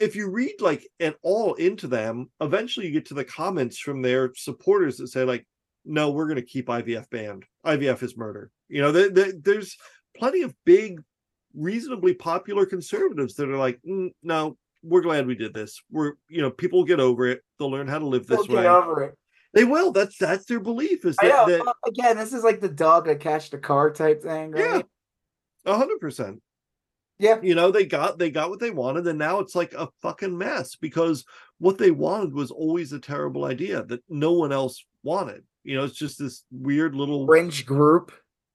[0.00, 4.02] If you read like and all into them, eventually you get to the comments from
[4.02, 5.46] their supporters that say like,
[5.86, 7.44] "No, we're going to keep IVF banned.
[7.64, 9.76] IVF is murder." You know, there, there- there's
[10.14, 11.00] plenty of big,
[11.54, 15.80] reasonably popular conservatives that are like, "Mm, "No, we're glad we did this.
[15.90, 17.40] We're you know, people get over it.
[17.58, 19.14] They'll learn how to live They'll this get way." over it.
[19.58, 19.90] They will.
[19.92, 21.04] That's that's their belief.
[21.04, 24.54] Is that, that Again, this is like the dog that catched the car type thing,
[24.56, 24.62] Yeah.
[24.64, 24.86] right?
[25.66, 26.40] A hundred percent.
[27.18, 27.40] Yeah.
[27.42, 30.38] You know, they got they got what they wanted, and now it's like a fucking
[30.38, 31.24] mess because
[31.58, 35.42] what they wanted was always a terrible idea that no one else wanted.
[35.64, 38.12] You know, it's just this weird little Fringe group.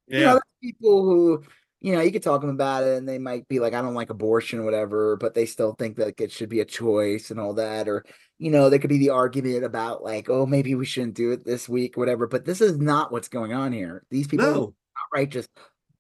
[0.07, 1.43] yeah, You know, people who,
[1.83, 3.93] you know, you could talk them about it and they might be like, I don't
[3.93, 7.41] like abortion or whatever, but they still think that it should be a choice and
[7.41, 7.89] all that.
[7.89, 8.05] Or,
[8.39, 11.43] you know, there could be the argument about like, oh, maybe we shouldn't do it
[11.43, 12.25] this week, whatever.
[12.25, 14.05] But this is not what's going on here.
[14.09, 14.75] These people no.
[14.97, 15.49] outright just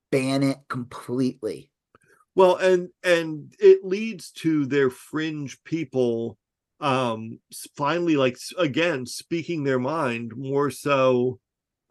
[0.09, 1.69] ban it completely.
[2.33, 6.37] Well, and and it leads to their fringe people
[6.79, 7.39] um
[7.77, 11.39] finally like again speaking their mind more so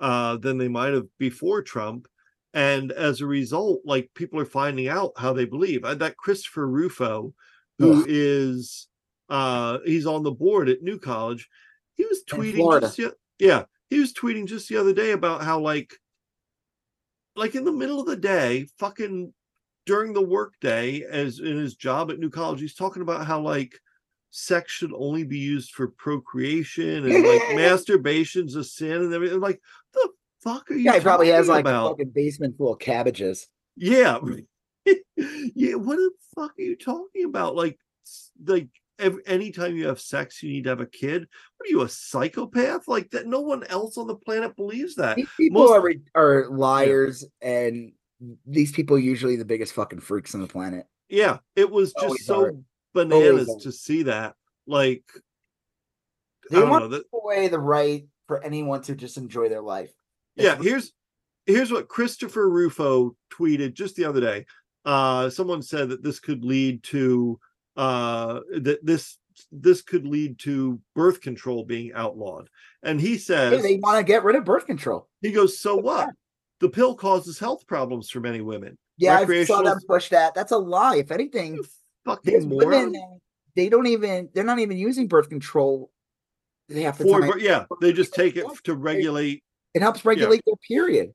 [0.01, 2.09] uh than they might have before Trump
[2.55, 7.35] and as a result like people are finding out how they believe that Christopher Rufo
[7.79, 8.89] who is
[9.29, 11.49] uh he's on the board at New College
[11.95, 13.01] he was tweeting just
[13.39, 15.95] yeah he was tweeting just the other day about how like
[17.37, 19.33] like in the middle of the day fucking
[19.87, 23.79] during the workday as in his job at New College, he's talking about how like
[24.31, 29.41] sex should only be used for procreation and like masturbation's a sin and everything.
[29.41, 29.61] Like,
[29.93, 30.09] the
[30.43, 30.81] fuck are you?
[30.85, 33.49] Yeah, he probably has like a fucking basement full of cabbages.
[33.77, 34.19] Yeah,
[35.17, 35.75] yeah.
[35.75, 37.55] What the fuck are you talking about?
[37.57, 37.79] Like,
[38.47, 41.27] like every anytime you have sex, you need to have a kid.
[41.57, 42.89] What are you, a psychopath?
[42.89, 43.27] Like that?
[43.27, 45.17] No one else on the planet believes that.
[45.17, 47.93] These people most- are re- are liars, and
[48.47, 50.87] these people are usually the biggest fucking freaks on the planet.
[51.09, 52.53] Yeah, it was just Always so are.
[52.95, 53.61] bananas are.
[53.61, 54.35] to see that.
[54.67, 55.21] Like, I
[56.55, 57.05] They don't want know that.
[57.13, 59.93] away the right for anyone to just enjoy their life.
[60.37, 60.93] Yeah here's
[61.47, 64.45] here's what christopher rufo tweeted just the other day
[64.85, 67.39] uh someone said that this could lead to
[67.77, 69.19] uh that this
[69.51, 72.49] this could lead to birth control being outlawed
[72.83, 75.09] and he Hey, says they want to get rid of birth control.
[75.21, 76.11] he goes so what
[76.61, 80.35] the pill causes health problems for many women Yeah, I saw them push that.
[80.35, 80.97] That's a lie.
[80.97, 81.59] If anything,
[82.05, 82.95] fucking women
[83.57, 85.91] they don't even they're not even using birth control.
[86.69, 89.43] They have to For, yeah they just take it to regulate
[89.75, 91.13] It helps regulate their period.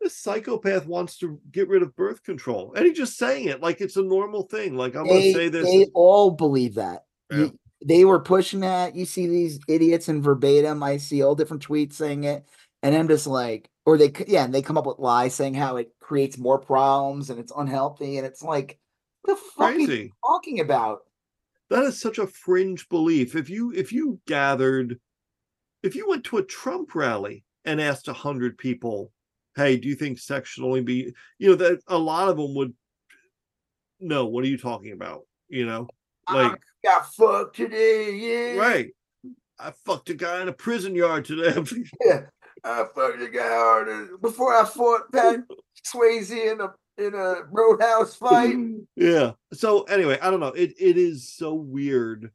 [0.00, 3.80] this psychopath wants to get rid of birth control and he's just saying it like
[3.80, 7.04] it's a normal thing like i'm going to say this they all believe that.
[7.30, 7.36] Yeah.
[7.38, 8.94] You- they were pushing that.
[8.96, 10.82] You see these idiots in verbatim.
[10.82, 12.46] I see all different tweets saying it,
[12.82, 15.76] and I'm just like, or they, yeah, and they come up with lies saying how
[15.76, 18.78] it creates more problems and it's unhealthy, and it's like,
[19.26, 19.86] the fuck are you
[20.24, 21.00] talking about?
[21.68, 24.98] that is such a fringe belief if you if you gathered
[25.82, 29.10] if you went to a trump rally and asked a hundred people
[29.56, 32.54] hey do you think sex should only be you know that a lot of them
[32.54, 32.74] would
[34.00, 35.88] no what are you talking about you know
[36.32, 38.60] like I got fucked today, yeah.
[38.60, 38.90] right
[39.58, 41.54] I fucked a guy in a prison yard today.
[42.04, 42.22] yeah,
[42.64, 45.40] I fucked a guy before I fought Pat
[45.86, 48.56] Swayze in a in a roadhouse fight.
[48.96, 49.32] yeah.
[49.52, 50.48] So anyway, I don't know.
[50.48, 52.30] It it is so weird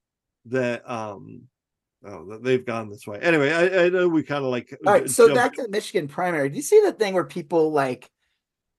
[0.46, 1.44] that um
[2.06, 3.20] oh they've gone this way.
[3.22, 5.10] Anyway, I, I know we kind of like all right.
[5.10, 5.36] So jumped...
[5.36, 6.50] back to the Michigan primary.
[6.50, 8.10] Do you see the thing where people like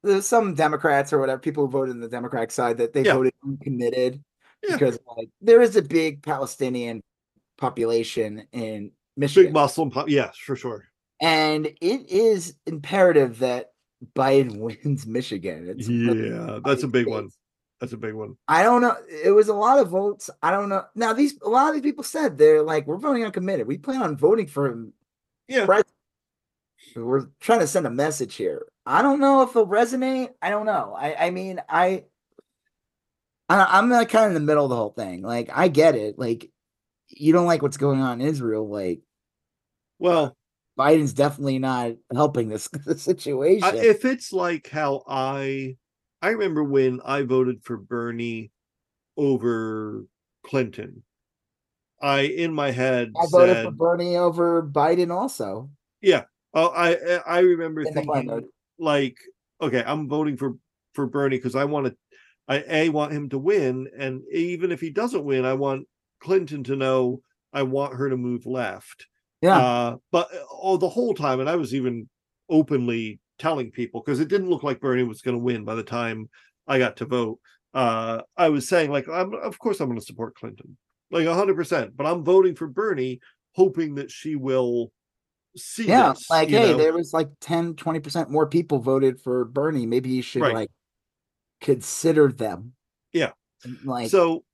[0.02, 3.14] there's some Democrats or whatever people who voted in the Democratic side that they yeah.
[3.14, 4.22] voted uncommitted
[4.66, 4.76] yeah.
[4.76, 7.02] because like there is a big Palestinian
[7.58, 9.48] population in Michigan.
[9.48, 10.86] Big Muslim, yes, for sure.
[11.20, 13.72] And it is imperative that
[14.14, 15.68] Biden wins Michigan.
[15.68, 17.28] It's yeah, that's a big one.
[17.80, 18.36] That's a big one.
[18.46, 18.94] I don't know.
[19.08, 20.28] It was a lot of votes.
[20.42, 20.84] I don't know.
[20.94, 23.66] Now these a lot of these people said they're like, we're voting on uncommitted.
[23.66, 24.92] We plan on voting for him.
[25.48, 25.64] Yeah.
[25.64, 25.94] President.
[26.96, 28.66] We're trying to send a message here.
[28.84, 30.30] I don't know if it'll resonate.
[30.42, 30.94] I don't know.
[30.96, 32.04] I I mean I,
[33.48, 35.22] I I'm like kind of in the middle of the whole thing.
[35.22, 36.18] Like I get it.
[36.18, 36.50] Like
[37.10, 38.68] you don't like what's going on in Israel.
[38.68, 39.00] Like,
[39.98, 40.36] well,
[40.78, 43.64] Biden's definitely not helping this, this situation.
[43.64, 45.76] I, if it's like how I,
[46.22, 48.50] I remember when I voted for Bernie
[49.16, 50.06] over
[50.44, 51.02] Clinton.
[52.02, 55.70] I in my head I voted for Bernie over Biden also.
[56.00, 56.24] Yeah.
[56.54, 58.48] Oh, I I remember in thinking
[58.78, 59.16] like,
[59.60, 60.54] okay, I'm voting for
[60.94, 61.96] for Bernie because I want to
[62.48, 65.86] I a want him to win, and even if he doesn't win, I want
[66.20, 67.22] Clinton to know
[67.52, 69.06] I want her to move left.
[69.42, 69.58] Yeah.
[69.58, 72.08] Uh, but oh, the whole time, and I was even
[72.48, 75.82] openly telling people because it didn't look like Bernie was going to win by the
[75.82, 76.28] time
[76.68, 77.40] I got to vote.
[77.74, 80.76] Uh, I was saying like, I'm of course I'm going to support Clinton,
[81.10, 83.20] like hundred percent, but I'm voting for Bernie,
[83.54, 84.92] hoping that she will
[85.56, 85.86] see.
[85.86, 86.78] Yeah, this, like hey, know?
[86.78, 89.86] there was like 10, 20 percent more people voted for Bernie.
[89.86, 90.54] Maybe you should right.
[90.54, 90.70] like
[91.60, 92.74] consider them.
[93.12, 93.30] Yeah.
[93.84, 94.44] Like so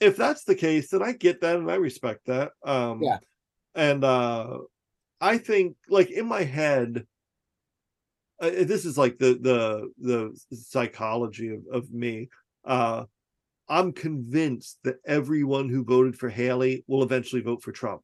[0.00, 2.52] if that's the case, then I get that and I respect that.
[2.64, 3.18] Um, yeah.
[3.74, 4.58] And uh,
[5.20, 7.06] I think, like in my head,
[8.40, 12.28] uh, this is like the the the psychology of, of me.
[12.64, 13.04] Uh,
[13.68, 18.02] I'm convinced that everyone who voted for Haley will eventually vote for Trump.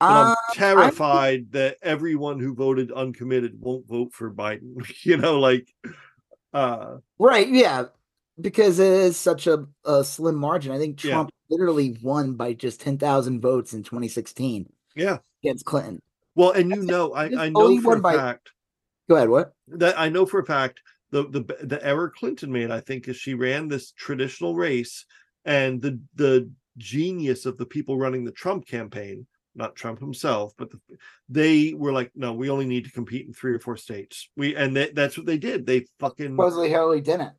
[0.00, 1.48] I'm um, terrified I'm...
[1.50, 4.76] that everyone who voted uncommitted won't vote for Biden.
[5.02, 5.72] you know, like
[6.52, 7.86] uh right, yeah
[8.40, 10.72] because it is such a, a slim margin.
[10.72, 11.56] I think Trump yeah.
[11.56, 14.70] literally won by just 10,000 votes in 2016.
[14.96, 15.18] Yeah.
[15.42, 16.00] Against Clinton.
[16.34, 18.50] Well, and you know, I, I know for a fact.
[19.10, 19.28] Go ahead.
[19.28, 19.54] What?
[19.66, 20.80] That I know for a fact
[21.10, 25.04] the the the error Clinton made, I think, is she ran this traditional race,
[25.44, 29.26] and the the genius of the people running the Trump campaign,
[29.56, 30.78] not Trump himself, but the,
[31.28, 34.30] they were like, no, we only need to compete in three or four states.
[34.36, 35.66] We and they, that's what they did.
[35.66, 37.32] They fucking supposedly Hillary didn't.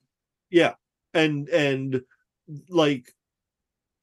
[0.50, 0.74] Yeah,
[1.14, 2.02] and and
[2.68, 3.14] like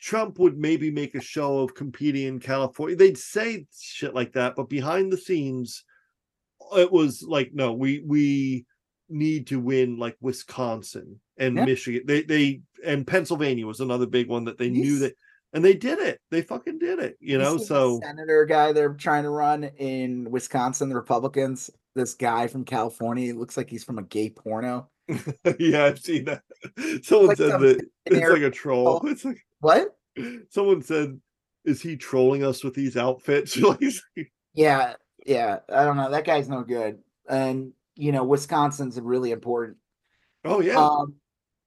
[0.01, 2.97] Trump would maybe make a show of competing in California.
[2.97, 5.85] They'd say shit like that, but behind the scenes,
[6.73, 8.67] it was like, no, we we
[9.09, 11.65] need to win like Wisconsin and yeah.
[11.65, 12.03] Michigan.
[12.05, 15.15] They they and Pennsylvania was another big one that they He's, knew that
[15.53, 16.21] and they did it.
[16.31, 17.57] They fucking did it, you know.
[17.57, 21.71] So senator guy they're trying to run in Wisconsin, the Republicans.
[21.95, 24.89] This guy from California looks like he's from a gay porno.
[25.59, 26.43] yeah, I've seen that.
[27.03, 29.01] Someone like said that it's like a troll.
[29.03, 29.09] Oh.
[29.09, 29.97] It's like what?
[30.51, 31.21] Someone said,
[31.65, 33.59] "Is he trolling us with these outfits?"
[34.55, 34.95] yeah,
[35.29, 35.59] yeah.
[35.69, 36.11] I don't know.
[36.11, 36.99] That guy's no good.
[37.29, 39.77] And you know, Wisconsin's really important.
[40.45, 40.77] Oh yeah.
[40.79, 41.17] Um,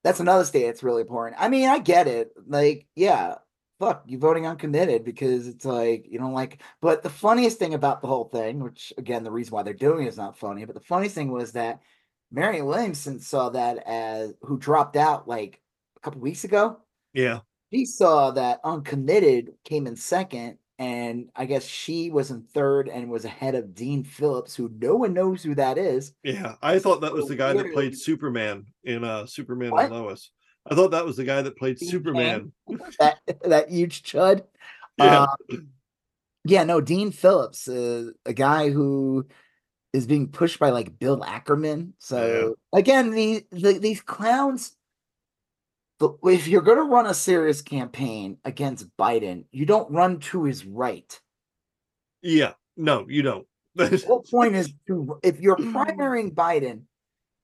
[0.04, 1.40] that's another state that's really important.
[1.40, 2.32] I mean, I get it.
[2.48, 3.36] Like, yeah,
[3.80, 6.62] fuck, you voting uncommitted because it's like you don't like.
[6.82, 10.06] But the funniest thing about the whole thing, which again, the reason why they're doing
[10.06, 11.82] it is not funny, but the funniest thing was that
[12.32, 15.62] Marianne Williamson saw that as who dropped out like
[15.98, 16.78] a couple weeks ago.
[17.14, 17.42] Yeah.
[17.72, 23.08] She saw that uncommitted came in second, and I guess she was in third and
[23.12, 26.14] was ahead of Dean Phillips, who no one knows who that is.
[26.24, 29.86] Yeah, I thought that was the guy that played Superman in uh Superman what?
[29.86, 30.32] and Lois.
[30.66, 32.52] I thought that was the guy that played Dean Superman.
[33.00, 34.42] that that huge chud.
[34.98, 35.28] Yeah.
[35.52, 35.70] Um,
[36.46, 39.28] yeah, no, Dean Phillips, uh, a guy who
[39.94, 41.92] is being pushed by like Bill Ackman.
[42.00, 42.80] So yeah.
[42.80, 44.76] again, the, the, these clowns.
[46.24, 50.66] If you're going to run a serious campaign against Biden, you don't run to his
[50.66, 51.20] right.
[52.22, 53.48] Yeah, no, you don't.
[53.76, 56.84] the whole point is to if you're primarying Biden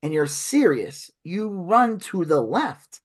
[0.03, 3.01] and you're serious, you run to the left.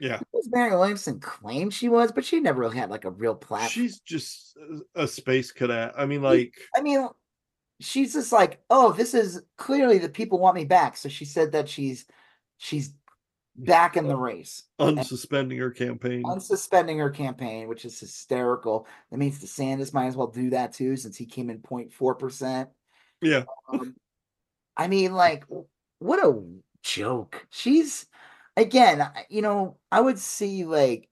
[0.00, 0.18] Yeah.
[0.18, 3.70] Because Mary Williamson claimed she was, but she never really had like a real platform.
[3.70, 4.56] She's just
[4.96, 5.94] a space cadet.
[5.96, 7.06] I mean, like I mean,
[7.80, 10.96] she's just like, oh, this is clearly the people want me back.
[10.96, 12.06] So she said that she's
[12.56, 12.94] she's
[13.56, 16.22] back in the race, unsuspending her campaign.
[16.24, 18.86] unsuspending her campaign, which is hysterical.
[19.10, 22.70] That means DeSantis might as well do that too, since he came in 0.4 percent.
[23.20, 23.44] Yeah.
[23.72, 23.94] Um,
[24.76, 25.44] I mean, like,
[25.98, 26.42] what a
[26.82, 27.46] joke.
[27.50, 28.06] She's
[28.56, 31.08] again, you know, I would see like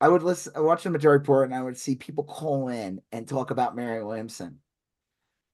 [0.00, 3.00] I would listen I watch the majority report and I would see people call in
[3.12, 4.58] and talk about Mary Williamson.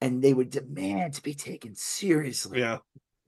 [0.03, 2.61] And they would demand to be taken seriously.
[2.61, 2.79] Yeah.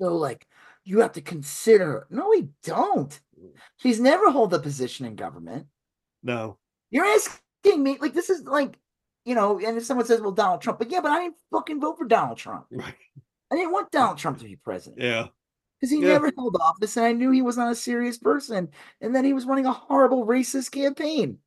[0.00, 0.46] So like
[0.84, 2.06] you have to consider.
[2.10, 3.18] No, we don't.
[3.40, 3.50] Mm.
[3.76, 5.66] She's never held a position in government.
[6.22, 6.58] No.
[6.90, 8.78] You're asking me like this is like,
[9.24, 11.80] you know, and if someone says, well, Donald Trump, but yeah, but I didn't fucking
[11.80, 12.66] vote for Donald Trump.
[12.70, 12.94] Right.
[13.52, 15.26] I didn't want Donald Trump to be president Yeah.
[15.78, 16.08] because he Yeah.
[16.14, 19.32] never held office, and I knew he was not a serious person, and then he
[19.32, 21.38] was running a horrible racist campaign,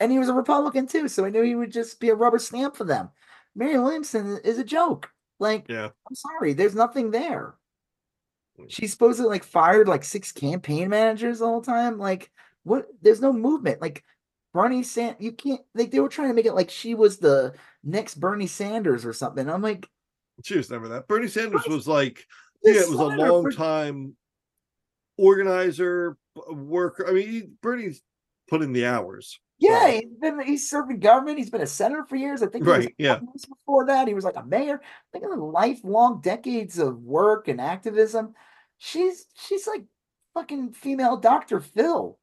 [0.00, 2.38] and he was a Republican too, so I knew he would just be a rubber
[2.38, 3.10] stamp for them.
[3.54, 5.10] Mary Williamson is a joke.
[5.38, 5.90] Like, Yeah.
[6.08, 7.54] I'm sorry, there's nothing there.
[8.68, 11.98] She's supposed to like fired like six campaign managers the whole time.
[11.98, 12.30] Like,
[12.64, 12.86] what?
[13.00, 13.80] There's no movement.
[13.80, 14.02] Like,
[14.52, 15.60] Bernie Sand, you can't.
[15.74, 17.54] Like, they were trying to make it like she was the
[17.84, 19.48] next Bernie Sanders or something.
[19.48, 19.88] I'm like,
[20.42, 21.06] She was never that.
[21.08, 22.26] Bernie Sanders was like,
[22.64, 24.16] yeah, it was a long for- time
[25.16, 26.16] organizer,
[26.50, 27.06] worker.
[27.08, 28.02] I mean, he, Bernie's
[28.48, 29.38] put in the hours.
[29.58, 31.38] Yeah, So- he's been he's serving government.
[31.38, 32.42] He's been a senator for years.
[32.42, 33.18] I think Right, yeah.
[33.18, 34.06] Before that.
[34.08, 34.80] He was like a mayor.
[35.12, 38.34] Think of the lifelong decades of work and activism.
[38.78, 39.84] She's she's like
[40.34, 41.60] fucking female Dr.
[41.60, 42.18] Phil.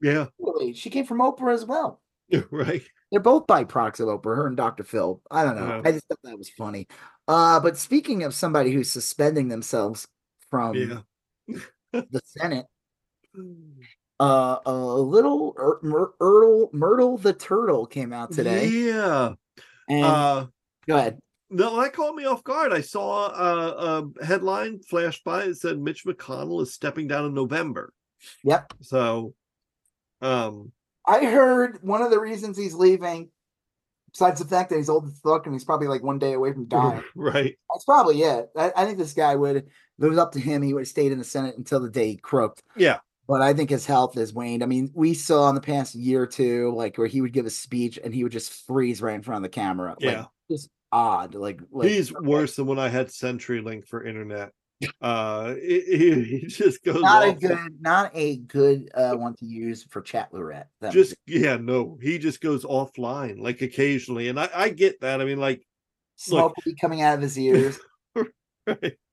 [0.00, 0.26] Yeah.
[0.74, 2.00] She came from Oprah as well.
[2.50, 2.82] Right.
[3.12, 4.82] They're both byproducts of Oprah, her and Dr.
[4.82, 5.22] Phil.
[5.30, 5.66] I don't know.
[5.68, 5.82] Yeah.
[5.84, 6.88] I just thought that was funny.
[7.28, 10.08] Uh, but speaking of somebody who's suspending themselves
[10.50, 11.00] from Yeah.
[11.92, 12.66] the Senate,
[14.18, 18.66] uh, a little Ur- Myr- Myrtle Myrtle the turtle came out today.
[18.68, 19.34] Yeah.
[19.88, 20.46] And Uh,
[20.88, 21.18] go ahead.
[21.50, 22.72] No, that caught me off guard.
[22.72, 25.44] I saw a, a headline flash by.
[25.44, 27.92] It said Mitch McConnell is stepping down in November.
[28.44, 28.72] Yep.
[28.80, 29.34] So,
[30.22, 30.72] um,
[31.06, 33.28] I heard one of the reasons he's leaving,
[34.12, 36.52] besides the fact that he's old as fuck and he's probably like one day away
[36.52, 37.04] from dying.
[37.14, 37.56] right.
[37.70, 38.48] That's probably it.
[38.56, 39.64] I, I think this guy would, if
[40.00, 42.08] it was up to him, he would have stayed in the Senate until the day
[42.08, 42.62] he croaked.
[42.76, 42.98] Yeah.
[43.26, 44.62] But I think his health has waned.
[44.62, 47.46] I mean, we saw in the past year or two, like where he would give
[47.46, 49.90] a speech and he would just freeze right in front of the camera.
[50.00, 50.24] Like, Yeah.
[50.50, 51.34] just odd.
[51.34, 52.26] Like, like He's okay.
[52.26, 54.52] worse than when I had CenturyLink for internet.
[55.00, 59.46] Uh, he, he- he just goes Not a good, not a good uh, one to
[59.46, 60.68] use for chat roulette.
[60.90, 65.24] Just yeah no he just goes offline like occasionally and i i get that i
[65.24, 65.66] mean like
[66.16, 67.78] smoke will coming out of his ears.
[68.14, 68.26] right,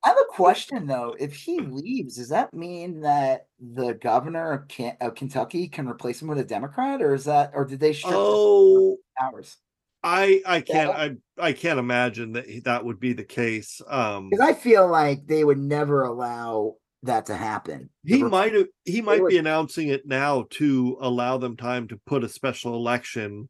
[0.04, 1.16] I have a question though.
[1.18, 6.20] If he leaves, does that mean that the governor of, Can- of Kentucky can replace
[6.22, 9.56] him with a Democrat, or is that, or did they show oh hours?
[10.04, 14.48] I i can't i i can't imagine that that would be the case um Because
[14.48, 16.74] I feel like they would never allow
[17.04, 17.90] that to happen.
[18.04, 22.00] He might have he might would- be announcing it now to allow them time to
[22.06, 23.48] put a special election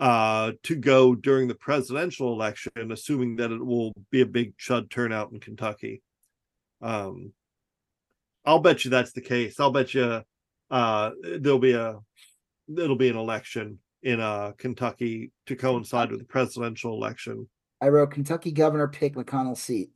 [0.00, 4.88] uh to go during the presidential election assuming that it will be a big chud
[4.90, 6.02] turnout in kentucky.
[6.80, 7.32] Um
[8.44, 9.58] i'll bet you that's the case.
[9.58, 10.22] I'll bet you
[10.70, 11.10] uh
[11.40, 11.98] there'll be a
[12.68, 17.48] it'll be an election in uh kentucky to coincide with the presidential election
[17.80, 19.90] I wrote Kentucky governor pick McConnell's seat.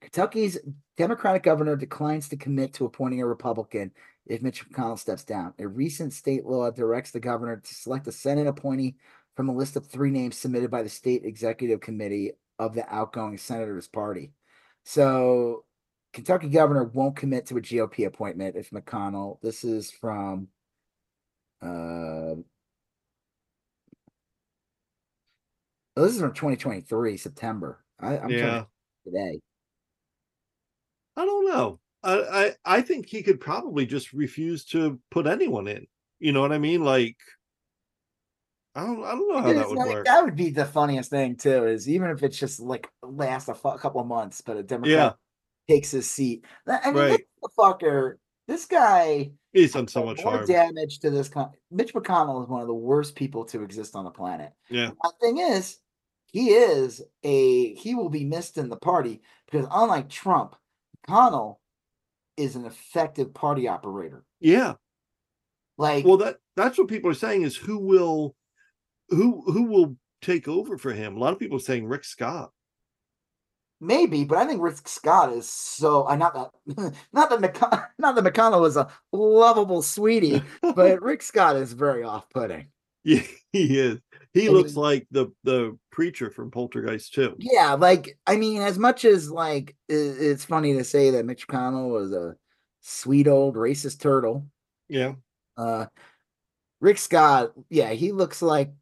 [0.00, 0.58] Kentucky's
[0.96, 3.92] Democratic governor declines to commit to appointing a Republican
[4.26, 5.54] if Mitch McConnell steps down.
[5.58, 8.96] A recent state law directs the governor to select a Senate appointee
[9.36, 13.36] from a list of three names submitted by the state executive committee of the outgoing
[13.36, 14.32] senator's party.
[14.84, 15.64] So,
[16.12, 19.40] Kentucky governor won't commit to a GOP appointment if McConnell.
[19.42, 20.48] This is from.
[21.60, 22.36] Uh,
[25.96, 27.84] oh, this is from 2023 September.
[28.00, 28.66] I, I'm yeah trying to
[29.06, 29.40] today.
[31.16, 31.80] I don't know.
[32.02, 32.14] I,
[32.66, 35.86] I I think he could probably just refuse to put anyone in.
[36.20, 36.84] You know what I mean?
[36.84, 37.16] Like,
[38.74, 40.04] I don't I don't know how that would like- work.
[40.06, 41.66] that would be the funniest thing too.
[41.66, 44.90] Is even if it's just like last a fu- couple of months, but a Democrat
[45.68, 46.44] Yeah, takes his seat.
[46.66, 47.10] I mean, Right.
[47.42, 48.14] this fucker,
[48.46, 50.46] this guy he's done so much more harm.
[50.46, 51.28] damage to this.
[51.30, 54.52] Con- Mitch McConnell is one of the worst people to exist on the planet.
[54.68, 55.78] Yeah, The thing is,
[56.36, 60.54] he is a he will be missed in the party because unlike Trump,
[61.08, 61.56] McConnell
[62.36, 64.22] is an effective party operator.
[64.38, 64.74] yeah.
[65.78, 68.36] Like Well, that that's what people are saying is who will
[69.08, 71.16] who who will take over for him.
[71.16, 72.50] A lot of people are saying Rick Scott.
[73.80, 76.06] maybe, but I think Rick Scott is so.
[76.06, 81.22] I not that not that McConnell, not that McConnell is a lovable sweetie, but Rick
[81.22, 82.66] Scott is very off-putting.
[83.06, 83.22] Yeah,
[83.52, 83.98] he is.
[84.34, 87.36] He I looks mean- like the the preacher from Poltergeist too.
[87.38, 91.88] Yeah, like I mean, as much as like it's funny to say that Mitch McConnell
[91.88, 92.34] was a
[92.82, 94.46] sweet old racist turtle.
[94.88, 95.14] Yeah.
[95.56, 95.86] Uh,
[96.80, 98.72] Rick Scott, yeah, he looks like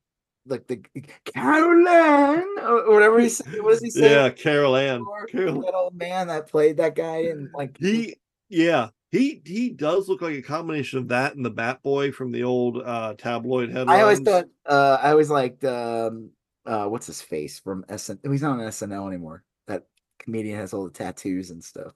[0.47, 0.83] like the
[1.27, 3.63] Caroline or whatever he said.
[3.63, 4.11] What does he say?
[4.11, 5.03] Yeah, Carol Ann.
[5.09, 5.61] Or Carol.
[5.63, 8.17] That old man that played that guy and like He
[8.49, 12.33] yeah, he he does look like a combination of that and the Bat Boy from
[12.33, 13.99] the old uh tabloid headlines.
[13.99, 16.31] I always thought uh I always liked um
[16.67, 19.45] uh what's his face from SN he's not on SNL anymore.
[19.69, 19.85] That
[20.19, 21.93] comedian has all the tattoos and stuff.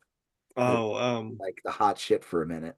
[0.57, 2.77] Oh, um Like the hot shit for a minute.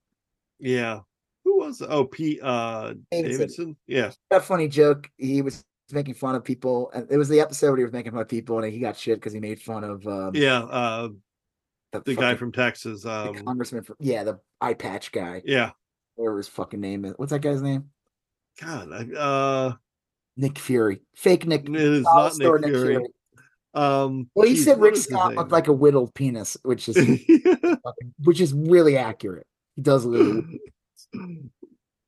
[0.58, 1.00] yeah.
[1.44, 3.38] Who was oh Pete uh Davidson.
[3.38, 3.76] Davidson?
[3.86, 4.10] Yeah.
[4.30, 5.10] That funny joke.
[5.18, 8.12] He was making fun of people and it was the episode where he was making
[8.12, 11.08] fun of people and he got shit because he made fun of um Yeah, uh
[11.92, 13.02] the, the guy fucking- from Texas.
[13.02, 15.42] the Um congressman from yeah, the eye patch guy.
[15.44, 15.70] yeah.
[16.16, 17.14] Whatever his fucking name is.
[17.16, 17.90] What's that guy's name?
[18.60, 19.72] God, I, uh
[20.36, 21.00] Nick Fury.
[21.16, 21.68] Fake Nick.
[21.68, 23.06] it is dollar not store Nick Fury.
[23.74, 25.52] Um Well, he geez, said what Rick is his Scott looked name?
[25.52, 29.46] like a whittled penis, which is fucking- which is really accurate.
[29.76, 30.44] He does look.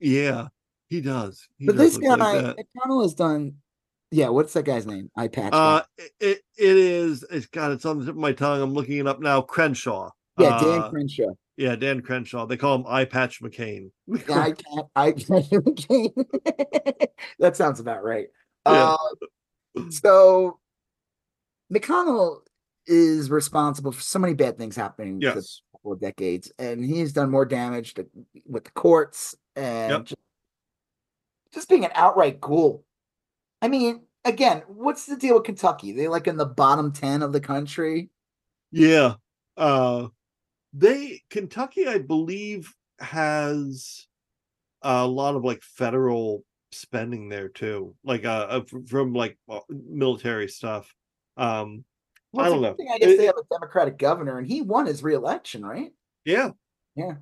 [0.00, 0.48] yeah,
[0.88, 1.46] he does.
[1.58, 2.66] He But does this look guy, like that.
[2.76, 3.54] McConnell has done.
[4.14, 5.10] Yeah, what's that guy's name?
[5.16, 5.52] Eye patch.
[5.52, 5.58] guy.
[5.58, 5.82] Uh,
[6.20, 7.24] it, it is.
[7.30, 7.72] It's God.
[7.72, 8.60] It's on the tip of my tongue.
[8.60, 9.40] I'm looking it up now.
[9.40, 10.10] Crenshaw.
[10.38, 11.32] yeah, Dan Uh, Crenshaw.
[11.56, 12.44] yeah, Dan Crenshaw.
[12.46, 13.90] They call him Eye Patch McCain.
[14.28, 14.86] Yeah, I can't.
[14.94, 17.10] I can't.
[17.38, 18.26] that sounds about right.
[18.66, 18.96] Yeah.
[19.76, 20.58] Uh, so
[21.72, 22.40] McConnell
[22.86, 25.62] is responsible for so many bad things happening yes.
[25.72, 28.06] couple of decades, and he's done more damage to,
[28.46, 30.04] with the courts and Yep.
[30.04, 30.20] just,
[31.54, 32.84] just being an outright ghoul.
[33.62, 35.92] I mean, again, what's the deal with Kentucky?
[35.92, 38.10] They like in the bottom ten of the country.
[38.72, 39.14] Yeah.
[39.56, 40.08] Uh,
[40.72, 44.06] they Kentucky, I believe, has
[44.82, 50.48] a lot of like federal spending there too, like uh, uh, from like uh, military
[50.48, 50.92] stuff.
[51.36, 51.84] Um,
[52.32, 52.74] Well, I don't know.
[52.74, 55.92] thing, I guess It- they have a Democratic governor, and he won his reelection, right?
[56.24, 56.50] Yeah.
[56.96, 57.16] Yeah.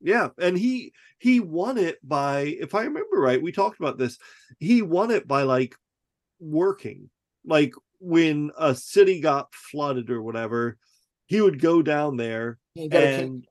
[0.00, 0.28] Yeah.
[0.38, 4.18] And he he won it by, if I remember right, we talked about this.
[4.58, 5.74] He won it by like
[6.40, 7.10] working.
[7.44, 10.78] Like when a city got flooded or whatever,
[11.26, 12.58] he would go down there.
[12.74, 13.44] He got a And-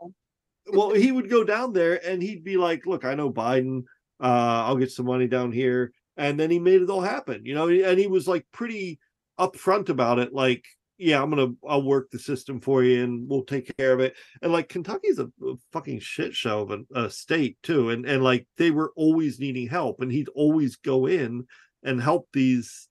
[0.68, 3.84] Well, he would go down there and he'd be like, Look, I know Biden,
[4.22, 5.92] uh, I'll get some money down here.
[6.18, 9.00] And then he made it all happen, you know, and he was like pretty
[9.38, 10.64] upfront about it, like,
[10.98, 14.16] yeah, I'm gonna I'll work the system for you and we'll take care of it.
[14.42, 17.90] And like Kentucky's a, a fucking shit show of a, a state too.
[17.90, 21.46] And and like they were always needing help and he'd always go in
[21.86, 22.90] and help these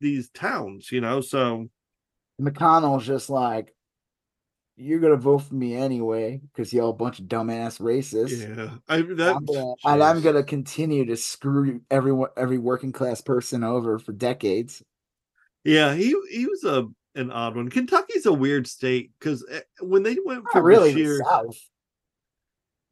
[0.00, 1.20] these towns, you know.
[1.20, 1.68] So
[2.40, 3.74] McConnell's just like,
[4.76, 8.56] you're gonna vote for me anyway because you're a bunch of dumbass racists.
[8.56, 8.76] yeah.
[8.88, 13.64] I that I'm gonna, and I'm gonna continue to screw everyone, every working class person
[13.64, 14.82] over for decades.
[15.64, 16.86] Yeah, he he was a
[17.16, 17.70] an odd one.
[17.70, 21.58] Kentucky's a weird state because eh, when they went for Not really the South.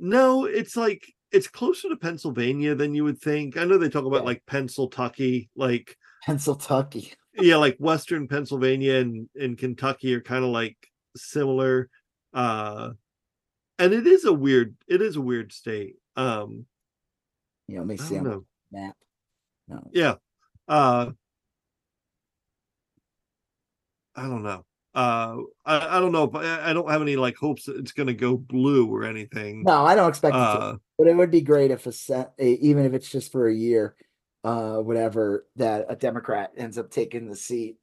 [0.01, 3.57] no, it's like it's closer to Pennsylvania than you would think.
[3.57, 4.27] I know they talk about Yeah.
[4.27, 7.11] like Pennsyltucky, like Pennsylvania.
[7.35, 10.77] yeah, like Western Pennsylvania and and Kentucky are kind of like
[11.17, 11.91] similar.
[12.33, 12.93] Uh,
[13.79, 15.97] and it is a weird, it is a weird state.
[16.17, 16.67] Um,
[17.69, 18.45] You know, let me see on know.
[18.71, 18.95] map.
[19.69, 19.89] No.
[19.93, 20.15] Yeah.
[20.69, 21.11] Uh,
[24.17, 24.65] I don't know.
[24.95, 27.91] Uh, I, I don't know if I, I don't have any like hopes that it's
[27.93, 29.65] going to go blue or anything.
[29.65, 30.45] No, I don't expect it to.
[30.45, 33.55] Uh, But it would be great if a set, even if it's just for a
[33.55, 33.97] year,
[34.45, 37.79] uh, whatever, that a Democrat ends up taking the seat.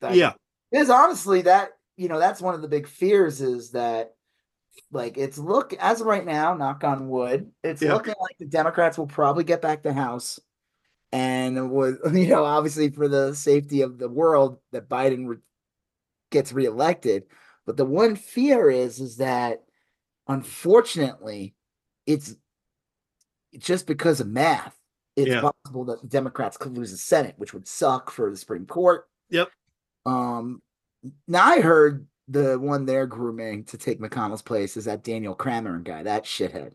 [0.00, 0.32] That- yeah.
[0.70, 4.14] because honestly, that you know, that's one of the big fears is that,
[4.90, 7.92] like, it's look as of right now, knock on wood, it's Yeah.
[7.92, 10.40] looking like the Democrats will probably get back the House,
[11.12, 15.36] and with you know, obviously for the safety of the world, that Biden re-
[16.30, 17.24] gets reelected.
[17.66, 19.62] But the one fear is, is that
[20.26, 21.54] unfortunately,
[22.06, 22.34] it's
[23.58, 24.76] just because of math.
[25.16, 25.40] It's Yeah.
[25.42, 29.06] possible that the Democrats could lose the Senate, which would suck for the Supreme Court.
[29.28, 29.50] Yep.
[30.06, 30.62] Um,
[31.28, 35.82] now I heard the one they're grooming to take McConnell's place is that Daniel Cameron
[35.82, 36.72] guy, that shithead.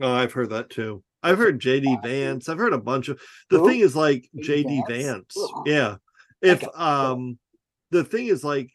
[0.00, 1.02] Oh, I've heard that too.
[1.22, 2.48] I've heard JD Vance.
[2.48, 3.20] I've heard a bunch of
[3.50, 3.68] the Who?
[3.68, 5.34] thing is like JD Vance?
[5.36, 5.52] Vance.
[5.64, 5.96] Yeah.
[6.42, 6.72] If Okay.
[6.76, 7.38] um
[7.90, 8.70] the thing is like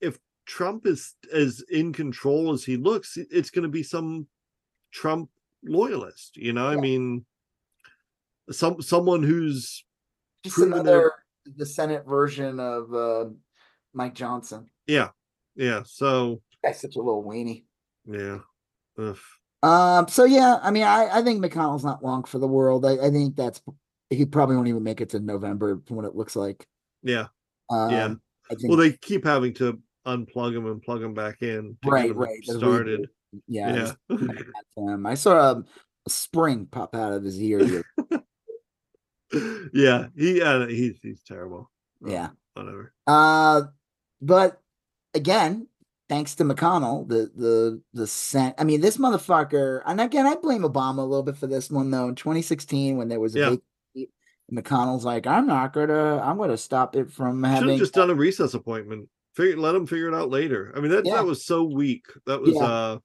[0.00, 4.26] if Trump is as in control as he looks, it's going to be some
[4.92, 5.30] Trump
[5.64, 6.68] loyalist, you know?
[6.68, 7.24] I mean
[8.50, 9.84] some someone who's
[10.44, 11.12] Just Proven their-
[11.56, 13.30] the Senate version of uh,
[13.94, 14.68] Mike Johnson.
[14.86, 15.08] yeah.
[15.56, 17.64] Yeah, so Guy's such a little weenie.
[18.06, 18.38] yeah.
[18.98, 19.18] Ugh.
[19.62, 22.86] Um, so yeah, I mean, I, I think McConnell's not long for the world.
[22.86, 23.60] I, I think that's
[24.08, 26.66] he probably won't even make it to November from what it looks like.
[27.02, 27.26] Yeah.
[27.68, 28.14] Um, Yeah.
[28.48, 32.42] Think Well, they keep having to unplug him and plug him back in Right, right,
[32.42, 33.08] started.
[33.46, 34.16] Yeah, Yeah.
[34.76, 35.06] him.
[35.06, 35.64] I saw a,
[36.06, 37.84] a spring pop out of his ear.
[39.72, 41.70] yeah, he uh, he's he's terrible.
[42.04, 42.30] Yeah.
[42.54, 42.92] whatever.
[43.06, 43.62] Uh,
[44.20, 44.60] but
[45.14, 45.68] again,
[46.08, 48.54] thanks to McConnell, the the the Senate.
[48.58, 49.82] I mean, this motherfucker.
[49.86, 52.08] And again, I blame Obama a little bit for this one though.
[52.08, 53.60] In 2016, when there was a
[53.94, 54.04] Yeah.
[54.52, 57.68] McConnell's like, I'm not gonna, I'm gonna stop it from Should having.
[57.70, 59.08] have just done a recess appointment.
[59.36, 60.72] Figure, let him figure it out later.
[60.76, 61.14] I mean, that Yeah.
[61.16, 62.06] that was so weak.
[62.26, 62.64] That was Yeah.
[62.64, 62.98] uh,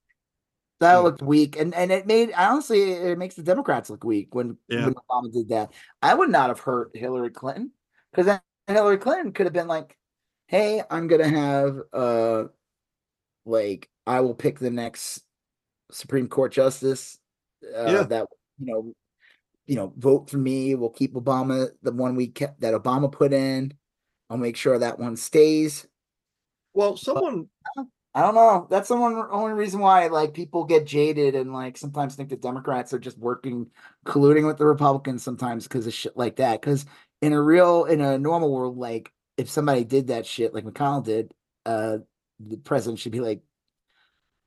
[0.80, 0.98] That Yeah.
[0.98, 4.84] looked weak, and and it made honestly it makes the Democrats look weak when, Yeah.
[4.84, 5.72] when Obama did that.
[6.02, 7.72] I would not have hurt Hillary Clinton
[8.10, 9.96] because then Hillary Clinton could have been like,
[10.48, 12.44] "Hey, I'm gonna have uh,
[13.46, 15.22] like I will pick the next
[15.90, 17.18] Supreme Court justice
[17.74, 18.02] uh, Yeah.
[18.04, 18.26] that
[18.58, 18.92] you know,
[19.66, 20.74] you know, vote for me.
[20.74, 23.72] We'll keep Obama the one we kept that Obama put in.
[24.28, 25.86] I'll make sure that one stays."
[26.74, 27.48] well, someone
[28.16, 28.66] I don't know.
[28.70, 32.36] That's the one only reason why like people get jaded and like sometimes think the
[32.36, 33.66] Democrats are just working
[34.06, 36.62] colluding with the Republicans sometimes because of shit like that.
[36.62, 36.86] Because
[37.20, 41.04] in a real in a normal world, like if somebody did that shit like McConnell
[41.04, 41.34] did,
[41.66, 41.98] uh
[42.40, 43.42] the president should be like,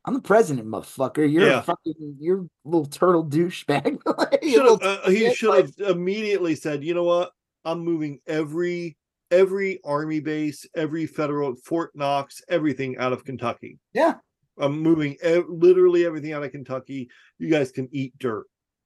[0.04, 1.32] I'm the president, motherfucker.
[1.32, 1.60] You're Yeah.
[1.60, 4.00] a fucking you're a little turtle douchebag.
[4.18, 7.34] Like, you should have uh, he should like- have immediately said, you know what?
[7.66, 8.98] I'm moving every
[9.32, 13.78] every army base, every federal Fort Knox, everything out of Kentucky.
[13.94, 14.16] yeah,
[14.58, 17.10] I'm moving ev- literally everything out of Kentucky.
[17.38, 18.46] You guys can eat dirt.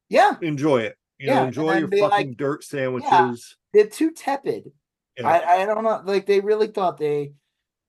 [0.10, 0.36] yeah.
[0.41, 0.95] Enjoy it.
[1.20, 3.56] You Yeah, know, enjoy your fucking like, dirt sandwiches.
[3.74, 4.72] They're too tepid.
[5.18, 5.28] Yeah.
[5.28, 6.02] I, I don't know.
[6.06, 7.34] Like they really thought they,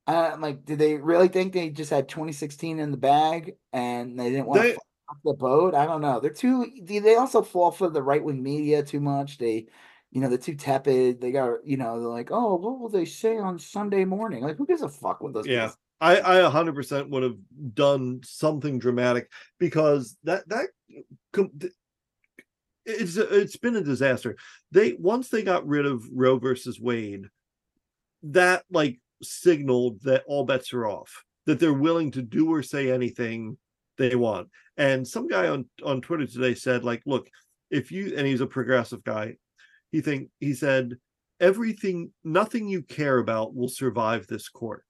[0.06, 4.30] uh, like, did they really think they just had 2016 in the bag and they
[4.30, 4.78] didn't want They- to
[5.24, 5.74] the boat?
[5.74, 6.20] I don't know.
[6.20, 6.70] They're too.
[6.82, 9.36] They they also fall for the right wing media too much.
[9.38, 9.66] They,
[10.14, 11.20] you know, they're too tepid.
[11.20, 14.44] They got, you know, they're like, oh, what will they say on Sunday morning?
[14.44, 15.46] Like, who gives a fuck with those?
[15.46, 15.72] Yeah.
[16.00, 17.36] I, I 100% would have
[17.74, 19.28] done something dramatic
[19.58, 20.66] because that that
[22.84, 24.36] it's it's been a disaster.
[24.70, 27.26] They once they got rid of Roe versus Wade,
[28.24, 31.24] that like signaled that all bets are off.
[31.46, 33.56] That they're willing to do or say anything
[33.98, 34.48] they want.
[34.76, 37.28] And some guy on on Twitter today said like, look,
[37.70, 39.36] if you and he's a progressive guy,
[39.94, 40.96] he think he said
[41.40, 44.84] everything nothing you care about will survive this court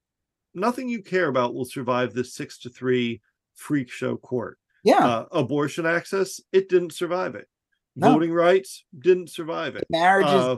[0.55, 3.21] nothing you care about will survive this six to three
[3.53, 4.57] freak show court.
[4.83, 7.47] Yeah, Uh, abortion access, it didn't survive it.
[7.95, 8.11] No.
[8.13, 9.85] Voting rights didn't survive it.
[9.89, 10.25] marriage.
[10.27, 10.57] Uh,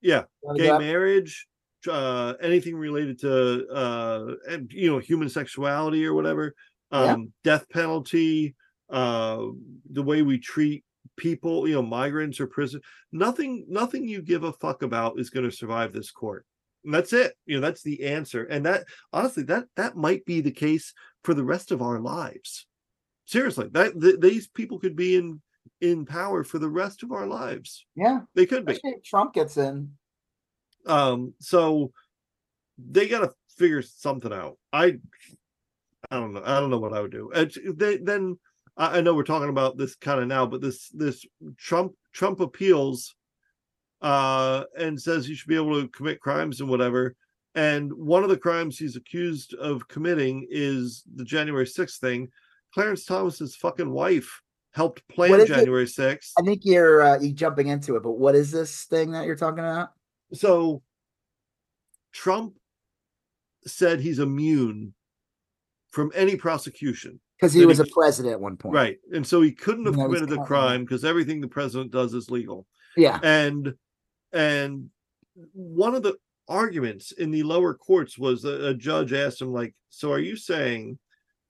[0.00, 0.24] yeah,
[0.56, 1.46] gay marriage,
[1.88, 4.34] uh, anything related to uh,
[4.70, 6.54] you know human sexuality or whatever,
[6.92, 7.12] Yeah.
[7.14, 8.54] um, death penalty,
[8.90, 9.40] uh,
[9.90, 10.84] the way we treat
[11.16, 12.80] people, you know, migrants or prison.
[13.12, 16.46] Nothing, nothing you give a fuck about is going to survive this court.
[16.84, 17.34] And that's it.
[17.46, 18.44] You know, that's the answer.
[18.44, 20.92] And that honestly, that that might be the case
[21.22, 22.66] for the rest of our lives.
[23.26, 25.40] Seriously, that th- these people could be in
[25.80, 27.86] in power for the rest of our lives.
[27.96, 28.78] Yeah, They could be.
[28.82, 29.92] if Trump gets in.
[30.86, 31.92] Um, so
[32.76, 34.58] they got to figure something out.
[34.72, 34.98] I,
[36.10, 36.42] I don't know.
[36.44, 37.30] I don't know what I would do.
[37.34, 38.38] And they then
[38.76, 41.24] I, I know we're talking about this kind of now, but this this
[41.56, 43.14] Trump Trump appeals,
[44.02, 47.14] uh, and says you should be able to commit crimes and whatever.
[47.54, 52.28] And one of the crimes he's accused of committing is the January 6th thing.
[52.72, 54.40] Clarence Thomas's fucking wife
[54.72, 55.54] helped plan is it?
[55.54, 56.32] January 6th.
[56.36, 59.36] I think you're uh, you jumping into it, but what is this thing that you're
[59.36, 59.90] talking about?
[60.32, 60.82] so
[62.12, 62.54] Trump
[63.66, 64.94] said he's immune
[65.90, 67.20] from any prosecution.
[67.36, 68.98] Because he was he- a president at one point, Right.
[69.12, 71.90] And so he couldn't have Even though he's committed the crime because everything the president
[71.90, 72.66] does is legal.
[72.96, 73.74] Yeah, And
[74.32, 74.90] and
[75.52, 76.16] one of the
[76.48, 80.36] arguments in the lower courts was a, a judge asked him, like, so are you
[80.36, 80.98] saying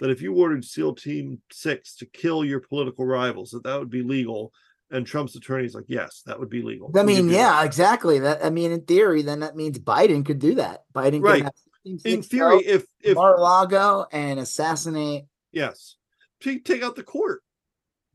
[0.00, 3.90] that if you ordered SEAL Team Six to kill your political rivals, that that would
[3.90, 4.52] be legal?
[4.90, 6.90] And Trump's attorney's like, yes, that would be legal.
[6.94, 8.18] I mean, do that." yeah, exactly.
[8.20, 10.84] That I mean, in theory, then that means Biden could do that.
[10.94, 11.42] Biden Right.
[11.44, 15.24] could have In theory, if if Mar-a-Lago and assassinate.
[15.54, 15.96] Yes,
[16.40, 17.42] take take out the court.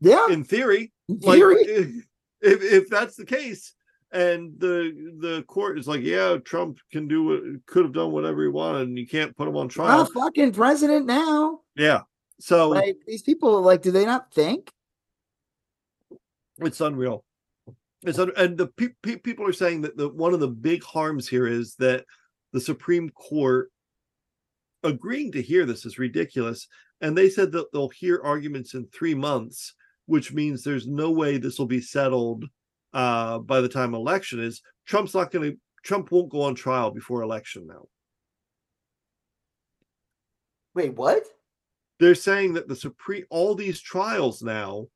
[0.00, 1.56] Yeah, in theory, in like theory.
[2.40, 3.74] if if that's the case
[4.12, 8.42] and the the court is like yeah trump can do what could have done whatever
[8.42, 11.60] he wanted and you can't put him on trial a fucking president now.
[11.76, 12.00] yeah
[12.40, 14.72] so Like these people, like, do they not think?
[16.58, 17.24] it's unreal
[18.02, 20.82] it's un- and the pe- pe- people are saying that the one of the big
[20.82, 22.04] harms here is that
[22.52, 23.70] the supreme court
[24.82, 26.66] agreeing to hear this is ridiculous
[27.00, 29.74] and they said that they'll hear arguments in three months
[30.10, 32.44] which means there's no way this will be settled
[32.94, 34.60] uh, by the time election is.
[34.84, 35.56] Trump's not going to.
[35.84, 37.86] Trump won't go on trial before election now.
[40.74, 41.24] Wait, what?
[42.00, 44.86] they're saying that the supreme all these trials now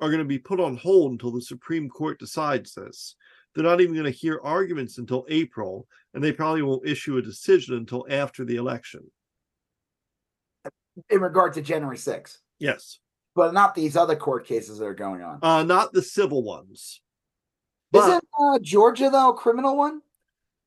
[0.00, 3.16] are going to be put on hold until the Supreme Court decides this.
[3.54, 7.22] They're not even going to hear arguments until April, and they probably won't issue a
[7.22, 9.02] decision until after the election.
[11.08, 12.38] In regard to January 6th.
[12.58, 12.98] Yes.
[13.34, 15.38] But not these other court cases that are going on.
[15.42, 17.00] Uh, not the civil ones.
[17.92, 20.02] But, Isn't uh, Georgia though a criminal one?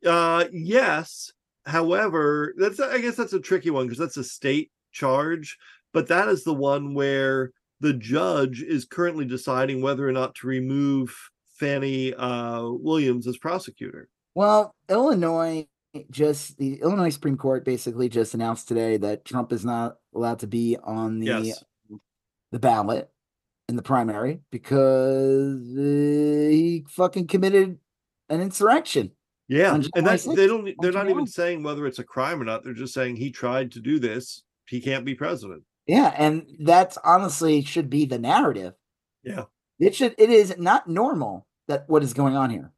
[0.06, 1.32] Uh, yes.
[1.66, 5.58] However, that's I guess that's a tricky one because that's a state charge,
[5.94, 10.48] but that is the one where the judge is currently deciding whether or not to
[10.48, 11.16] remove
[11.56, 14.10] Fani uh, Williams as prosecutor.
[14.36, 15.68] Well, Illinois
[16.10, 20.48] just the Illinois Supreme Court basically just announced today that Trump is not allowed to
[20.48, 21.64] be on the Yes.
[22.52, 23.10] the ballot
[23.70, 27.78] in the primary because uh, he fucking committed
[28.30, 29.12] an insurrection.
[29.48, 30.74] Yeah, and that July they don't.
[30.80, 32.64] They're not even saying whether it's a crime or not.
[32.64, 34.44] They're just saying he tried to do this.
[34.68, 35.64] He can't be president.
[35.86, 38.74] Yeah, and that's honestly should be the narrative.
[39.24, 39.44] Yeah.
[39.80, 42.72] It should it is not normal that what is going on here.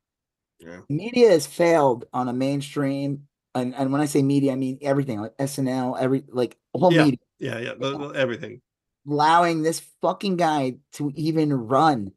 [0.60, 0.82] Yeah.
[0.90, 5.22] Media has failed on a mainstream and, and when I say media, I mean everything
[5.22, 7.04] like SNL, every like whole Yeah.
[7.06, 8.62] media Yeah, yeah, the- everything.
[9.08, 12.12] allowing this fucking guy to even run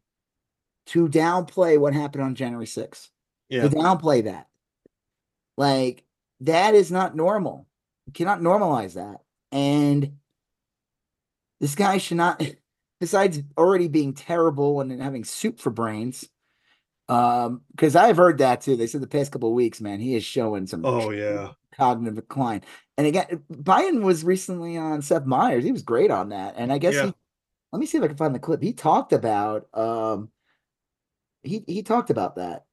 [0.87, 3.11] to downplay what happened on January 6th.
[3.49, 4.49] Yeah, To downplay that.
[5.57, 6.05] Like
[6.41, 7.67] that is not normal.
[8.07, 9.23] You cannot normalize that.
[9.53, 10.19] And
[11.61, 12.43] this guy should not
[13.01, 16.29] besides already being terrible and having soup for brains.
[17.09, 18.77] Um, because I've heard that too.
[18.77, 21.53] They said the past couple of weeks, man, he is showing some Oh yeah.
[21.75, 22.63] cognitive decline.
[22.99, 25.65] And again, Biden was recently on Seth Meyers.
[25.65, 26.55] He was great on that.
[26.57, 27.07] And I guess Yeah.
[27.07, 27.15] he
[27.73, 28.63] let me see if I can find the clip.
[28.63, 30.31] He talked about um
[31.43, 32.65] he he talked about that.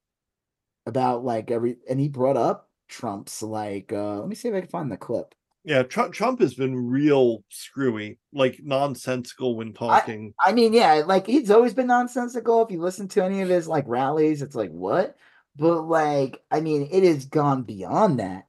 [0.86, 4.62] About like every and he brought up Trump's like uh let me see if I
[4.62, 5.34] can find the clip.
[5.66, 10.36] Yeah, Trump Trump has been real screwy, like nonsensical when talking.
[10.40, 12.64] I mean, yeah, like he's always been nonsensical.
[12.64, 15.18] If you listen to any of his like rallies, it's like what?
[15.56, 18.46] But like, I mean, it has gone beyond that.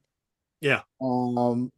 [0.61, 0.83] Yeah.
[1.01, 1.73] Um,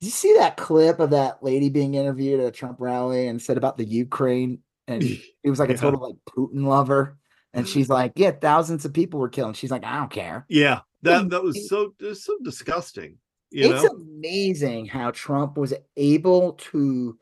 [0.00, 3.40] did you see that clip of that lady being interviewed at a Trump rally and
[3.40, 4.60] said about the Ukraine?
[4.88, 7.18] And he was like a total like Putin lover.
[7.52, 9.48] And she's like, Yeah, thousands of people were killed.
[9.48, 10.44] And she's like, I don't care.
[10.48, 13.18] yeah, that that was so was so disgusting.
[13.50, 13.90] You it's know?
[13.90, 17.18] amazing how Trump was able to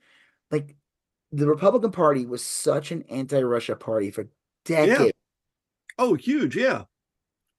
[0.50, 0.76] like
[1.32, 4.28] the Republican Party was such an anti-Russia party for
[4.64, 5.12] decades.
[5.98, 6.84] Oh, huge, yeah.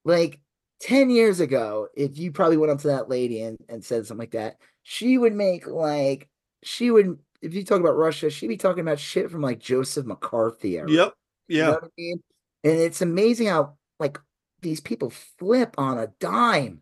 [0.05, 0.39] Like
[0.81, 4.19] 10 years ago, if you probably went up to that lady and, and said something
[4.23, 6.29] like that, she would make like
[6.63, 10.05] she would if you talk about Russia, she'd be talking about shit from like Joseph
[10.05, 10.91] McCarthy era.
[10.91, 11.13] Yep.
[11.47, 11.65] You Yeah.
[11.65, 12.23] know what I mean?
[12.63, 14.19] And it's amazing how like
[14.61, 16.81] these people flip on a dime.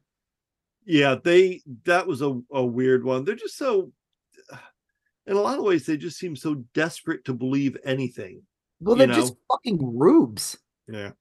[0.87, 3.25] Yeah, they that was a, a weird one.
[3.25, 3.91] They're just so
[5.27, 8.41] in a lot of ways they just seem so desperate to believe anything.
[8.79, 10.57] Well, they're just fucking rubes.
[10.87, 11.11] Yeah.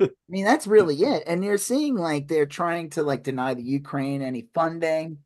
[0.00, 1.24] I mean, that's really it.
[1.26, 5.18] And you're seeing like they're trying to like deny the Ukraine any funding.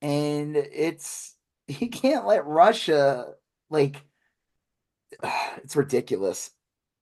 [0.00, 1.34] And it's
[1.68, 3.32] you can't let Russia
[3.68, 3.96] like
[5.56, 6.50] it's ridiculous.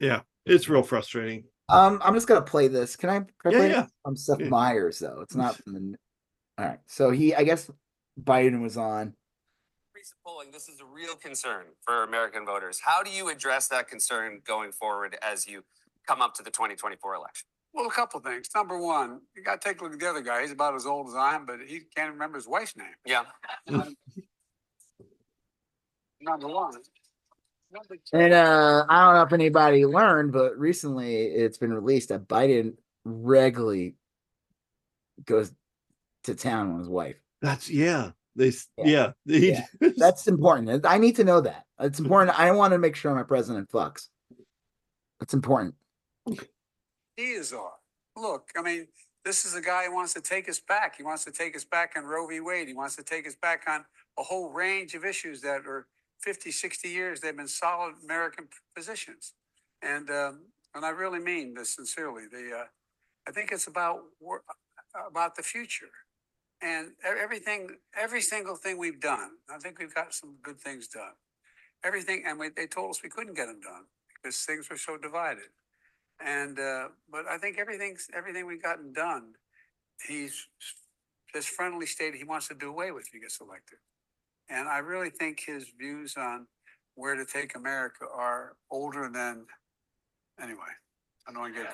[0.01, 1.45] Yeah, it's real frustrating.
[1.69, 2.97] Um, I'm just gonna play this.
[2.97, 3.83] Can I, can I Yeah, play yeah.
[3.83, 4.49] this from Seth Yeah.
[4.49, 5.21] Meyers though?
[5.21, 5.97] It's not from the
[6.59, 6.81] all right.
[6.87, 7.71] So he I guess
[8.21, 9.15] Biden was on.
[9.95, 12.81] recent polling, this is a real concern for American voters.
[12.81, 15.63] How do you address that concern going forward as you
[16.07, 17.47] come up to the 2024 election?
[17.75, 18.49] Well, a couple things.
[18.55, 20.41] Number one, you got to take a look at the other guy.
[20.43, 22.95] He's about as old as I am, but he can't remember his wife's name.
[23.05, 23.25] Yeah.
[26.21, 26.73] Number one.
[27.73, 32.09] Number two, And uh I don't know if anybody learned, but recently it's been released
[32.09, 32.75] that Biden
[33.05, 33.97] regularly
[35.25, 35.53] goes
[36.25, 37.17] to town on his wife.
[37.43, 38.13] That's yeah.
[38.37, 39.13] They Yeah.
[39.27, 39.65] yeah.
[39.81, 39.91] Yeah.
[39.97, 40.87] That's important.
[40.87, 41.65] I need to know that.
[41.81, 42.39] It's important.
[42.39, 44.09] I want to make sure my president fucks.
[45.21, 45.75] It's important.
[46.27, 46.37] he
[47.23, 47.73] is are.
[48.17, 48.87] Look, I mean,
[49.25, 50.97] this is a guy who wants to take us back.
[50.97, 52.41] He wants to take us back on Roe v.
[52.41, 52.69] Wade.
[52.69, 53.85] He wants to take us back on
[54.19, 55.87] a whole range of issues that are
[56.21, 57.21] 50, 60 years.
[57.21, 59.35] They've been solid American positions.
[59.83, 60.41] And um,
[60.75, 62.25] and I really mean this sincerely.
[62.31, 62.65] The uh,
[63.27, 64.01] I think it's about
[65.07, 65.91] about the future
[66.61, 69.31] and everything, every single thing we've done.
[69.53, 71.13] I think we've got some good things done.
[71.85, 73.85] Everything, and we, they told us we couldn't get them done
[74.15, 75.51] because things were so divided.
[76.25, 79.35] And uh, but I think everything's everything we've gotten done.
[80.07, 80.49] He's
[81.33, 83.79] just friendly stated he wants to do away with if he gets elected.
[84.51, 86.47] And I really think his views on
[86.95, 89.45] where to take America are older than
[90.43, 90.59] anyway.
[91.29, 91.73] I don't want to get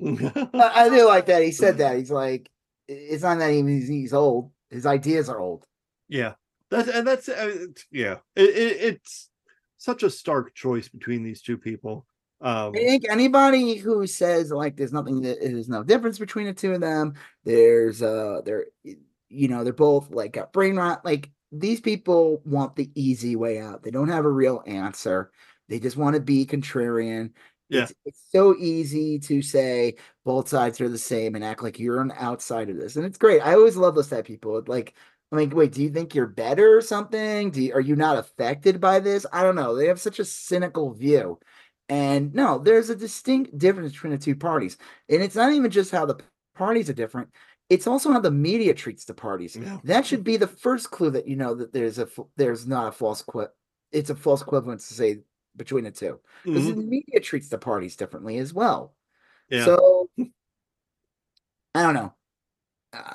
[0.00, 1.42] into I, I do like that.
[1.42, 1.96] He said that.
[1.98, 2.50] He's like,
[2.88, 4.50] it's not that he- he's, he's old.
[4.70, 5.66] His ideas are old.
[6.08, 6.34] yeah.
[6.70, 8.16] That's and that's uh, yeah.
[8.34, 9.28] It, it, it's
[9.76, 12.06] such a stark choice between these two people.
[12.40, 16.52] Um, I think anybody who says like there's nothing that there's no difference between the
[16.54, 17.14] two of them,
[17.44, 21.04] there's uh they're you know, they're both like got brain rot.
[21.04, 23.82] Like these people want the easy way out.
[23.82, 25.30] They don't have a real answer.
[25.68, 27.30] They just want to be contrarian.
[27.68, 27.84] Yeah.
[27.84, 32.00] It's, it's so easy to say both sides are the same and act like you're
[32.00, 32.96] an outside of this.
[32.96, 33.40] And it's great.
[33.40, 34.62] I always love those type of people.
[34.66, 34.94] Like,
[35.32, 37.50] I'm like, wait, do you think you're better or something?
[37.50, 39.26] Do you, are you not affected by this?
[39.32, 39.74] I don't know.
[39.74, 41.40] They have such a cynical view.
[41.88, 44.76] And no, there's a distinct difference between the two parties.
[45.08, 46.20] And it's not even just how the
[46.54, 47.30] parties are different,
[47.74, 49.56] it's also how the media treats the parties.
[49.56, 49.78] Yeah.
[49.82, 52.92] That should be the first clue that you know that there's a there's not a
[52.92, 53.24] false
[53.90, 55.18] it's a false equivalence to say
[55.56, 56.20] between the two.
[56.44, 58.94] Because mhm, the media treats the parties differently as well.
[59.50, 59.64] Yeah.
[59.64, 60.08] So
[61.74, 62.14] I don't know.
[62.92, 63.14] Uh,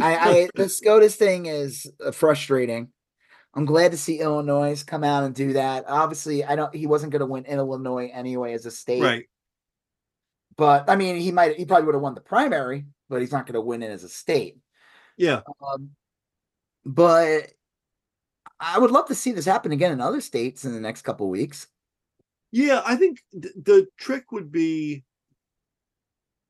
[0.00, 2.88] I, I the SCOTUS thing is uh, frustrating.
[3.54, 5.84] I'm glad to see Illinois come out and do that.
[5.86, 6.74] Obviously, I don't.
[6.74, 9.24] He wasn't going to win in Illinois anyway as a state, right.
[10.56, 11.56] But I mean, he might.
[11.56, 14.04] He probably would have won the primary, but he's not going to win it as
[14.04, 14.58] a state.
[15.16, 15.40] Yeah.
[15.62, 15.90] Um,
[16.84, 17.48] but
[18.58, 21.28] I would love to see this happen again in other states in the next couple
[21.28, 21.66] weeks.
[22.50, 25.04] Yeah, I think th- the trick would be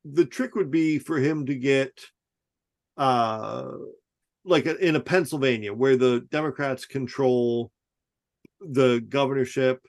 [0.05, 1.93] the trick would be for him to get
[2.97, 3.71] uh
[4.45, 7.71] like a- in a Pennsylvania where the Democrats control
[8.61, 9.81] the governorship,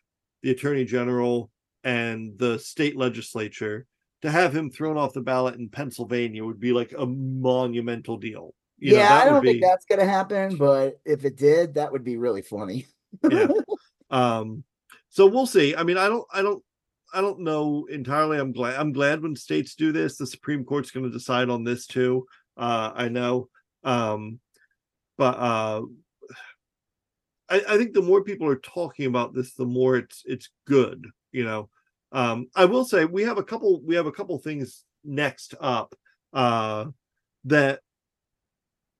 [0.43, 1.49] the attorney general
[1.83, 3.85] and the state legislature
[4.23, 8.55] to have him thrown off the ballot in Pennsylvania would be like a monumental deal.
[8.79, 11.35] You know, yeah, that I don't think be- that's going to happen, but if it
[11.35, 12.87] did, that would be really funny.
[13.29, 13.47] yeah.
[14.11, 14.63] Um
[15.09, 15.75] so we'll see.
[15.75, 16.63] I mean i don't i don't
[17.15, 18.37] i don't know entirely.
[18.37, 21.63] I'm glad i'm glad when states do this the supreme court's going to decide on
[21.63, 23.49] this too uh i know.
[23.83, 24.39] Um
[25.17, 25.81] but uh
[27.49, 31.07] I, I think the more people are talking about this the more it's it's good
[31.31, 31.69] you know
[32.13, 35.93] um i will say we have a couple we have a couple things next up
[36.33, 36.85] uh
[37.43, 37.81] that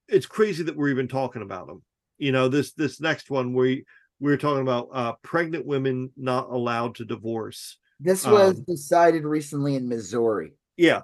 [0.10, 1.82] it's crazy that we're even talking about them
[2.18, 3.86] you know this this next one we
[4.20, 7.78] we're talking about uh pregnant women not allowed to divorce.
[8.00, 10.54] This was Um, decided recently in Missouri.
[10.78, 11.02] yeah.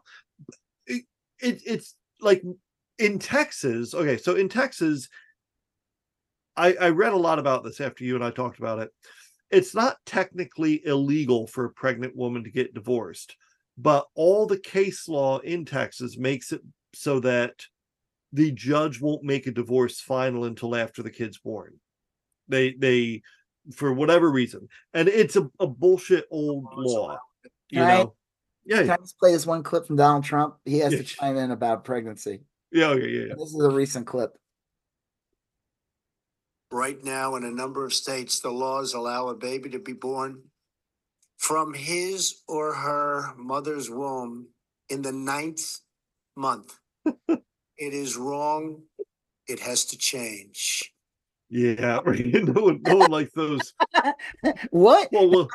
[0.86, 1.04] It,
[1.40, 2.44] it it's like
[2.98, 5.08] in texas okay so in texas
[6.58, 8.90] i i read a lot about this after you and i talked about it
[9.52, 13.36] it's not technically illegal for a pregnant woman to get divorced
[13.78, 16.62] but all the case law in texas makes it
[16.94, 17.54] so that
[18.34, 21.74] the judge won't make a divorce final until after the kid's born
[22.48, 23.22] they they
[23.74, 27.18] for whatever reason and it's a, a bullshit old law
[27.70, 28.14] you Can I- know
[28.66, 30.56] yeah Can I just play this one clip from Donald Trump?
[30.66, 32.42] He has to chime in about pregnancy.
[32.72, 33.34] yeah oh, yeah yeah, yeah.
[33.38, 34.32] This is a recent clip.
[36.72, 40.44] Right now, in a number of states, the laws allow a baby to be born
[41.38, 44.50] from his or her mother's womb
[44.90, 45.80] in the ninth
[46.36, 46.78] month.
[47.28, 47.44] it
[47.78, 48.84] is wrong.
[49.48, 50.94] It has to change.
[51.50, 52.26] Yeah, right.
[52.26, 53.74] no one, no one likes those.
[54.70, 55.10] what?
[55.12, 55.48] Well, well,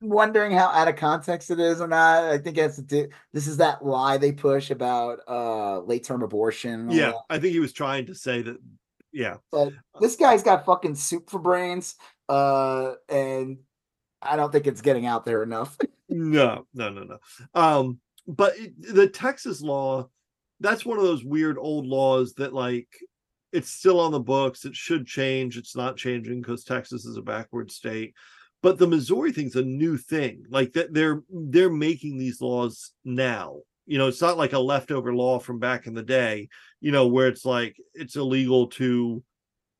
[0.00, 2.22] Wondering how out of context it is or not.
[2.22, 3.08] I think it has to do.
[3.32, 6.88] This is that lie they push about uh late term abortion.
[6.88, 7.16] yeah, that.
[7.28, 8.58] I think he was trying to say that.
[9.12, 11.96] Yeah, But this guy's got fucking soup for brains.
[12.28, 13.58] Uh, and
[14.20, 15.76] I don't think it's getting out there enough.
[16.08, 17.18] no, no, no, no.
[17.54, 20.08] Um, but the Texas law,
[20.60, 22.88] that's one of those weird old laws that like
[23.52, 24.64] it's still on the books.
[24.64, 25.56] It should change.
[25.56, 28.14] It's not changing because Texas is a backward state.
[28.62, 30.44] But the Missouri thing's a new thing.
[30.50, 33.60] Like that, they're they're making these laws now.
[33.88, 36.48] You know, it's not like a leftover law from back in the day.
[36.80, 39.22] You know, where it's like it's illegal to,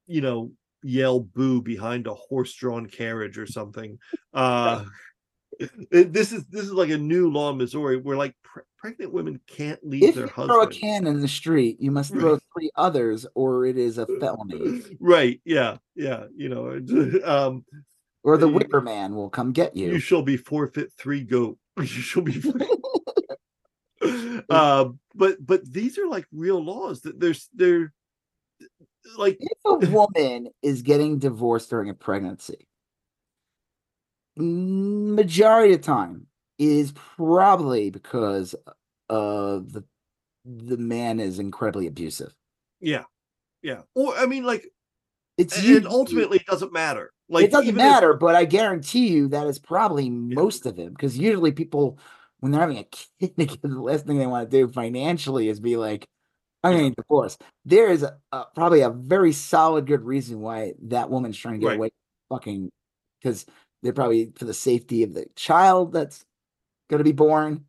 [0.06, 0.50] you know,
[0.82, 3.98] yell boo behind a horse-drawn carriage or something.
[4.34, 4.84] Uh
[5.60, 9.12] it- this is this is like a new law in Missouri where like pre- pregnant
[9.12, 12.38] women can't leave if their you throw a can in the street, you must throw
[12.54, 14.82] three others, or it is a felony.
[15.00, 15.40] right?
[15.44, 16.24] Yeah, yeah.
[16.36, 17.64] You know, um,
[18.22, 19.90] Or the You- Wicker Man will come get you.
[19.92, 19.98] you.
[19.98, 21.58] shall be forfeit three goat.
[21.76, 22.40] You shall be.
[24.50, 27.92] Uh, but but these are like real laws that there's they're
[29.16, 32.68] like if a woman is getting divorced during a pregnancy,
[34.36, 36.26] majority of time
[36.58, 38.54] is probably because
[39.08, 39.84] of the
[40.44, 42.34] the man is incredibly abusive.
[42.80, 43.04] yeah,
[43.62, 43.82] yeah.
[43.94, 44.66] Or I mean, like,
[45.36, 47.12] It's and ultimately it doesn't matter.
[47.28, 50.78] Like it doesn't even if- matter, but I guarantee you that is probably most of
[50.78, 51.98] it because usually people
[52.40, 55.76] when they're having a kid, the last thing they want to do financially is be
[55.76, 56.06] like,
[56.62, 57.38] I mean, divorce.
[57.64, 61.60] There is a, a- probably a very solid, good reason why that woman's trying to
[61.60, 61.76] get Right.
[61.78, 61.90] away.
[62.30, 62.70] Fucking,
[63.22, 63.46] because
[63.82, 66.24] they're probably for the safety of the child that's
[66.90, 67.64] going to be born.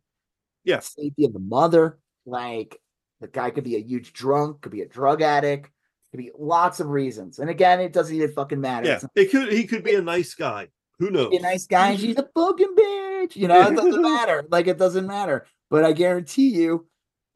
[0.64, 0.80] Yeah.
[0.80, 1.98] Safety of the mother.
[2.26, 2.78] Like
[3.20, 5.70] the guy could be a huge drunk, could be a drug addict,
[6.10, 7.38] could be lots of reasons.
[7.38, 8.86] And again, it doesn't even fucking matter.
[8.88, 10.68] Yeah, it could he could be a nice guy.
[10.98, 11.32] Who knows?
[11.34, 11.96] a nice guy.
[11.96, 13.09] She's a fucking bitch.
[13.34, 14.44] You know, it doesn't matter.
[14.50, 15.46] Like it doesn't matter.
[15.70, 16.86] But I guarantee you,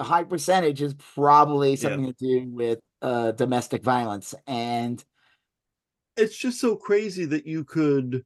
[0.00, 4.34] a high percentage is probably something to do with uh domestic violence.
[4.46, 5.02] And
[6.16, 8.24] it's just so crazy that you could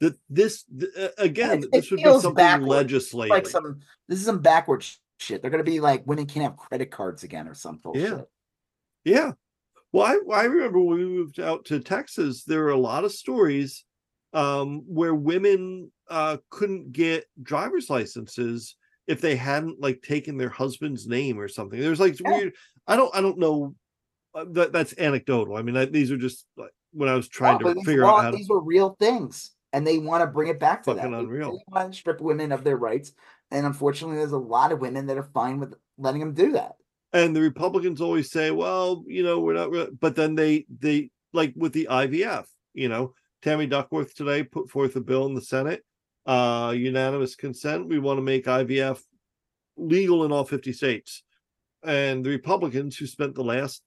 [0.00, 2.68] that this th- again it this would be something backwards.
[2.68, 5.40] legislated like some this is some backwards shit.
[5.40, 8.26] They're gonna be like women can't have credit cards again or some bullshit.
[9.04, 9.32] yeah
[9.92, 13.12] well I, I remember when we moved out to texas there were a lot of
[13.12, 13.84] stories
[14.34, 21.06] um where women uh couldn't get driver's licenses if they hadn't like taken their husband's
[21.06, 22.30] name or something there's like Yeah.
[22.30, 22.52] weird
[22.86, 23.74] i don't i don't know
[24.34, 27.58] uh, that that's anecdotal i mean I, these are just like when i was trying
[27.62, 30.26] No, to figure all- out how to these were real things, and they want to
[30.26, 31.16] bring it back to Fucking that.
[31.16, 31.48] They unreal.
[31.50, 33.12] really want to strip women of their rights,
[33.50, 36.72] and unfortunately, there's a lot of women that are fine with letting them do that.
[37.12, 39.70] and the republicans always say well you know we're not
[40.00, 43.14] but then they they like with the ivf you know
[43.44, 45.84] tammy duckworth today put forth a bill in the senate
[46.26, 47.86] uh unanimous consent.
[47.86, 48.98] We want to make ivf
[49.76, 51.22] legal in all 50 states.
[51.84, 53.82] And the republicans who spent the last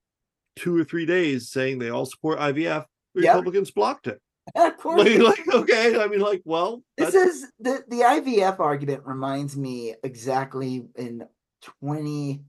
[0.56, 2.86] two or three days saying they all support ivf
[3.16, 3.34] the Yep.
[3.36, 4.22] republicans blocked it.
[4.56, 9.02] Of course, like, like okay i mean like well This is the the IVF argument
[9.06, 11.26] reminds me exactly in
[11.62, 12.44] twenty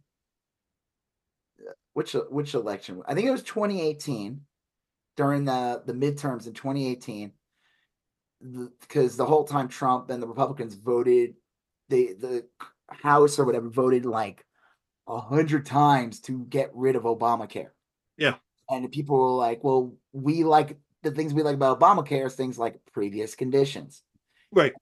[1.95, 3.03] which which election?
[3.09, 4.43] I think it was 2018
[5.19, 7.33] during the the midterms in 2018
[8.81, 11.35] because the whole time Trump and the Republicans voted
[11.89, 12.47] they the
[12.89, 14.47] House or whatever voted like
[15.09, 17.71] a hundred times to get rid of Obamacare.
[18.17, 18.37] Yeah.
[18.71, 22.57] And people were like, well, we like the things we like about Obamacare is things
[22.57, 24.05] like previous conditions
[24.53, 24.73] right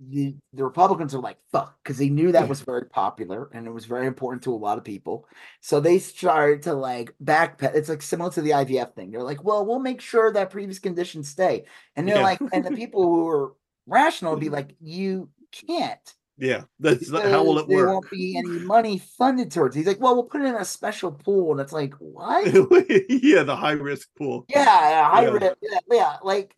[0.00, 3.70] the the Republicans are like fuck because they knew that was very popular and it
[3.70, 5.26] was very important to a lot of people.
[5.60, 7.74] So they started to like backpedal.
[7.74, 9.10] It's like similar to the IVF thing.
[9.10, 11.64] They're like, well, we'll make sure that previous conditions stay.
[11.96, 12.22] And they're Yeah.
[12.22, 13.52] like, and the people who are
[13.86, 16.14] rational would be like, you can't.
[16.36, 19.74] yeah that's not how will it There work There won't be any money funded towards.
[19.74, 19.78] it.
[19.80, 22.44] He's like, well, we'll put it in a special pool, and it's like, what?
[23.08, 25.30] yeah the high risk pool yeah, high Yeah.
[25.30, 25.56] risk.
[25.62, 26.54] Yeah, yeah, like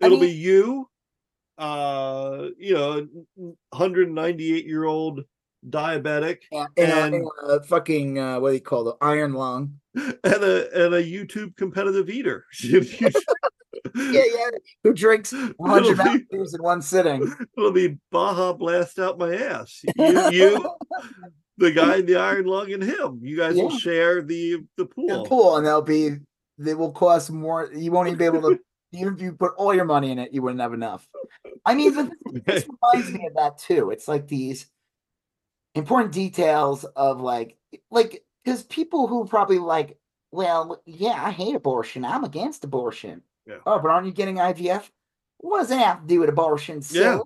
[0.00, 0.88] it'll mean- be you
[1.58, 3.06] uh you know
[3.70, 5.22] 198 year old
[5.68, 8.96] diabetic and, and, a- And- and a fucking uh, what do you call it?
[9.00, 9.74] Iron lung.
[9.94, 12.44] and a and a youtube competitive eater
[13.94, 14.50] Yeah, yeah.
[14.82, 17.32] Who drinks 100 it'll, be, Dews in one sitting?
[17.56, 20.70] it'll be baja blast out my ass you, you
[21.58, 25.22] the guy in the iron lung and him you guys will share the the pool
[25.22, 26.16] the pool, and they'll be
[26.58, 27.68] they will cost more.
[27.72, 28.58] You won't even be able to
[28.92, 31.06] even if you put all your money in it, you wouldn't have enough.
[31.64, 32.10] I mean, but
[32.46, 33.90] this reminds me of that too.
[33.90, 34.66] It's like these
[35.74, 37.56] important details of like
[37.90, 39.98] like because people who probably like,
[40.30, 42.04] well, yeah, I hate abortion.
[42.04, 43.22] I'm against abortion.
[43.46, 43.58] Yeah.
[43.66, 44.88] Oh, but aren't you getting IVF?
[45.38, 46.82] What does that have to do with abortion?
[46.82, 47.18] So, Yeah.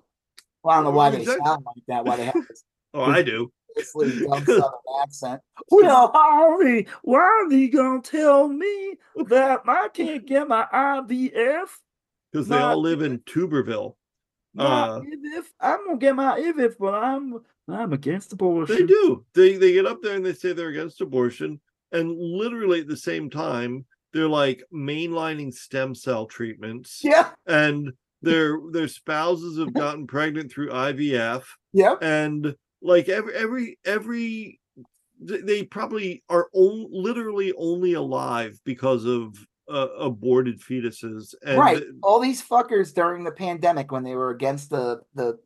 [0.63, 1.45] Well, I don't know why they Exactly.
[1.45, 2.05] sound like that.
[2.05, 2.63] Why they have this
[2.93, 3.51] oh i do
[3.93, 4.71] dumb southern
[5.03, 5.41] accent.
[5.69, 8.95] Well, Harvey, why are they gonna tell me
[9.27, 11.67] that I can't get my IVF?
[12.31, 13.95] because they all live in tuberville
[14.57, 15.45] Uh, IVF?
[15.59, 18.75] I'm gonna get my IVF, but I'm I'm against abortion.
[18.75, 19.25] They do.
[19.33, 21.59] They they get up there and they say they're against abortion,
[21.91, 28.59] and literally at the same time, they're like mainlining stem cell treatments, Yeah, and their
[28.71, 31.43] their spouses have gotten pregnant through IVF,
[31.73, 31.95] yeah.
[32.01, 34.59] and like every every every
[35.21, 39.35] they probably are on, literally only alive because of
[39.69, 41.83] uh, aborted fetuses, and right.
[42.03, 45.39] All these fuckers during the pandemic when they were against the the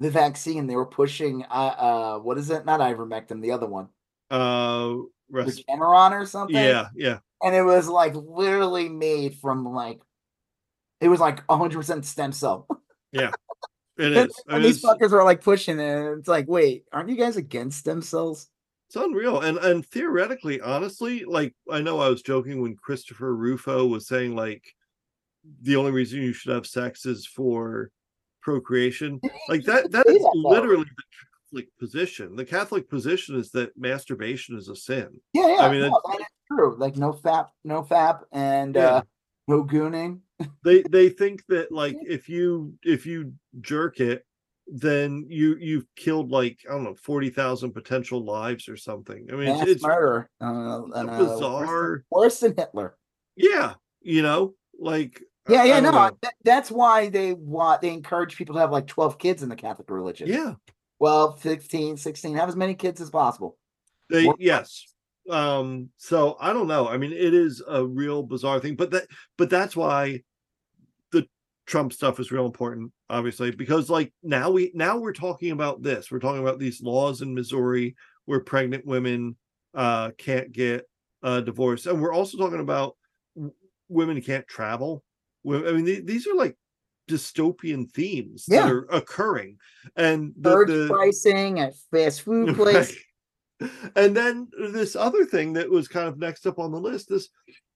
[0.00, 2.64] the vaccine, they were pushing uh uh what is it?
[2.64, 3.88] Not ivermectin, the other one.
[4.30, 4.94] uh,
[5.30, 6.54] res- Regeneron or something.
[6.54, 10.00] yeah, yeah, and it was like literally made from like
[11.00, 12.66] it was like 100% stem cell
[13.12, 13.32] it
[13.98, 17.08] and, and mean, these it's- fuckers are like pushing it and it's like wait aren't
[17.08, 18.48] you guys against stem cells
[18.88, 19.40] It's unreal.
[19.40, 24.34] And and theoretically, honestly, like I know I was joking when Christopher Rufo was saying
[24.34, 24.64] like
[25.62, 27.90] the only reason you should have sex is for
[28.40, 29.20] procreation.
[29.48, 31.02] Like that that is literally the
[31.52, 32.34] Catholic position.
[32.34, 35.20] The Catholic position is that masturbation is a sin.
[35.34, 38.86] yeah yeah I mean, no, that is true like no fap no fap and Yeah.
[38.86, 39.02] uh
[39.48, 40.20] no gooning
[40.64, 44.24] They they think that like if you if you jerk it
[44.70, 49.26] then you you've killed like I don't know forty thousand potential lives or something.
[49.32, 50.28] I mean, it's, it's murder.
[50.40, 52.04] Uh, and, uh, worse than- bizarre.
[52.10, 52.96] Worse than Hitler.
[53.36, 58.54] yeah, you know, like Yeah, yeah, no, that, that's why they want they encourage people
[58.56, 60.28] to have like 12 kids in the Catholic religion.
[60.28, 60.54] yeah,
[60.98, 63.56] 12, 16, 16, have as many kids as possible.
[64.10, 64.84] They yes.
[65.30, 66.88] Um, so I don't know.
[66.88, 70.22] I mean, it is a real bizarre thing, but that but that's why
[71.68, 76.10] Trump stuff is real important, obviously, because like now we now we're talking about this.
[76.10, 79.36] We're talking about these laws in Missouri where pregnant women
[79.74, 80.88] uh can't get
[81.22, 81.84] a divorce.
[81.84, 82.96] And we're also talking about
[83.90, 85.04] women can't travel.
[85.46, 86.56] I mean, the- these are like
[87.08, 88.62] dystopian themes Yeah.
[88.64, 89.58] that are occurring.
[89.94, 92.90] And the, Surge the pricing at fast food Right.
[93.94, 97.28] And then this other thing that was kind of next up on the list is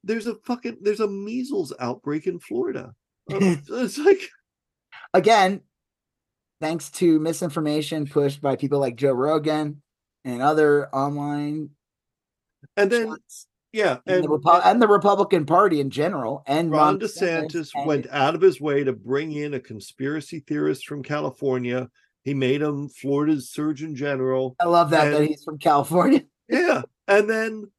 [0.03, 2.95] there's a fucking there's a measles outbreak in Florida.
[3.29, 4.21] It's like
[5.15, 5.61] Again,
[6.61, 9.83] thanks to misinformation pushed by people like Joe Rogan
[10.25, 11.71] and other online
[12.77, 16.71] and then shots, yeah, and, and, the Repu- and the Republican Party in general, and
[16.71, 20.87] Ron Ron DeSantis and- went out of his way to bring in a conspiracy theorist
[20.87, 21.89] from California.
[22.25, 24.55] He made him Florida's Surgeon General.
[24.61, 26.23] I love that that he's from California.
[26.49, 26.83] Yeah.
[27.09, 27.71] And then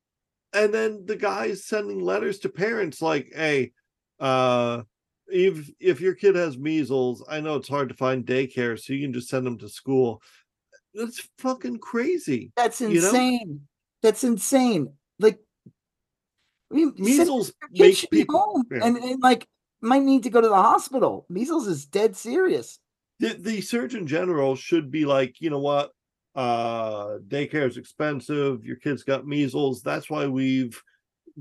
[0.51, 3.71] and then the guy's sending letters to parents like, hey,
[4.19, 4.81] uh
[5.27, 9.01] if if your kid has measles, I know it's hard to find daycare, so you
[9.05, 10.21] can just send them to school.
[10.93, 12.51] That's fucking crazy.
[12.55, 13.07] That's You know?
[13.07, 13.61] insane.
[14.01, 14.93] That's insane.
[15.19, 15.39] Like
[16.71, 18.85] I mean, Measles your kid make should be people home yeah.
[18.85, 19.47] and, and like
[19.81, 21.25] might need to go to the hospital.
[21.29, 22.79] Measles is dead serious.
[23.19, 25.91] the, the surgeon general should be like, you know what?
[26.35, 29.81] Uh daycare is expensive, your kid's got measles.
[29.83, 30.81] That's why we've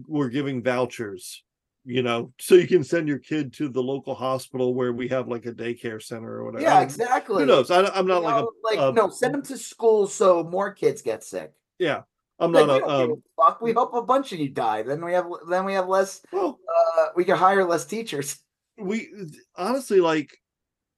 [0.06, 1.42] we're giving vouchers,
[1.84, 5.28] you know, so you can send your kid to the local hospital where we have
[5.28, 6.62] like a daycare center or whatever.
[6.62, 7.42] Yeah, exactly.
[7.42, 7.70] Who knows?
[7.70, 10.72] I, am not You like a like uh, no, send them to school so more
[10.72, 11.52] kids get sick.
[11.78, 12.02] yeah.
[12.38, 13.60] I'm Like, not a um a fuck.
[13.60, 14.82] We hope a bunch of you die.
[14.82, 16.22] Then we have then we have less.
[16.32, 16.58] well
[16.96, 18.38] Uh, we can hire less teachers.
[18.78, 19.10] we
[19.56, 20.36] honestly like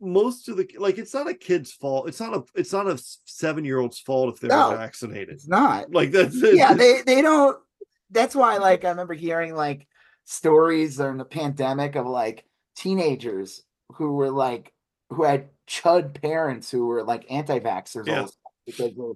[0.01, 2.09] most of the like it's not a kid's fault.
[2.09, 4.71] It's not a it's not a seven year old's fault if they're No.
[4.77, 5.31] vaccinated.
[5.35, 5.93] It's not.
[5.93, 7.59] Like that's yeah, they they don't.
[8.11, 9.89] That's why, like, I remember hearing like
[10.25, 12.45] stories during the pandemic of like
[12.77, 13.63] teenagers
[13.95, 14.73] who were like
[15.11, 18.27] who had chud parents who were like anti-vaxxers Yeah.
[18.67, 19.13] because they,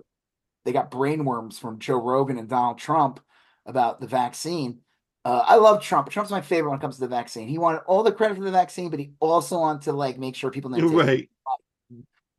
[0.64, 3.20] they got brainworms from Joe Rogan and Donald Trump
[3.66, 4.78] about the vaccine.
[5.24, 6.09] Uh, I love Trump.
[6.09, 7.48] Trump's my favorite when it comes to the vaccine.
[7.48, 10.36] He wanted all the credit for the vaccine, but he also wanted to like make
[10.36, 11.28] sure people didn't right.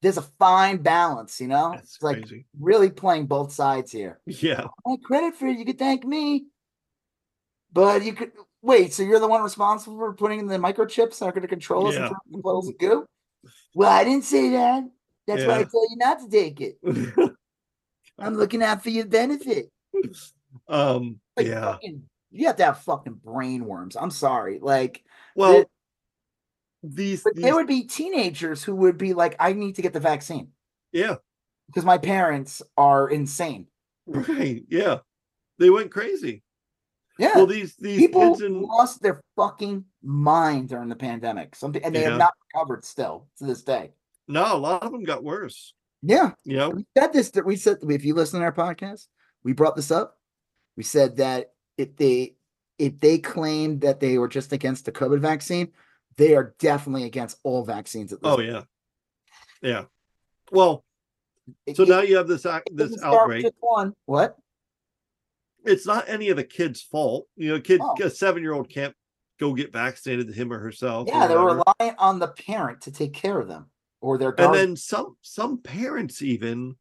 [0.02, 1.72] There's a fine balance, you know.
[1.74, 2.46] That's it's like crazy.
[2.58, 4.22] really playing both sides here.
[4.26, 4.66] Yeah.
[4.86, 5.60] want credit for it.
[5.60, 6.46] You could thank me.
[7.74, 8.32] But you could
[8.62, 8.94] wait.
[8.94, 11.88] So you're the one responsible for putting in the microchips that are going to control
[11.88, 12.02] us Yeah.
[12.02, 13.06] and turn the clothes goo?
[13.76, 14.84] Well, I didn't say that.
[15.28, 15.66] That's why I Yeah.
[15.66, 16.78] told you not to take it.
[18.20, 19.70] I'm looking out for your benefit.
[20.68, 21.74] um Like yeah.
[21.74, 23.96] fucking, you have to have fucking brain worms.
[23.96, 24.60] I'm sorry.
[24.60, 25.04] Like,
[25.36, 25.66] Well,
[26.84, 30.00] these, these there would be teenagers who would be like, I need to get the
[30.00, 30.50] vaccine
[30.92, 31.16] yeah,
[31.68, 33.68] because my parents are insane.
[34.08, 34.64] right.
[34.70, 35.00] Yeah.
[35.60, 36.42] They went crazy.
[37.20, 37.36] Yeah.
[37.36, 41.56] Well, these these people in lost their fucking mind during the pandemic.
[41.56, 42.12] Something, and they Yeah.
[42.12, 43.92] have not recovered still to this day.
[44.28, 45.74] no, a lot of them got worse.
[46.02, 46.70] Yeah, Yeah.
[46.70, 47.32] we said this.
[47.32, 49.08] That we said if you listen to our podcast,
[49.44, 50.18] we brought this up.
[50.78, 52.36] We said that if they
[52.78, 55.74] if they claimed that they were just against the COVID vaccine,
[56.16, 58.14] they are definitely against all vaccines.
[58.14, 58.64] At this oh yeah.
[59.62, 59.86] Yeah.
[60.54, 60.86] Well,
[61.76, 63.54] so it- now you have this this doesn't start with outbreak.
[63.60, 63.94] one.
[64.06, 64.38] What?
[65.66, 67.28] It's not any of the kid's fault.
[67.36, 68.96] You know, kid a seven year old can't
[69.40, 71.08] go get vaccinated to him or herself.
[71.08, 71.64] or Yeah, they're whatever.
[71.80, 73.70] reliant on the parent to take care of them
[74.02, 76.76] or their and then some some parents even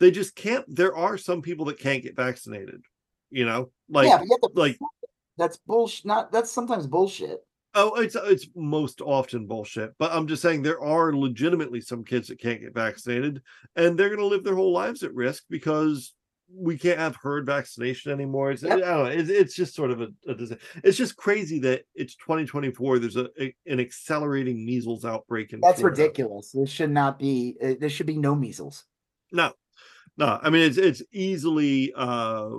[0.00, 2.82] they just can't there are some people that can't get vaccinated
[3.30, 4.78] you know like yeah, to like
[5.36, 6.04] that's bullshit.
[6.04, 7.40] Not that's sometimes bullshit.
[7.74, 12.28] oh it's it's most often bullshit but i'm just saying there are legitimately some kids
[12.28, 13.42] that can't get vaccinated
[13.76, 16.14] and they're going to live their whole lives at risk because
[16.52, 18.72] we can't have herd vaccination anymore it's, Yep.
[18.72, 22.14] i don't know it's, it's just sort of a, a it's just crazy that it's
[22.16, 26.02] 2024 there's a, a- an accelerating measles outbreak in That's Florida.
[26.02, 26.52] ridiculous.
[26.52, 27.56] There should not be.
[27.62, 28.84] Uh, there should be no measles.
[29.32, 29.52] no
[30.16, 32.50] no i mean it's it's easily uh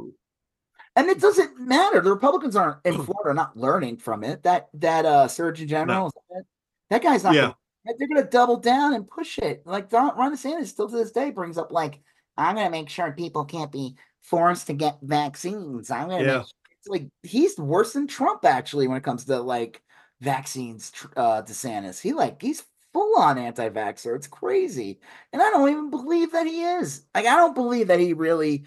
[0.97, 2.01] And it doesn't matter.
[2.01, 4.43] The Republicans aren't in Florida not learning from it.
[4.43, 6.43] That that uh Surgeon General, is that,
[6.89, 7.33] that guy's not.
[7.35, 7.51] Yeah.
[7.85, 9.61] Gonna, they're going to double down and push it.
[9.65, 12.01] Like Don, Ron DeSantis still to this day brings up like,
[12.37, 15.91] I'm going to make sure people can't be forced to get vaccines.
[15.91, 16.25] I'm going to.
[16.25, 16.37] Yeah.
[16.37, 16.51] Make sure.
[16.77, 19.81] It's like he's worse than Trump actually when it comes to like
[20.21, 20.91] vaccines.
[21.17, 22.63] Uh, DeSantis, he like he's
[22.95, 24.15] full on anti vaxxer.
[24.15, 24.99] It's crazy.
[25.33, 27.03] And I don't even believe that he is.
[27.13, 28.65] Like, I don't believe that he really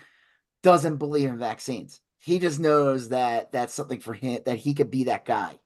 [0.62, 2.00] doesn't believe in vaccines.
[2.18, 5.58] He just knows that that's something for him, that he could be that guy.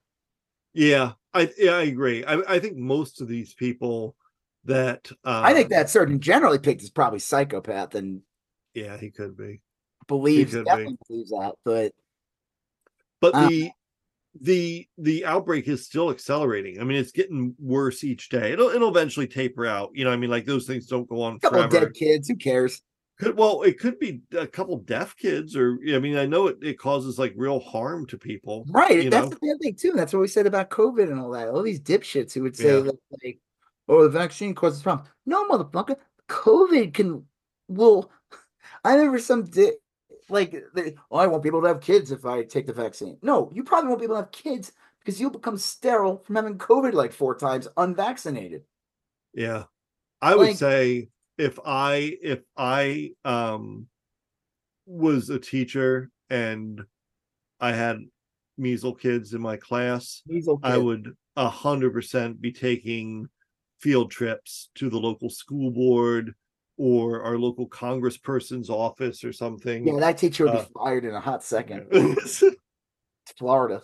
[0.75, 2.25] Yeah, I yeah, I agree.
[2.25, 4.15] I, I think most of these people
[4.65, 8.23] that uh, I think that Surgeon generally picked is probably psychopath and
[8.75, 9.61] yeah, he could be.
[10.09, 10.71] believes could be.
[10.71, 11.55] definitely believes that.
[11.65, 11.93] But
[13.21, 13.71] But Uh, the
[14.41, 16.81] the the outbreak is still accelerating.
[16.81, 18.53] I mean, it's getting worse each day.
[18.53, 19.91] It'll it'll eventually taper out.
[19.95, 21.87] You know, I mean, like those things don't go on a couple forever.
[21.87, 22.83] dead kids, who cares?
[23.19, 26.57] Could well, it could be a couple deaf kids, or I mean, I know it,
[26.63, 28.65] it causes like real harm to people.
[28.71, 29.11] Right.
[29.11, 29.37] That's know?
[29.39, 29.93] the bad thing too.
[29.95, 31.49] That's what we said about COVID and all that.
[31.49, 32.81] All these dipshits who would say Yeah.
[32.85, 33.39] that like,
[33.89, 35.11] oh, the vaccine causes problems.
[35.27, 35.97] No, motherfucker.
[36.29, 37.25] COVID can
[37.69, 38.11] will
[38.85, 39.73] I remember some di-
[40.29, 43.19] like they, oh, I won't be able to have kids if I take the vaccine.
[43.23, 46.59] No, you probably won't be able to have kids because you'll become sterile from having
[46.59, 48.63] COVID like four times unvaccinated.
[49.35, 49.65] Yeah.
[50.21, 53.89] I would say if I if I um
[54.87, 56.81] was a teacher and
[57.61, 57.99] I had
[58.57, 60.23] measles kids in my class,
[60.63, 63.29] I would a hundred percent be taking
[63.83, 66.35] field trips to the local school board
[66.79, 69.87] or our local congressperson's office or something.
[69.87, 71.87] Yeah, that teacher would be uh, fired in a hot second.
[73.25, 73.83] It's Florida.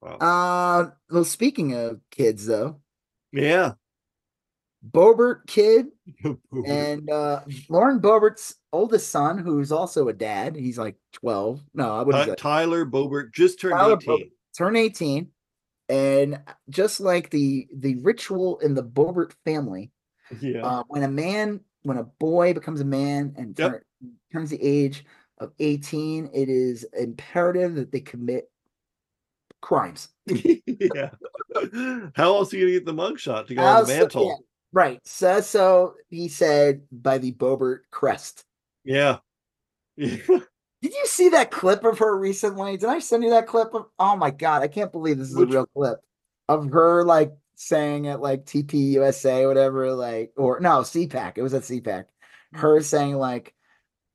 [0.00, 0.16] Wow.
[0.16, 2.80] Uh well speaking of kids though,
[3.30, 3.74] yeah.
[4.90, 5.86] Boebert kid
[6.66, 11.62] and uh Lauren Boebert's oldest son, who's also a dad, he's like 12.
[11.74, 14.08] No, I wouldn't say Tyler Boebert just turned Tyler 18.
[14.08, 14.30] Boebert.
[14.58, 15.28] turn 18.
[15.92, 16.40] And
[16.70, 19.92] just like the the ritual in the Boebert family,
[20.40, 20.62] Yeah.
[20.64, 23.70] uh, when a man, when a boy becomes a man and Yep.
[23.70, 23.82] turn,
[24.32, 25.04] turns the age
[25.36, 28.50] of 18, it is imperative that they commit
[29.60, 30.08] crimes.
[30.26, 31.10] yeah.
[32.14, 34.28] How else are you gonna get the mugshot to go on the mantle?
[34.28, 34.34] yeah,
[34.72, 35.00] right.
[35.04, 38.44] So, so he said by the Boebert crest.
[38.82, 39.18] Yeah.
[39.96, 40.16] Yeah.
[40.82, 42.76] Did you see that clip of her recently?
[42.76, 43.86] Did I send you that clip of?
[44.00, 46.00] Oh my god, I can't believe this is Which- a real clip
[46.48, 51.38] of her like saying at like TP USA, whatever, like or no CPAC.
[51.38, 51.84] It was at CPAC.
[51.84, 52.58] Mm-hmm.
[52.58, 53.54] Her saying like,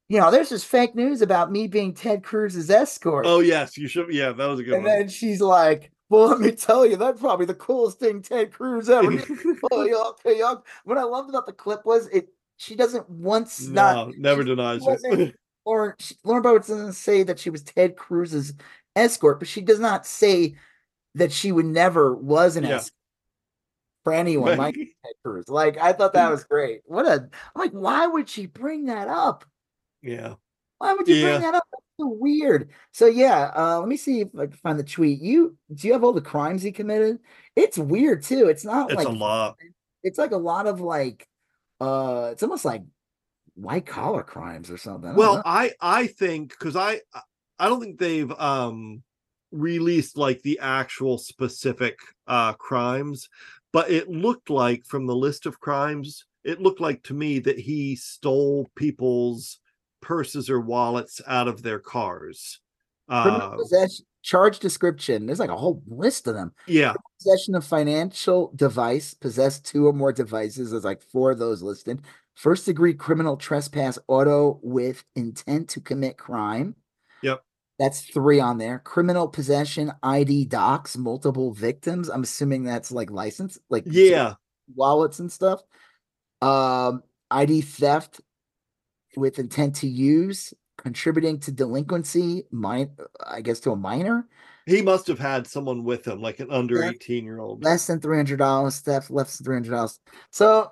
[0.09, 3.25] you know, there's just fake news about me being Ted Cruz's escort.
[3.25, 4.13] Oh yes, you should.
[4.13, 4.91] Yeah, that was a good and one.
[4.91, 8.89] then she's like, "Well, let me tell you, that's probably the coolest thing Ted Cruz
[8.89, 9.23] ever did."
[9.71, 10.65] oh, y'all, hey, y'all.
[10.83, 12.27] What I loved about the clip was it.
[12.57, 15.35] She doesn't once not never denies it.
[15.67, 18.53] Lauren, she, Lauren Boeberts doesn't say that she was Ted Cruz's
[18.95, 20.55] escort, but she does not say
[21.15, 22.75] that she would never was an Yeah.
[22.77, 22.93] escort
[24.03, 24.75] for anyone like
[25.05, 25.49] Ted Cruz.
[25.49, 26.81] Like I thought that was great.
[26.85, 29.45] What a like, why would she bring that up?
[30.01, 30.35] yeah.
[30.77, 31.31] Why would you Yeah.
[31.31, 31.63] bring that up?
[31.71, 32.71] That's so weird.
[32.91, 35.19] So yeah, uh, let me see if I can find the tweet.
[35.21, 37.19] You do you have all the crimes he committed?
[37.55, 38.47] It's weird too.
[38.47, 39.57] It's not It's like a lot.
[40.03, 41.27] it's like a lot of like
[41.81, 42.83] uh it's almost like
[43.57, 45.11] white collar crimes or something.
[45.11, 45.41] I Well.
[45.45, 47.01] I I think because I
[47.59, 49.03] I don't think they've um
[49.51, 51.97] released like the actual specific
[52.27, 53.27] uh crimes,
[53.73, 57.59] but it looked like from the list of crimes, it looked like to me that
[57.59, 59.59] he stole people's
[60.01, 62.59] purses or wallets out of their cars.
[63.09, 65.25] Uh, possession charge description.
[65.25, 66.51] There's like a whole list of them.
[66.67, 70.71] yeah, Possession of financial device, possess two or more devices.
[70.71, 72.01] There's like four of those listed.
[72.37, 76.75] First degree criminal trespass auto with intent to commit crime.
[77.23, 77.41] Yep.
[77.79, 78.77] That's three on there.
[78.77, 82.09] Criminal possession ID docs, multiple victims.
[82.09, 84.35] I'm assuming that's like license, like yeah,
[84.75, 85.63] wallets and stuff.
[86.43, 87.01] Um,
[87.31, 88.21] ID theft
[89.15, 92.91] with intent to use, contributing to delinquency, mine,
[93.25, 94.27] I guess to a minor.
[94.67, 97.63] he must have had someone with him, like an under 18 year old.
[97.63, 99.99] less than three hundred dollars theft less than three hundred dollars
[100.29, 100.71] so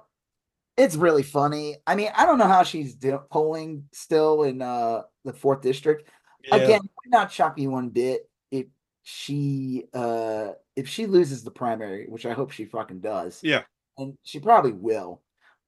[0.78, 5.02] it's really funny i mean i don't know how she's do- polling still in uh
[5.24, 6.10] the fourth district
[6.44, 6.56] Yeah.
[6.58, 8.66] again not shock me one bit if
[9.04, 13.64] she uh if she loses the primary which i hope she fucking does Yeah.
[13.98, 15.22] and she probably will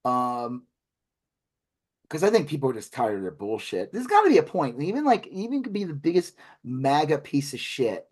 [0.06, 0.64] um
[2.04, 3.92] because I think people are just tired of their bullshit.
[3.92, 4.82] There's got to be a point.
[4.82, 8.08] Even like, even could be the biggest MAGA piece of shit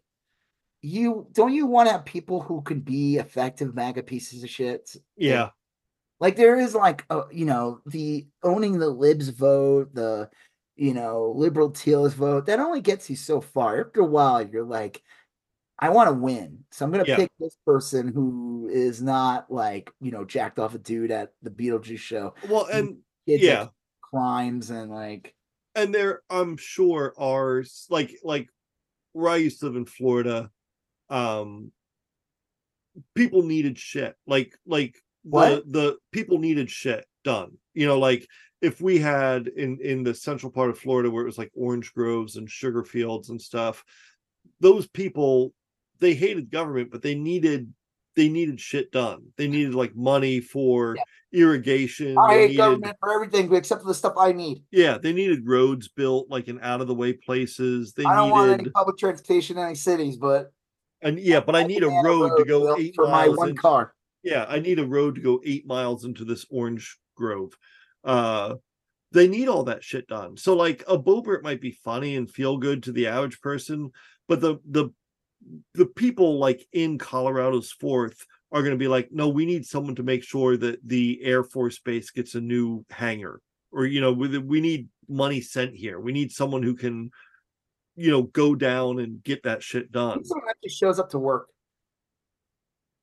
[0.86, 4.96] you don't you want to have people who can be effective MAGA pieces of shit?
[5.18, 5.50] Yeah.
[6.20, 10.30] Like there is like uh, you know the owning the libs vote, the
[10.76, 12.46] you know liberal teals vote.
[12.46, 13.86] That only gets you so far.
[13.88, 15.02] After a while, you're like,
[15.80, 17.18] I want to win, so I'm gonna Yeah.
[17.18, 21.50] pick this person who is not like you know jacked off a dude at the
[21.52, 22.34] Beetlejuice show.
[22.50, 23.68] Well, and yeah.
[24.02, 25.34] crimes and like
[25.74, 28.48] and there i'm sure are like like
[29.12, 30.50] where i used to live in florida
[31.10, 31.72] um
[33.14, 34.16] people needed shit.
[34.26, 34.96] Like like
[35.28, 35.66] What?
[35.66, 37.58] the the people needed shit done.
[37.74, 38.28] You know, like
[38.62, 41.94] if we had in in the central part of Florida where it was like orange
[41.94, 43.84] groves and sugar fields and stuff,
[44.60, 45.54] those people
[46.00, 47.74] they hated government, but they needed
[48.16, 49.24] they needed shit done.
[49.36, 50.96] They needed like money for
[51.34, 52.18] irrigation.
[52.18, 54.64] I hate needed- government for everything except for the stuff I need.
[54.72, 57.94] yeah, they needed roads built like in out of the way places.
[57.94, 60.52] They I don't want any needed public transportation in any cities, but
[61.02, 63.62] and yeah, but I need a demand road to go eight for my one into-
[63.62, 63.94] car.
[64.26, 67.54] Yeah i need a road to go eight miles into this orange grove.
[68.04, 68.56] Uh
[69.12, 70.36] they need all that shit done.
[70.36, 73.92] So like a boebert might be funny and feel good to the average person
[74.28, 74.90] but the the
[75.76, 79.96] the people like in colorado's fourth are going to be like no we need someone
[79.96, 83.40] to make sure that the air force base gets a new hangar
[83.72, 86.00] or you know we, we need money sent here.
[86.00, 87.12] We need someone who can
[87.96, 90.24] you know go down and get that shit done.
[90.24, 91.48] Someone actually shows up to work.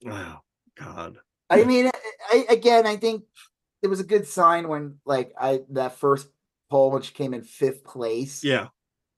[0.06, 0.38] oh
[0.76, 1.18] god
[1.50, 1.90] I mean,
[2.30, 3.24] I, again, I think
[3.82, 6.28] it was a good sign when, like, I that first
[6.70, 8.42] poll, which came in fifth place.
[8.42, 8.68] yeah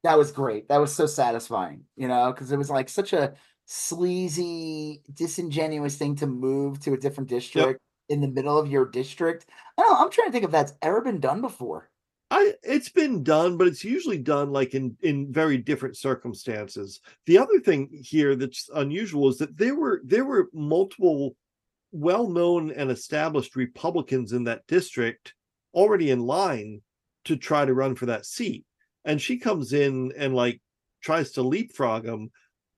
[0.05, 0.69] that was great.
[0.69, 6.15] That was so satisfying, you know, because it was like such a sleazy, disingenuous thing
[6.17, 9.47] to move to a different district in the middle of your district.
[9.79, 10.05] I don't know.
[10.05, 11.91] I'm trying to think if that's ever been done before.
[12.31, 17.01] I it's been done, but it's usually done like in in very different circumstances.
[17.27, 21.35] The other thing here that's unusual is that there were there were multiple
[21.95, 25.33] well-known and established Republicans in that district
[25.73, 26.83] already in line
[27.25, 28.65] to try to run for that seat.
[29.05, 30.61] And she comes in and like
[31.03, 32.31] tries to leapfrog them.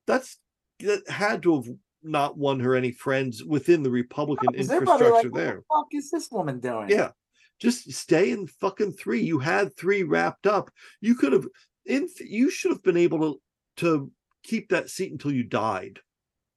[0.07, 0.39] That's
[0.81, 1.69] that had to have
[2.03, 5.57] not won her any friends within the Republican they're infrastructure like, what there.
[5.57, 6.89] the fuck is this woman doing?
[6.89, 7.11] Yeah.
[7.59, 9.23] Just stay in fucking three.
[9.23, 10.71] You had three wrapped up.
[11.01, 11.47] You could have
[11.87, 13.41] in you should have been able to
[13.79, 14.11] to
[14.43, 16.01] keep that seat until you died.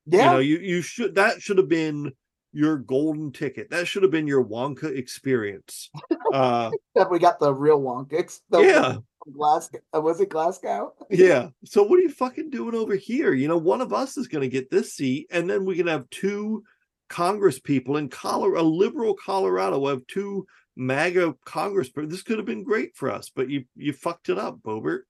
[0.06, 0.26] yeah.
[0.26, 2.11] You know, you you should that should have been
[2.51, 3.69] your golden ticket.
[3.69, 5.89] That should have been your Wonka experience.
[6.34, 8.41] Uh Except we got the real Wonkix.
[8.49, 8.95] The yeah,
[9.34, 9.80] Glasgow.
[9.95, 10.93] uh, Was it Glasgow?
[11.09, 11.49] yeah.
[11.65, 13.34] So what are you fucking doing over here?
[13.34, 16.09] You know, one of us is gonna get this seat, and then we can have
[16.09, 16.63] two
[17.09, 19.88] Congress people in Colorado, a liberal Colorado.
[19.88, 20.45] Have two
[20.76, 21.89] MAGA Congress.
[21.95, 25.01] This could have been great for us, but you you fucked it up, Boebert.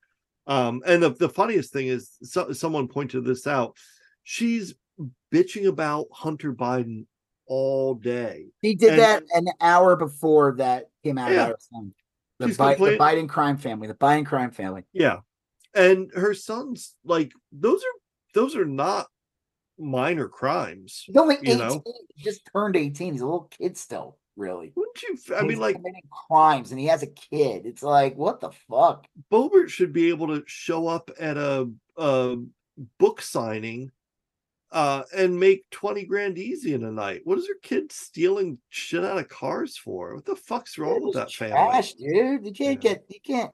[0.48, 3.76] Um, and the, the funniest thing is, so, someone pointed this out.
[4.24, 4.74] She's
[5.32, 7.06] bitching about Hunter Biden
[7.50, 8.46] all day.
[8.62, 11.48] He did And- that an hour before that came out Yeah.
[11.48, 11.94] her son.
[12.40, 13.88] The, Bi- the Biden crime family.
[13.90, 14.86] The Biden crime family.
[14.94, 15.20] Yeah,
[15.76, 18.00] and her son's like those are
[18.34, 19.08] those are not
[19.78, 21.04] minor crimes.
[21.06, 21.58] He's only You 18.
[21.58, 21.84] know?
[22.16, 23.12] He just turned 18.
[23.14, 24.72] He's a little kid still, really.
[24.76, 25.18] Wouldn't you?
[25.36, 27.66] I And mean, like committing crimes and he has a kid.
[27.66, 29.06] It's like, what the fuck?
[29.32, 32.38] Boebert should be able to show up at a, a
[33.00, 33.92] book signing
[34.72, 37.22] uh and make 20 grand easy in a night.
[37.24, 40.16] What is your kid stealing shit out of cars for?
[40.16, 41.54] What the fuck's wrong with that just family?
[41.56, 42.46] Trash, dude.
[42.46, 42.92] You can't Yeah.
[42.94, 43.52] get you can't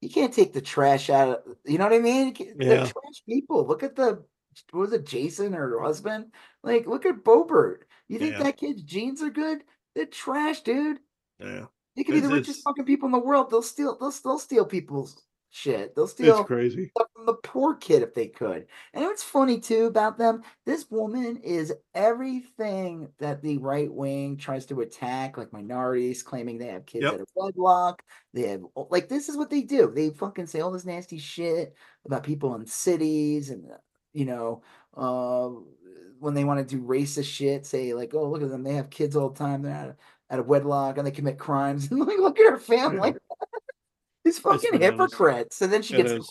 [0.00, 2.34] you can't take the trash out of you know what I mean?
[2.56, 2.84] They're Yeah.
[2.86, 3.66] trash people.
[3.66, 4.24] Look at the
[4.70, 6.32] what was it, Jason or her husband?
[6.62, 7.78] Like, look at Boebert.
[8.08, 8.44] You think Yeah.
[8.44, 9.64] that kid's jeans are good?
[9.94, 11.00] They're trash, dude.
[11.40, 11.66] Yeah,
[11.96, 13.50] They could be the richest it's- fucking people in the world.
[13.50, 13.96] They'll steal.
[13.98, 15.20] They'll still steal people's
[15.54, 15.94] shit.
[15.94, 16.90] They'll it's steal crazy.
[16.96, 18.66] stuff from the poor kid if they could.
[18.92, 20.42] And what's funny too about them?
[20.66, 26.66] This woman is everything that the right wing tries to attack, like minorities claiming they
[26.66, 27.12] have kids Yep.
[27.12, 28.02] that are wedlock.
[28.32, 29.92] They have like this is what they do.
[29.94, 31.74] They fucking say all this nasty shit
[32.04, 33.76] about people in cities and uh,
[34.12, 34.62] you know
[34.96, 35.50] uh,
[36.18, 38.90] when they want to do racist shit, say like, oh look at them, they have
[38.90, 39.62] kids all the time.
[39.62, 39.96] They're out of,
[40.30, 41.90] out of wedlock and they commit crimes.
[41.92, 43.14] And like, look at her family.
[44.24, 45.62] These fucking hypocrites.
[45.62, 46.26] And then she gets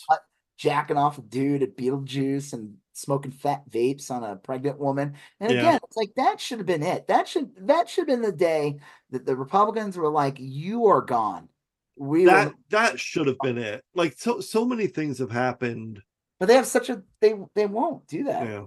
[0.56, 5.14] jacking off a dude at Beetlejuice and smoking fat vapes on a pregnant woman.
[5.40, 5.58] And Yeah.
[5.58, 7.06] again, it's like that should have been it.
[7.08, 8.78] That should that should have been the day
[9.10, 11.48] that the Republicans were like, "You are gone."
[11.96, 13.84] We That will, that should have been it.
[13.94, 16.02] Like so so many things have happened
[16.38, 18.46] but they have such a they they won't do that.
[18.46, 18.64] Yeah.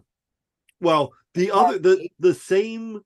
[0.79, 3.01] Well, the other the the same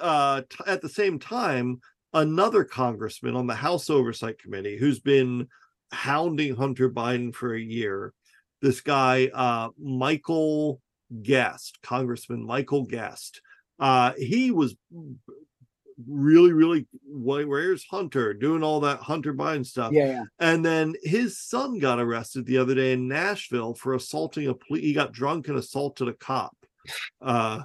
[0.00, 1.80] uh t- at the same time
[2.12, 5.48] another congressman on the House Oversight Committee who's been
[5.92, 8.12] hounding Hunter Biden for a year.
[8.62, 10.80] This guy uh Michael
[11.22, 13.40] Guest, Congressman Michael Guest.
[13.78, 14.76] Uh he was
[16.06, 19.92] really really wh- where's Hunter doing all that Hunter Biden stuff.
[19.92, 20.24] Yeah, yeah.
[20.38, 24.82] And then his son got arrested the other day in Nashville for assaulting a police.
[24.82, 26.56] He got drunk and assaulted a cop.
[27.20, 27.62] Uh,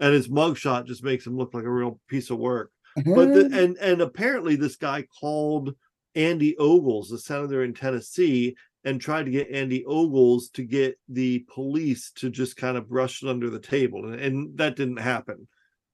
[0.00, 2.72] and his mugshot just makes him look like a real piece of work.
[2.96, 5.74] But the, and and apparently this guy called
[6.14, 11.44] Andy Ogles, the senator in Tennessee, and tried to get Andy Ogles to get the
[11.52, 15.46] police to just kind of brush it under the table, and, and that didn't happen.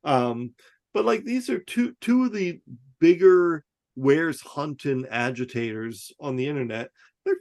[0.05, 0.53] Um,
[0.95, 2.61] but like these are two two of the
[3.01, 3.65] bigger
[3.95, 6.91] where's hunting agitators on the internet.
[7.25, 7.37] Their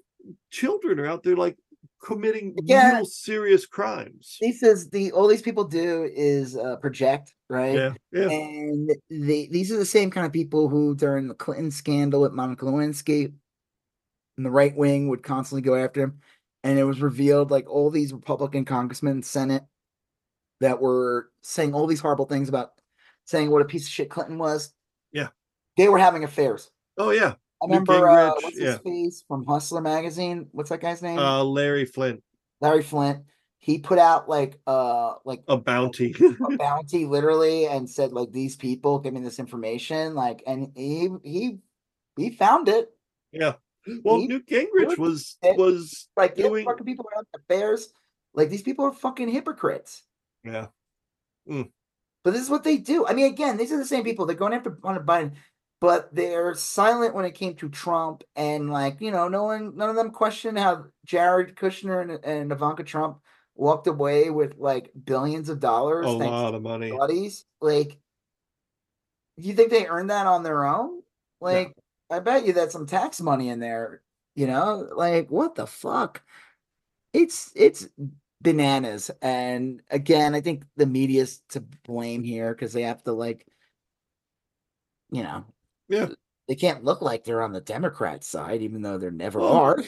[0.52, 1.58] children are out there like
[2.06, 2.98] committing Yeah.
[2.98, 4.38] real serious crimes.
[4.40, 7.74] He says the all these people do is uh, project, right?
[7.74, 8.30] Yeah, yeah.
[8.30, 12.32] And they, these are the same kind of people who, during the Clinton scandal with
[12.32, 13.34] Monica Lewinsky,
[14.38, 16.20] and the right wing would constantly go after him.
[16.64, 19.64] And it was revealed like all these Republican congressmen Senate
[20.62, 22.72] that were saying all these horrible things about
[23.26, 24.74] saying what a piece of shit Clinton was.
[25.12, 25.30] Yeah.
[25.78, 26.70] They were having affairs.
[26.98, 27.34] Oh yeah.
[27.66, 28.72] I remember uh, what's yeah.
[28.74, 30.48] his face from Hustler magazine.
[30.52, 31.18] What's that guy's name?
[31.18, 32.22] Uh Larry Flynt,
[32.62, 33.24] Larry Flynt.
[33.58, 36.14] He put out like uh like a bounty.
[36.52, 41.10] a bounty literally and said like these people give me this information like and he
[41.24, 41.58] he
[42.16, 42.92] he found it
[43.32, 43.54] yeah.
[43.84, 47.90] He- Well, he- Newt Gingrich was it- was like doing fucking people out bears.
[48.36, 50.04] like these people are fucking hypocrites
[50.44, 50.68] yeah.
[51.48, 54.36] but this is what they do i mean again these are the same people they're
[54.36, 55.34] going after Hunter Biden
[55.82, 59.90] but they're silent when it came to Trump and like you know no one none
[59.90, 63.20] of them questioned how Jared Kushner and, and Ivanka Trump
[63.56, 66.92] walked away with like billions of dollars A lot of money.
[66.92, 67.46] buddies.
[67.62, 67.98] Like,
[69.40, 71.02] do you think they earned that on their own?
[71.40, 71.74] Like,
[72.10, 74.02] I bet you that's some tax money in there.
[74.36, 76.22] You know, like what the fuck?
[77.14, 77.88] It's it's
[78.42, 79.10] bananas.
[79.22, 83.48] And again, I think the media's to blame here because they have to like,
[85.12, 85.46] you know,
[85.90, 86.10] Yeah.
[86.48, 89.84] they can't look like they're on the Democrat side, even though they never Well, are.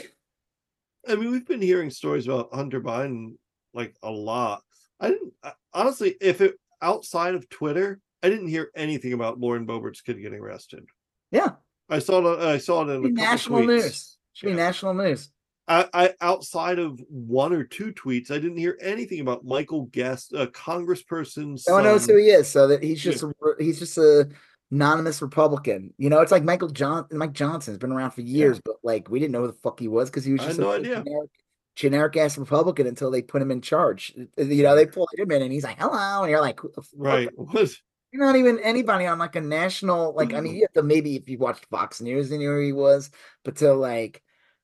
[1.08, 3.38] I mean, we've been hearing stories about Hunter Biden
[3.74, 4.64] like a lot.
[5.00, 9.66] I didn't I- honestly, if it outside of Twitter, I didn't hear anything about Lauren
[9.68, 10.86] Boebert's kid getting arrested.
[11.32, 11.52] Yeah,
[11.90, 12.40] I saw it.
[12.40, 14.18] I saw it in national news.
[14.34, 14.54] Should Yeah.
[14.56, 15.30] be national news.
[15.70, 20.32] I, I outside of one or two tweets, I didn't hear anything about Michael Guest,
[20.34, 21.62] a congressperson.
[21.68, 23.12] Oh, no one knows who he is, so that he's Yeah.
[23.12, 24.30] just a, he's just a
[24.72, 25.94] anonymous Republican.
[25.98, 29.20] You know, it's like Michael John Mike Johnson's been around for years, but like we
[29.20, 31.04] didn't know who the fuck he was because he was just no idea.
[31.04, 31.30] generic
[31.76, 34.14] generic ass Republican until they put him in charge.
[34.38, 36.72] Uh, you know, they pulled him in and he's like, "Hello," and you're like, "Who?
[36.96, 37.30] Right.
[37.36, 37.72] What?
[38.14, 40.34] You're not even anybody on like a national like.
[40.34, 40.56] I mean, mm.
[40.58, 43.12] you have to maybe if you watched Fox News and knew who he was,
[43.44, 44.24] but to like,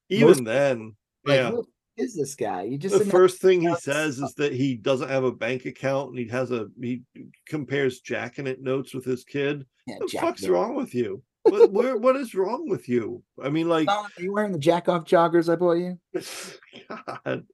[0.10, 1.52] Even Most- then, like yeah.
[1.98, 2.64] Is this guy?
[2.64, 6.10] You just the first thing he says is that he doesn't have a bank account
[6.10, 7.04] and he has a he
[7.48, 9.66] compares jacking it notes with his kid.
[9.86, 11.22] yeah, What the fuck's wrong with you?
[11.44, 13.22] What where what is wrong with you?
[13.44, 16.00] I mean, like Are you wearing the jack off joggers I bought you?
[17.26, 17.46] God,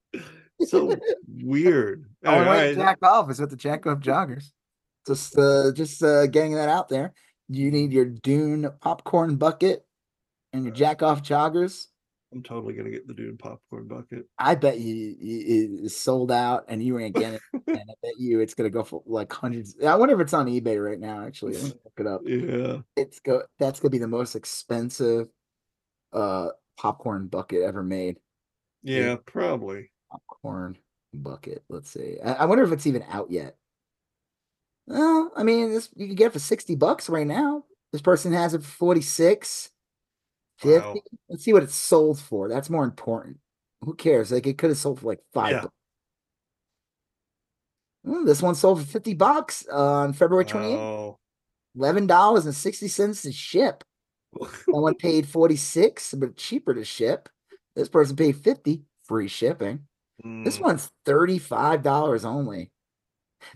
[0.67, 0.95] so
[1.27, 2.05] weird.
[2.23, 4.51] Oh, All and right, jack off is with the jack off joggers.
[5.07, 7.13] Just uh just uh getting that out there.
[7.47, 9.83] You need your Dune popcorn bucket
[10.53, 11.87] and your jack off joggers.
[12.31, 14.25] I'm totally gonna get the Dune popcorn bucket.
[14.37, 17.41] I bet you, you it's sold out and you ain't getting it.
[17.67, 19.75] and I bet you it's gonna go for like hundreds.
[19.83, 21.53] I wonder if it's on eBay right now, actually.
[21.61, 22.21] Look it up.
[22.25, 25.29] Yeah, It's go that's gonna be the most expensive
[26.13, 28.17] uh popcorn bucket ever made.
[28.83, 29.91] yeah, probably.
[30.11, 30.77] popcorn
[31.13, 31.63] bucket.
[31.67, 32.17] Let's see.
[32.23, 33.55] I, I wonder if it's even out yet.
[34.87, 37.63] Well, I mean, this you can get it for 60 bucks right now.
[37.91, 39.78] This person has it for 46, 50.
[40.63, 40.95] Wow.
[41.29, 42.49] Let's see what it's sold for.
[42.49, 43.37] That's more important.
[43.83, 44.31] Who cares?
[44.31, 45.51] Like it could have sold for like five.
[45.51, 45.61] Yeah.
[45.61, 45.73] bucks.
[48.03, 50.75] Well, this one sold for 50 bucks on February 28th.
[50.77, 51.17] Wow.
[51.77, 53.83] $11.60 to ship.
[54.65, 57.29] Someone paid 46, but cheaper to ship.
[57.75, 59.85] This person paid 50, free shipping.
[60.43, 60.61] This Mm.
[60.63, 62.71] one's thirty-five dollars only.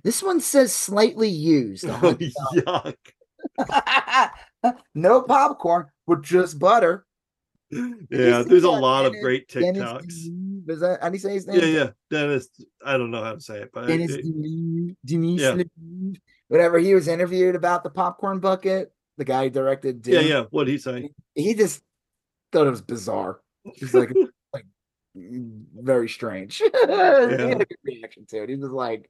[0.01, 1.83] This one says slightly used.
[1.89, 2.95] Oh, yuck.
[4.95, 7.05] no popcorn, but just butter.
[7.71, 10.05] Yeah, there's a lot of great TikToks.
[10.05, 11.59] Deneuve, Is that how do you say his name?
[11.59, 11.89] Yeah, yeah.
[12.11, 12.49] Dennis,
[12.85, 15.63] I don't know how to say it, but Dennis it- Denise Yeah.
[16.49, 16.77] Whatever.
[16.77, 18.93] He was interviewed about the popcorn bucket.
[19.17, 20.05] The guy who directed.
[20.05, 20.43] yeah, yeah.
[20.49, 21.09] What he say?
[21.35, 21.81] He just
[22.51, 23.41] thought it was bizarre.
[23.75, 24.11] He's like,
[24.53, 24.65] like
[25.15, 26.57] very strange.
[26.57, 28.49] he had a good reaction to it.
[28.49, 29.09] He was like,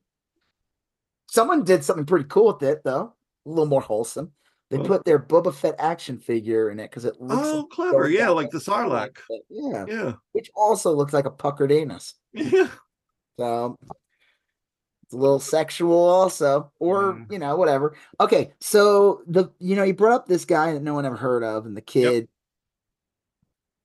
[1.29, 3.13] someone did something pretty cool with it, though.
[3.45, 4.31] A little more wholesome.
[4.69, 4.83] They Oh.
[4.83, 8.09] put their Boba Fett action figure in it because it looks Oh, like clever.
[8.09, 9.17] Yeah, like the Sarlacc.
[9.49, 12.15] Yeah, Yeah, which also looks like a puckered anus.
[12.33, 12.69] yeah.
[13.39, 13.77] So
[15.03, 17.31] it's a little sexual, also, or Mm.
[17.31, 17.95] you know, whatever.
[18.19, 21.43] Okay, so the you know, you brought up this guy that no one ever heard
[21.43, 22.27] of, and the kid,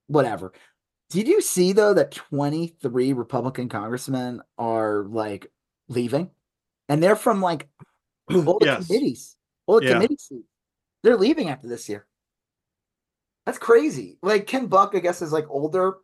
[0.06, 0.52] whatever.
[1.10, 5.50] Did you see though that 23 Republican congressmen are like
[5.88, 6.30] leaving?
[6.90, 7.68] And they're from like
[8.30, 8.86] all the Yes.
[8.86, 9.36] committees,
[9.66, 9.94] all the Yeah.
[9.94, 10.44] committee seats.
[11.08, 12.06] They're leaving after this year.
[13.46, 14.18] That's crazy.
[14.22, 15.94] Like Ken Buck, I guess, is like older.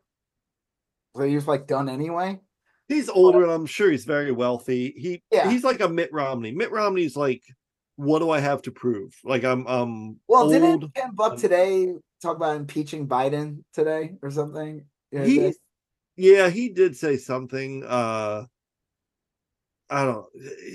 [1.15, 2.41] So he was like done anyway.
[2.89, 4.95] He's older, and I'm sure he's very wealthy.
[4.97, 5.51] He Yeah.
[5.51, 6.53] he's like a Mitt Romney.
[6.53, 7.43] Mitt Romney's like,
[7.97, 9.15] what do I have to prove?
[9.25, 10.53] Like I'm um Well, old.
[10.53, 14.87] didn't Ken Buck today talk about impeaching Biden today or something?
[15.15, 15.53] Other he
[16.17, 18.45] yeah he did say something uh
[19.91, 20.27] i don't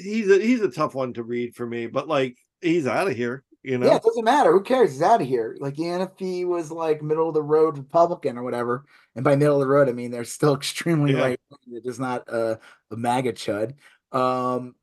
[0.03, 3.15] he's a he's a tough one to read for me but like he's out of
[3.15, 4.51] here you know Yeah, it doesn't matter.
[4.51, 4.91] Who cares?
[4.91, 5.57] He's out of here.
[5.59, 9.35] Like, even if he was like middle of the road Republican or whatever, and by
[9.35, 11.21] middle of the road, I mean they're still extremely Yeah.
[11.21, 11.39] right.
[11.67, 12.59] They're not a,
[12.91, 13.73] a MAGA chud.
[14.11, 14.75] Um,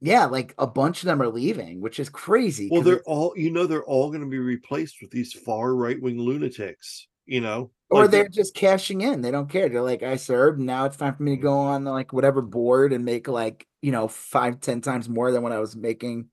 [0.00, 2.68] yeah, like a bunch of them are leaving, which is crazy.
[2.70, 6.18] Well, they're all you know they're all going to be replaced with these far right-wing
[6.18, 9.20] lunatics you know or Like, they're just cashing in.
[9.20, 9.68] They don't care.
[9.68, 10.58] They're like, I served.
[10.58, 13.92] Now it's time for me to go on like whatever board and make like you
[13.92, 16.28] know five, ten times more than what I was making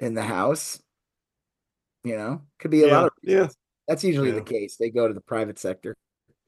[0.00, 0.82] in the house.
[2.02, 3.48] You know, could be a Yeah, lot of yeah.
[3.86, 4.36] That's usually Yeah.
[4.36, 4.76] the case.
[4.76, 5.96] They go to the private sector.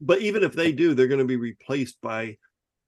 [0.01, 2.37] but even if they do they're going to be replaced by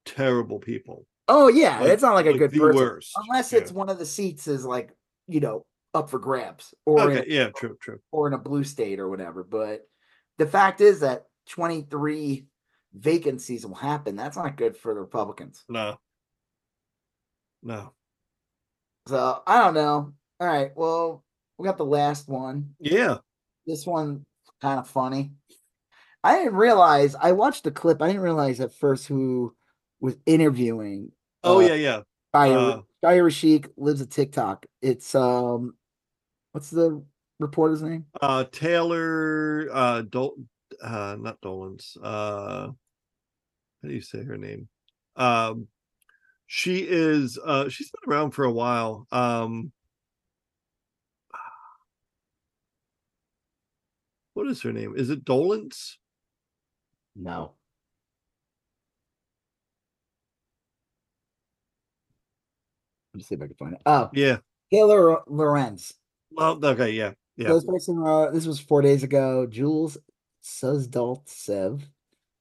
[0.05, 3.53] terrible people Oh yeah, Like- it's not like a like good the person worst, unless
[3.53, 3.61] yeah.
[3.61, 4.91] it's one of the seats is like
[5.29, 5.65] you know
[5.95, 9.09] up for grabs or okay a, yeah true true or in a blue state or
[9.09, 9.45] whatever.
[9.45, 9.87] But
[10.39, 12.47] the fact is that twenty three
[12.93, 14.17] vacancies will happen.
[14.17, 15.63] That's not good for the Republicans.
[15.69, 15.97] no
[17.63, 17.93] no
[19.07, 20.15] So I don't know.
[20.41, 21.25] All right, well
[21.59, 22.75] we got the last one.
[22.81, 23.19] yeah
[23.67, 24.25] This one
[24.61, 25.33] kind of funny.
[26.23, 27.15] I didn't realize.
[27.15, 28.01] I watched the clip.
[28.03, 29.55] I didn't realize at first who
[30.01, 31.13] was interviewing.
[31.45, 32.01] oh uh, yeah yeah
[32.35, 34.67] Chaya, Uh, Chaya Raichik Libs of TikTok.
[34.83, 35.77] It's um,
[36.53, 37.03] what's the
[37.41, 38.07] reporter's name?
[38.23, 40.37] uh taylor uh Dol-
[40.83, 42.69] uh not dolan's uh
[43.83, 44.69] how do you say her name
[45.17, 45.67] um
[46.47, 49.73] she is uh she's been around for a while um
[54.35, 55.99] what is her name is it dolan's
[57.17, 57.55] No.
[63.13, 63.81] Let me see if I can find it.
[63.87, 64.39] Oh, yeah
[64.73, 65.95] Taylor Lorenz.
[66.33, 69.47] well okay yeah yeah this person wrote, this was four days ago.
[69.47, 69.97] Jules
[70.43, 71.83] Suzdaltsev.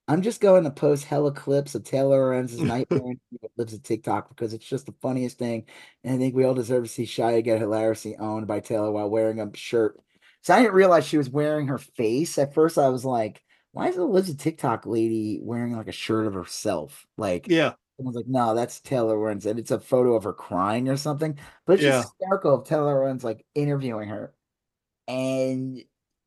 [0.06, 3.20] I'm just going to post hella clips of Taylor Lorenz's nightmare and
[3.56, 5.64] Libs of TikTok because it's just the funniest thing.
[6.02, 9.08] And I think we all deserve to see Chaya get hilariously owned by Taylor while
[9.08, 9.98] wearing a shirt.
[10.44, 12.38] So I didn't realize she was wearing her face.
[12.38, 13.42] At first, I was like,
[13.72, 17.06] why is the Libs of TikTok lady wearing like a shirt of herself?
[17.16, 20.88] Like, yeah Someone's like, no, that's Taylor Lorenz, and it's a photo of her crying
[20.88, 21.38] or something.
[21.64, 21.90] But it's Yeah.
[21.90, 24.34] just hysterical of Taylor Lorenz like interviewing her
[25.06, 25.82] and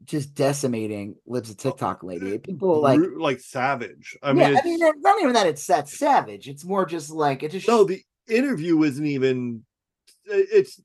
[0.05, 2.37] just decimating lives a oh, TikTok lady.
[2.37, 5.89] People like, like savage i yeah, mean I mean, it's not even that it's that
[5.89, 6.47] savage.
[6.47, 9.65] It's more just like it just no the interview isn't even
[10.25, 10.79] it's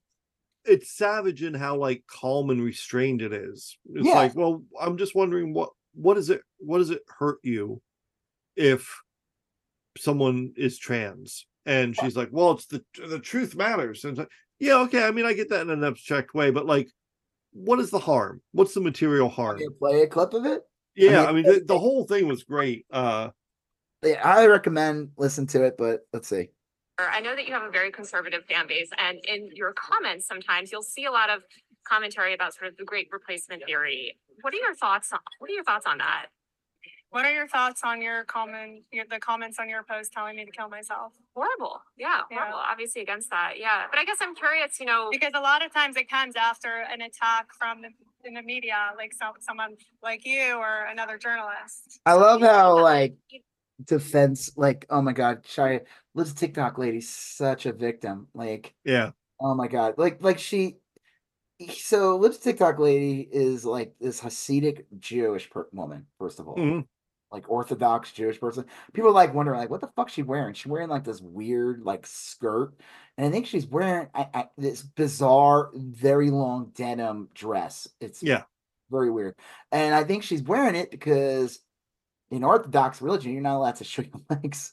[0.64, 4.14] it's savage in how like calm and restrained it is it's Yeah.
[4.14, 7.80] like well i'm just wondering what what is it what does it hurt you
[8.56, 9.01] if
[9.98, 14.28] someone is trans and she's like well it's the the truth matters and like
[14.59, 16.89] yeah okay i mean i get that in an abstract way but like
[17.52, 20.62] what is the harm what's the material harm you play a clip of it.
[20.94, 23.28] yeah mean, i mean, the, the whole thing was great uh
[24.02, 26.48] Yeah, I recommend listen to it, but let's see.
[26.98, 30.70] I know that you have a very conservative fan base, and in your comments, sometimes
[30.70, 31.43] you'll see a lot of
[31.85, 34.19] commentary about sort of the great replacement theory.
[34.43, 36.27] What are your thoughts on, what are your thoughts on that?
[37.10, 40.47] What are your thoughts on your comment, your, the comments on your post telling me
[40.47, 41.12] to kill myself?
[41.35, 41.82] Horrible.
[41.98, 42.39] Yeah, Yeah.
[42.39, 42.59] horrible.
[42.59, 43.55] Obviously against that.
[43.59, 43.82] Yeah.
[43.90, 46.86] But I guess I'm curious, you know, Because a lot of times it comes after
[46.90, 47.89] an attack from the,
[48.24, 52.01] in the media, like some, someone like you or another journalist.
[52.06, 53.14] I love how like
[53.85, 55.81] defense, like oh my god, Chaya
[56.14, 58.28] Libs TikTok lady, such a victim.
[58.34, 59.10] Like yeah
[59.40, 59.94] Oh my god!
[59.98, 60.76] Like like she,
[61.70, 66.06] so Libs TikTok lady is like this Hasidic Jewish per- woman.
[66.18, 66.86] First of all, Mhm.
[67.32, 68.66] like Orthodox Jewish person.
[68.93, 70.55] People like wondering like what the fuck she wearing?
[70.55, 72.74] She's wearing like this weird like skirt,
[73.18, 77.89] and I think she's wearing I, I, this bizarre, very long denim dress.
[78.01, 78.43] It's Yeah.
[78.90, 79.34] very weird,
[79.72, 81.59] and I think she's wearing it because
[82.30, 84.72] in Orthodox religion you're not allowed to show your legs.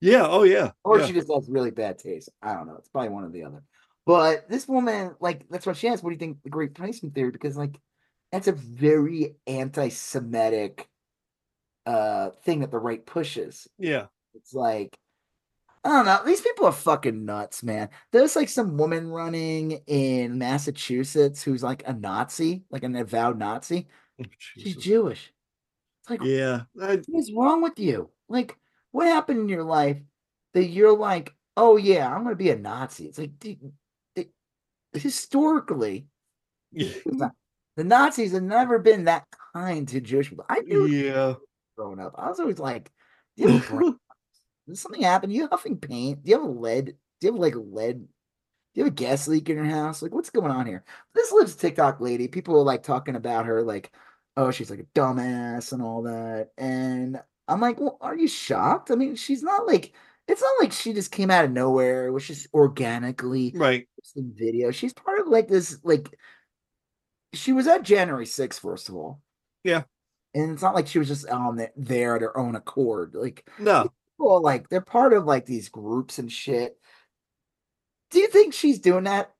[0.00, 1.06] Yeah oh yeah Or yeah.
[1.06, 2.30] she just has really bad taste.
[2.42, 2.76] I don't know.
[2.76, 3.62] It's probably one or the other.
[4.06, 6.02] But this woman, like, that's what she asked.
[6.02, 7.30] What do you think the great replacement theory?
[7.30, 7.78] Because, like,
[8.32, 10.88] that's a very anti-Semitic
[11.86, 13.68] uh thing that the right pushes.
[13.78, 14.96] yeah It's like,
[15.84, 16.22] I don't know.
[16.26, 17.88] These people are fucking nuts, man.
[18.12, 23.88] There's like some woman running in Massachusetts who's like a Nazi, like an avowed Nazi.
[24.38, 25.32] She's Jewish.
[26.02, 28.10] It's like, Yeah, I, what is wrong with you?
[28.28, 28.56] Like,
[28.92, 29.98] what happened in your life
[30.54, 33.06] that you're like, oh yeah, I'm gonna be a Nazi?
[33.06, 33.72] It's like, dude,
[34.16, 34.30] it,
[34.92, 36.06] historically,
[36.72, 37.32] the
[37.76, 40.46] Nazis have never been that kind to Jewish people.
[40.48, 41.34] I knew yeah,
[41.76, 42.14] growing up.
[42.18, 42.90] I was always like,
[43.36, 43.94] Do you have
[44.66, 45.32] Did something happened?
[45.32, 46.24] You huffing paint?
[46.24, 46.96] Do you have a lead?
[47.20, 48.00] Do you have like lead?
[48.00, 48.08] Do
[48.74, 50.02] you have a gas leak in your house?
[50.02, 50.84] Like, what's going on here?
[51.14, 52.28] This Libs TikTok lady.
[52.28, 53.90] People are like talking about her, like,
[54.36, 56.50] oh, she's like a dumbass and all that.
[56.58, 57.20] And
[57.50, 58.90] I'm like, well, are you shocked?
[58.90, 59.92] I mean, she's not like,
[60.28, 62.06] it's not like she just came out of nowhere.
[62.06, 63.88] It was just organically right.
[64.16, 64.70] video.
[64.70, 66.16] She's part of like this, like,
[67.32, 69.20] she was at January 6th, first of all.
[69.64, 69.82] Yeah.
[70.34, 73.14] And it's not like she was just on the, there at her own accord.
[73.14, 76.76] Like, No, Well, like they're part of like these groups and shit.
[78.10, 79.32] Do you think she's doing that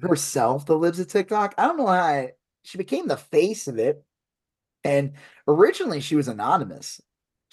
[0.00, 1.54] herself that Libs of TikTok?
[1.58, 2.32] I don't know how I,
[2.62, 4.02] she became the face of it.
[4.84, 5.14] And
[5.48, 7.00] originally she was anonymous.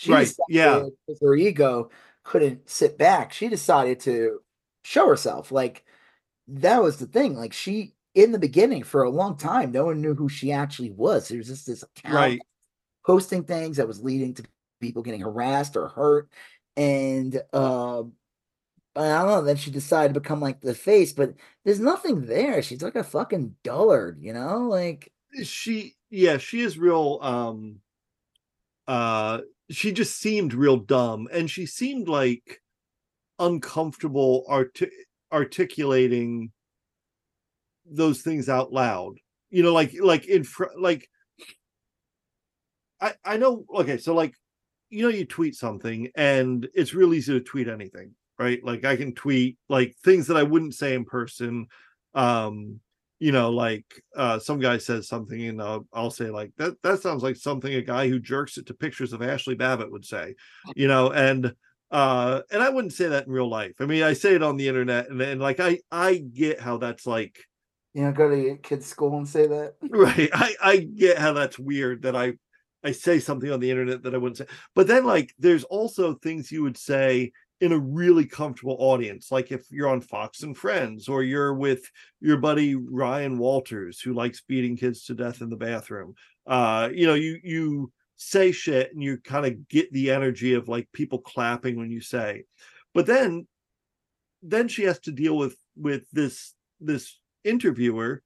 [0.03, 0.83] She Right, yeah.
[1.21, 1.89] her ego
[2.23, 3.31] couldn't sit back.
[3.31, 4.39] She decided to
[4.83, 5.51] show herself.
[5.51, 5.85] Like
[6.47, 7.35] that was the thing.
[7.35, 10.91] Like she in the beginning for a long time, no one knew who she actually
[10.91, 11.27] was.
[11.27, 12.41] There was just this account right.
[13.05, 14.43] posting things that was leading to
[14.81, 16.29] people getting harassed or hurt.
[16.75, 18.13] And um
[18.95, 22.61] I don't know, then she decided to become like the face, but there's nothing there.
[22.61, 24.67] She's like a fucking dullard, you know?
[24.67, 25.13] Like
[25.43, 27.19] She, yeah, she is real.
[27.21, 27.79] Um,
[28.87, 32.61] uh, she just seemed real dumb, and she seemed like
[33.39, 34.89] uncomfortable arti-
[35.31, 36.51] articulating
[37.85, 39.15] those things out loud.
[39.49, 41.07] You know, like like in front, like
[43.01, 43.65] I I know.
[43.75, 44.33] Okay, so like
[44.89, 48.63] you know, you tweet something, and it's real easy to tweet anything, right?
[48.63, 51.67] Like I can tweet like things that I wouldn't say in person.
[52.13, 52.79] Um,
[53.23, 53.85] you know, like
[54.17, 56.73] uh some guy says something, and I'll, I'll say like that.
[56.83, 60.03] That sounds like something a guy who jerks it to pictures of Ashli Babbitt would
[60.03, 60.35] say.
[60.75, 61.53] You know, and
[61.89, 64.57] uh and i wouldn't say that in real life i mean i say it on
[64.57, 67.37] the internet and then like i i get how that's like
[67.93, 69.75] you know, go to your kid's school and say that.
[69.91, 72.33] right i i get how that's weird that i
[72.83, 76.15] i say something on the internet that i wouldn't say but then like there's also
[76.15, 77.31] things you would say
[77.63, 81.89] in a really comfortable audience like if you're on fox and friends or you're with
[82.19, 86.13] your buddy ryan walters who likes beating kids to death in the bathroom.
[86.45, 90.67] Uh you know you you say shit and you kind of get the energy of
[90.67, 92.43] like people clapping when you say.
[92.93, 93.47] But then
[94.41, 98.23] then she has to deal with with this this interviewer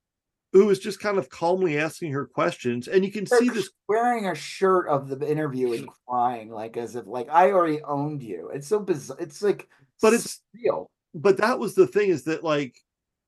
[0.52, 3.70] who is just kind of calmly asking her questions and you can Her see this
[3.88, 8.22] wearing a shirt of the interview and crying like as if like I already owned
[8.22, 8.50] you.
[8.54, 9.18] It's so bizarre.
[9.20, 9.68] It's like
[10.00, 10.90] But it's- real.
[11.14, 12.76] but that was the thing is that like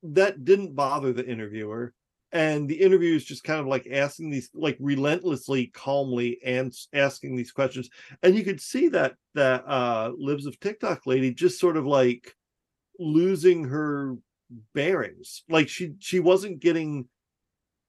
[0.02, 1.92] that didn't bother the interviewer
[2.32, 7.36] and the interviewer is just kind of like asking these like relentlessly calmly and asking
[7.36, 7.90] these questions
[8.22, 12.34] and you could see that that uh libs of tiktok lady just sort of like
[12.98, 14.16] losing her
[14.74, 17.06] bearings like she she wasn't getting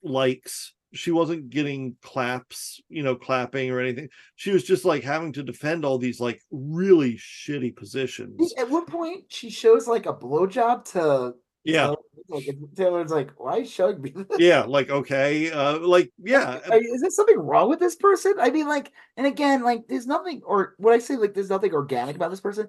[0.03, 5.31] likes she wasn't getting claps you know clapping or anything she was just like having
[5.31, 10.13] to defend all these like really shitty positions At one point, she shows like a
[10.13, 11.33] blowjob to
[11.63, 11.93] yeah
[12.29, 17.09] like Taylor's like, "Why showing me?" this?" yeah like okay uh like yeah is there
[17.09, 18.35] something wrong with this person?
[18.39, 21.73] I mean, like, and again, like, there's nothing, or what I say, like, there's nothing
[21.73, 22.67] organic about this person.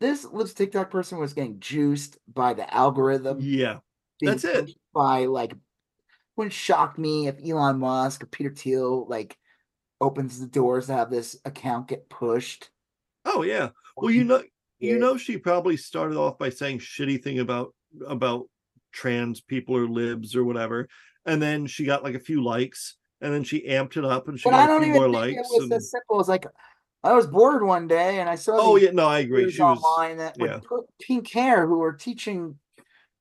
[0.00, 3.38] This Libs TikTok person was getting juiced by the algorithm.
[3.40, 3.78] yeah
[4.20, 4.70] That's it.
[4.94, 5.54] By like,
[6.36, 9.36] wouldn't shock me if Elon Musk or Peter Thiel like
[10.00, 12.70] opens the doors to have this account get pushed.
[13.24, 14.42] oh yeah well you know
[14.78, 17.74] you know she probably started off by saying shitty thing about
[18.06, 18.46] about
[18.92, 20.88] trans people or libs or whatever
[21.24, 24.38] and then she got like a few likes and then she amped it up and
[24.38, 25.72] she But got a don't few even more think likes it was and...
[25.72, 26.46] as simple as like
[27.06, 29.82] I was bored one day and I saw oh yeah no i agree she was
[29.82, 30.60] online that yeah.
[30.66, 32.58] put pink hair who are teaching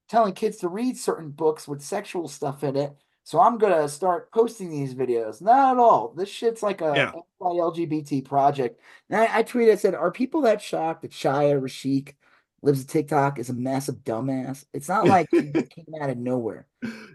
[0.08, 2.96] telling kids to read certain books with sexual stuff in it.
[3.24, 5.42] So I'm gonna start posting these videos.
[5.42, 6.14] Not at all.
[6.16, 7.12] This shit's like a Yeah.
[7.42, 8.80] anti-LGBT project.
[9.10, 12.14] And I, I tweeted, I said, Are people that shocked that Chaya Raichik
[12.62, 14.66] Libs of TikTok is a massive dumbass?
[14.74, 16.68] It's not like she came out of nowhere.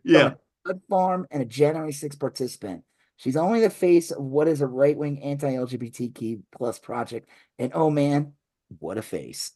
[0.05, 0.35] yeah
[0.65, 2.83] Blood farm and a January 6 participant.
[3.21, 7.29] She's only the face of what is a right-wing anti-LGBTQ plus project.
[7.59, 8.33] And oh man,
[8.79, 9.53] what a face.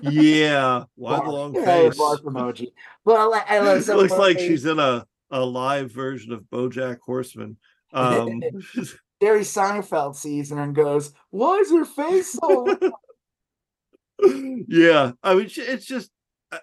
[0.00, 1.26] yeah one Barf.
[1.28, 2.72] long Yeah, face barf emoji.
[3.04, 4.48] But I, like- I love it looks like face.
[4.48, 7.56] she's in a a live version of bojack horseman
[7.92, 8.42] um
[9.22, 12.66] Jerry Seinfeld sees her and goes, "Why is her face so?"
[14.68, 16.10] yeah i mean it's just
[16.50, 16.58] I,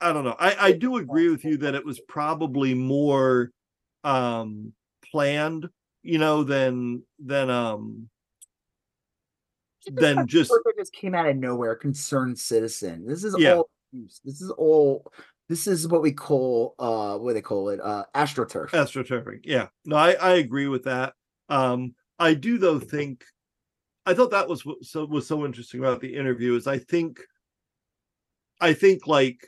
[0.00, 3.50] I don't know i i do agree with you that it was probably more
[4.04, 4.72] um
[5.10, 5.68] planned
[6.02, 8.08] you know than than um
[9.86, 11.74] than just just came out of nowhere.
[11.74, 13.06] Concerned citizen.
[13.06, 13.54] This is Yeah.
[13.56, 13.70] all.
[14.24, 15.12] This is all.
[15.48, 17.80] This is what we call uh, what do they call it?
[17.80, 18.70] Uh, astroturf.
[18.70, 21.14] astroturfing yeah no i i agree with that
[21.48, 23.24] um i do though think
[24.06, 27.20] I thought that was what so was so interesting about the interview is I think
[28.60, 29.46] I think like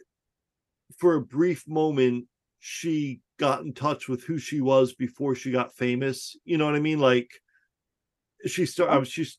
[0.98, 2.26] for a brief moment
[2.60, 6.36] she got in touch with who she was before she got famous.
[6.44, 7.00] You know what I mean?
[7.00, 7.28] Like
[8.46, 9.36] she started she's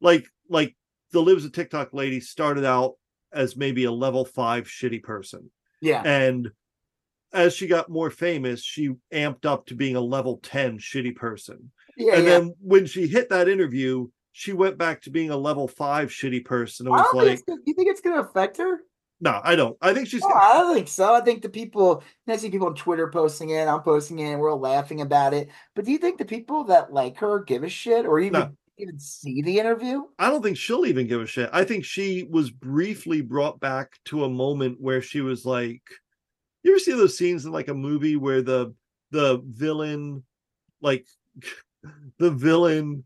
[0.00, 0.76] like like
[1.12, 2.94] the Libs of TikTok lady started out
[3.32, 5.52] as maybe a level five shitty person.
[5.80, 6.02] Yeah.
[6.04, 6.50] And
[7.32, 11.70] as she got more famous, she amped up to being a level 10 shitty person.
[11.96, 12.14] Yeah.
[12.14, 12.30] and yeah.
[12.30, 16.44] then when she hit that interview, she went back to being a level five shitty
[16.44, 16.88] person.
[16.88, 18.80] It was think like, you think it's going to affect her?
[19.24, 19.74] No, I don't.
[19.80, 21.14] I think she's oh, No, I don't think so.
[21.14, 23.66] I think the people, I see people on Twitter posting it.
[23.66, 24.32] I'm posting it.
[24.32, 25.48] And we're all laughing about it.
[25.74, 28.50] But do you think the people that like her give a shit or even No.
[28.76, 30.02] even see the interview?
[30.18, 31.48] I don't think she'll even give a shit.
[31.54, 35.82] I think she was briefly brought back to a moment where she was like,
[36.62, 38.74] you ever see those scenes in like a movie where the
[39.10, 40.22] the villain,
[40.82, 41.06] like
[42.18, 43.04] the villain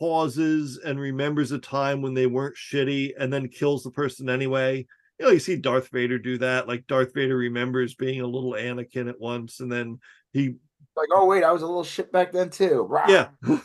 [0.00, 4.84] pauses and remembers a time when they weren't shitty and then kills the person anyway.
[5.18, 6.68] You know, you see Darth Vader do that.
[6.68, 9.98] Like Darth Vader remembers being a little Anakin at once, and then
[10.32, 10.54] he
[10.96, 12.82] Like, oh wait, I was a little shit back then too.
[12.82, 13.06] Rah.
[13.08, 13.28] yeah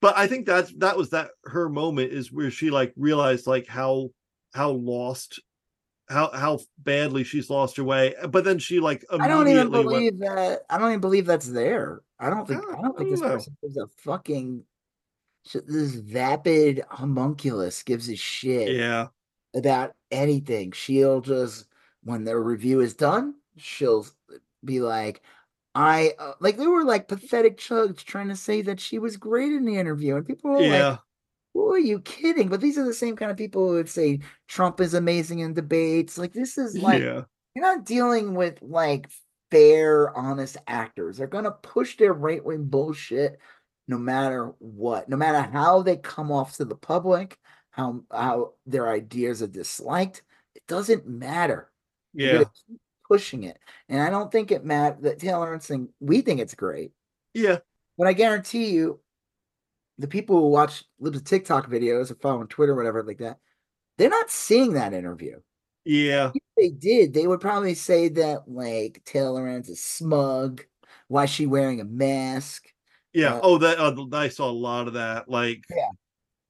[0.00, 3.64] but i think that's that was that her moment is where she like realized like
[3.68, 4.10] how
[4.52, 5.40] how lost
[6.08, 9.78] how how badly she's lost her way but then she like I don't even immediately
[9.78, 10.62] went- believe that.
[10.68, 12.00] I don't even believe that's there.
[12.18, 12.60] I don't think.
[12.64, 13.28] I I don't think don't this know.
[13.28, 14.64] person gives a fucking.
[15.66, 19.06] This vapid homunculus gives a shit yeah
[19.54, 20.72] about anything.
[20.72, 21.66] She'll just
[22.04, 24.06] when the review is done, she'll
[24.64, 25.22] be like,
[25.74, 29.52] "I uh, like." There were like pathetic chugs trying to say that she was great
[29.52, 30.98] in the interview, and people were like,
[31.54, 32.48] Who are you kidding?
[32.48, 35.54] But these are the same kind of people who would say Trump is amazing in
[35.54, 36.18] debates.
[36.18, 37.22] Like this is like yeah
[37.54, 39.10] you're not dealing with like
[39.50, 41.18] fair, honest actors.
[41.18, 43.38] They're gonna push their right wing bullshit
[43.88, 47.36] no matter what, no matter how they come off to the public,
[47.72, 50.22] how how their ideas are disliked.
[50.54, 51.70] It doesn't matter.
[52.14, 52.44] Yeah
[53.08, 53.58] pushing it,
[53.90, 55.88] and I don't think it matters that Taylor and thing.
[56.00, 56.92] We think it's great,
[57.34, 57.58] yeah
[57.98, 59.00] but I guarantee you,
[59.98, 63.18] the people who watch libs of TikTok videos or follow on Twitter, or whatever like
[63.18, 63.38] that,
[63.98, 65.40] they're not seeing that interview.
[65.84, 70.64] yeah If they did, they would probably say that like Taylor Ann's is smug.
[71.08, 72.72] Why is she wearing a mask?
[73.12, 75.90] yeah Uh, oh that uh, i saw a lot of that like Yeah.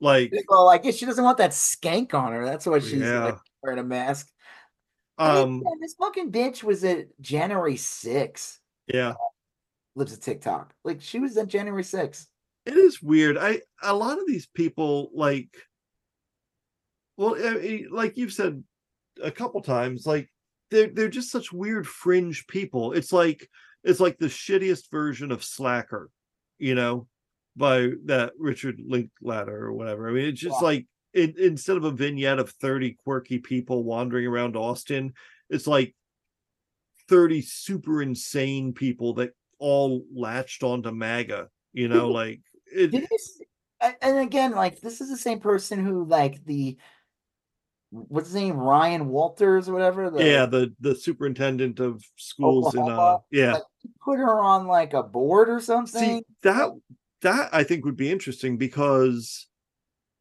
[0.03, 2.45] Like Well, like she doesn't want that skank on her.
[2.45, 3.25] That's why she's Yeah.
[3.25, 4.29] like, wearing a mask.
[5.17, 8.59] I mean, um man, this fucking bitch was at January 6th.
[8.89, 9.15] yeah
[9.95, 10.75] Libs of TikTok.
[10.85, 12.27] Like she was at January 6th.
[12.67, 15.51] it is weird i a lot of these people like
[17.17, 18.63] well I mean, like you've said
[19.23, 20.29] a couple times like
[20.71, 23.49] they're they're just such weird fringe people it's like
[23.85, 26.09] it's like the shittiest version of slacker
[26.59, 27.07] you know
[27.57, 30.67] by that richard linklater or whatever i mean it's just Yeah.
[30.69, 35.13] like it, instead of a vignette of 30 quirky people wandering around austin
[35.51, 35.95] it's like
[37.09, 42.41] 30 super insane people that all latched onto maga you know like
[42.75, 43.45] it, Did you see,
[44.01, 46.79] and again, like this is the same person who like the
[47.91, 50.11] what's his name, Ryan Walters or whatever.
[50.11, 53.63] The, yeah the the superintendent of schools in uh yeah like,
[54.05, 56.19] put her on like a board or something.
[56.19, 56.71] see that
[57.23, 59.47] that i think would be interesting because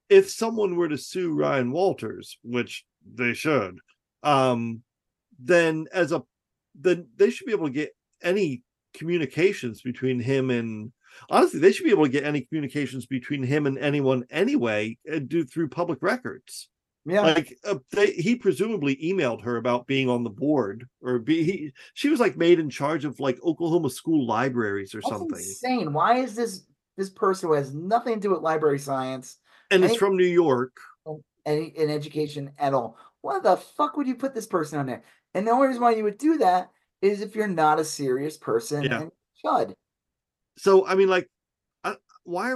[0.10, 3.80] if someone were to sue ryan walters which they should
[4.24, 4.82] um
[5.40, 6.22] then as a
[6.76, 7.92] then they should be able to get
[8.24, 8.64] any
[8.94, 10.92] communications between him and
[11.30, 15.30] honestly they should be able to get any communications between him and anyone anyway and
[15.30, 16.70] do through public records.
[17.04, 21.44] Yeah, like uh, they, he presumably emailed her about being on the board or be
[21.44, 25.30] he she was like made in charge of like oklahoma school libraries or that's something.
[25.30, 25.94] insane.
[25.94, 26.66] Why is this
[26.98, 29.38] this person who has nothing to do with library science
[29.70, 32.98] and it's from new york oh, and in education at all?
[33.22, 35.04] Why the fuck would you put this person on there?
[35.34, 36.72] And the only reason why you would do that
[37.02, 39.02] is if you're not a serious person Yeah.
[39.02, 39.76] and should.
[40.58, 41.28] so i mean like
[41.84, 42.56] I, why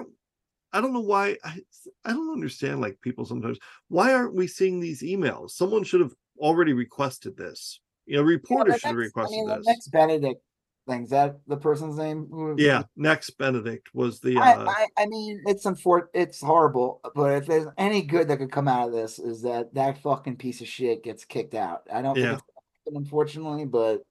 [0.71, 1.59] i don't know why I,
[2.03, 3.57] I don't understand like people sometimes
[3.87, 8.79] why aren't we seeing these emails someone should have already requested this you know reporters
[8.79, 10.41] should have requested I mean, this Nex Benedict
[10.87, 12.27] thing, is that the person's name?
[12.31, 17.01] who- yeah Nex Benedict was the I, uh I, I mean, it's unfor- it's horrible,
[17.15, 20.37] but if there's any good that could come out of this, is that that fucking
[20.37, 21.83] piece of shit gets kicked out.
[21.91, 22.31] I don't Yeah.
[22.31, 24.01] think it's happen, unfortunately, but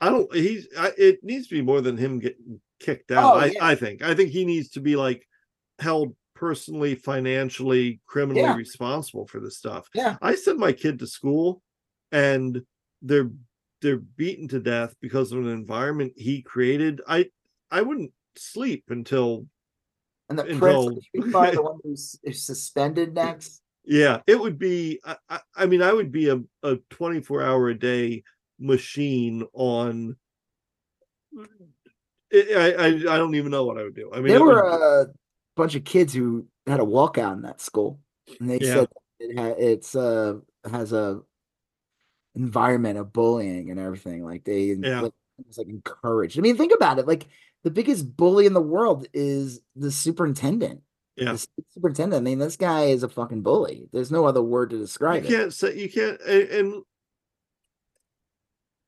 [0.00, 0.34] I don't.
[0.34, 0.66] He's.
[0.78, 3.34] I, it needs to be more than him getting kicked out.
[3.36, 3.46] Oh, I.
[3.46, 3.64] yeah.
[3.64, 4.02] I think.
[4.02, 5.26] I think he needs to be like
[5.78, 8.56] held personally, financially, criminally Yeah.
[8.56, 9.88] responsible for this stuff.
[9.94, 10.16] Yeah.
[10.20, 11.62] I send my kid to school,
[12.12, 12.60] and
[13.02, 13.30] they're
[13.84, 17.00] they're beaten to death because of an environment he created.
[17.06, 17.26] I.
[17.70, 19.46] I wouldn't sleep until
[20.28, 21.06] And the Until- prince
[21.56, 23.62] the one who's is suspended next.
[23.84, 25.00] Yeah, it would be.
[25.04, 28.22] I, I, mean, I would be a, a 24 hour a day
[28.60, 30.16] machine on.
[32.32, 34.10] I, I I don't even know what I would do.
[34.12, 35.06] I mean, there it would- were a
[35.56, 38.00] bunch of kids who had a walkout in that school,
[38.40, 38.74] and they Yeah.
[38.74, 38.88] said
[39.20, 40.34] it ha- it's uh
[40.70, 41.20] has a
[42.34, 44.24] environment of bullying and everything.
[44.24, 45.00] Like they Yeah.
[45.02, 45.12] like,
[45.48, 46.38] it's like encouraged.
[46.38, 47.06] I mean, think about it.
[47.06, 47.26] Like
[47.62, 50.80] the biggest bully in the world is the superintendent.
[51.16, 51.32] Yeah.
[51.32, 52.20] The superintendent.
[52.20, 53.88] I mean, this guy is a fucking bully.
[53.92, 55.30] There's no other word to you describe it.
[55.30, 56.82] You can't say you can't and,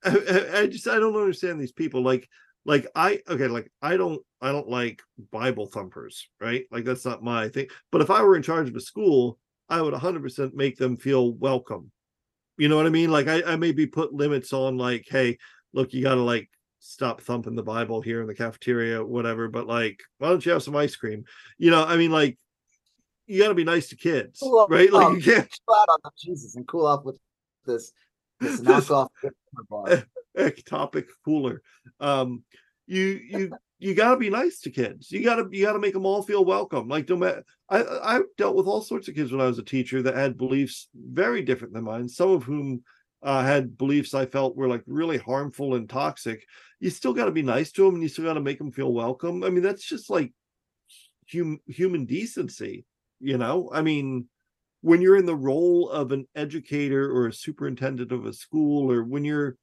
[0.04, 2.28] I- I just I don't understand these people like
[2.64, 5.02] like I okay like I don't I don't like
[5.32, 8.76] Bible thumpers right like that's not my thing but if I were in charge of
[8.76, 11.90] a school I would 100% make them feel welcome
[12.56, 13.10] you know what I mean?
[13.10, 15.38] Like I, I maybe put limits on like hey
[15.72, 20.00] look you gotta like stop thumping the Bible here in the cafeteria whatever but like
[20.18, 21.24] why don't you have some ice cream?
[21.58, 22.38] You know I mean like
[23.26, 24.92] you gotta be nice to kids Well, right?
[24.92, 27.18] like um, you can't Chill out on Jesus and cool off with
[27.64, 27.92] this
[28.40, 29.08] this knockoff
[30.36, 31.62] ectopic cooler.
[32.00, 32.44] Um,
[32.86, 35.10] you you you got to be nice to kids.
[35.10, 36.88] You got to you got to make them all feel welcome.
[36.88, 39.64] Like no matter, I I dealt with all sorts of kids when I was a
[39.64, 42.08] teacher that had beliefs very different than mine.
[42.08, 42.82] Some of whom
[43.22, 46.44] uh, had beliefs I felt were like really harmful and toxic.
[46.80, 48.72] You still got to be nice to them, and you still got to make them
[48.72, 49.44] feel welcome.
[49.44, 50.32] I mean, that's just like
[51.30, 52.86] hum, human decency,
[53.20, 53.70] you know.
[53.72, 54.26] I mean,
[54.80, 59.04] when you're in the role of an educator or a superintendent of a school, or
[59.04, 59.56] when you're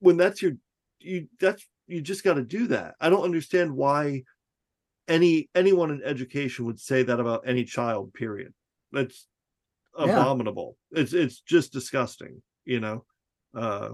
[0.00, 0.52] when that's your
[0.98, 4.22] you that's you just got to do that i don't understand why
[5.08, 8.52] any anyone in education would say that about any child period
[8.92, 9.26] that's
[9.98, 10.04] Yeah.
[10.04, 13.04] abominable it's it's just disgusting you know
[13.54, 13.90] uh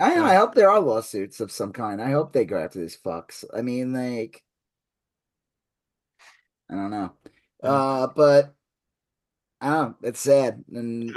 [0.00, 2.02] I I hope there are lawsuits of some kind.
[2.02, 3.44] I hope they go after these fucks.
[3.56, 4.42] I mean, like,
[6.68, 7.12] I don't know.
[7.62, 7.70] Yeah.
[7.70, 8.54] Uh, but
[9.60, 10.08] I don't know.
[10.08, 11.16] It's sad, and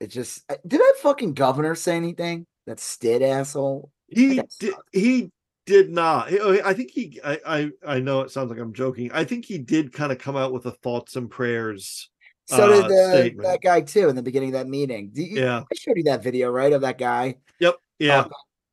[0.00, 2.46] it just did that fucking governor say anything?
[2.66, 3.90] That Stitt asshole.
[4.08, 5.30] he did he
[5.70, 9.10] did not oh, i think he I, I i know it sounds like i'm joking
[9.12, 12.10] i think he did kind of come out with a thoughts and prayers
[12.46, 13.48] So uh, did the, statement.
[13.48, 15.10] that guy too in the beginning of that meeting.
[15.14, 17.36] Do you, yeah I showed you that video, right, of that guy.
[17.60, 18.28] yep yeah Uh,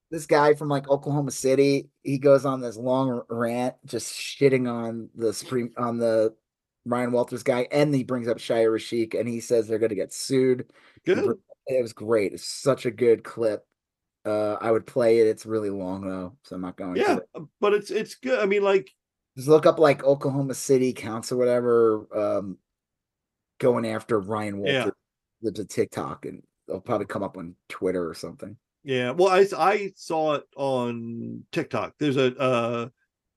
[0.10, 5.10] this guy from like Oklahoma City, he goes on this long rant just shitting on
[5.16, 6.34] the Supreme on the
[6.86, 10.14] Ryan Walters guy, and he brings up Chaya Raichik, and he says they're gonna get
[10.14, 10.72] sued.
[11.06, 12.34] good It was great.
[12.34, 13.66] It's such a good clip.
[14.28, 15.28] Uh, I would play it.
[15.28, 17.02] It's really long though, so I'm not going to.
[17.02, 17.44] yeah it.
[17.62, 18.90] but it's it's good i mean like
[19.38, 22.58] Just look up like Oklahoma City Council, whatever, um,
[23.60, 24.78] going after Ryan Yeah.
[24.80, 24.94] Walters
[25.42, 28.58] with the TikTok, and they'll probably come up on Twitter or something.
[28.84, 31.94] Yeah, well, I I saw it on TikTok.
[32.00, 32.90] There's a uh,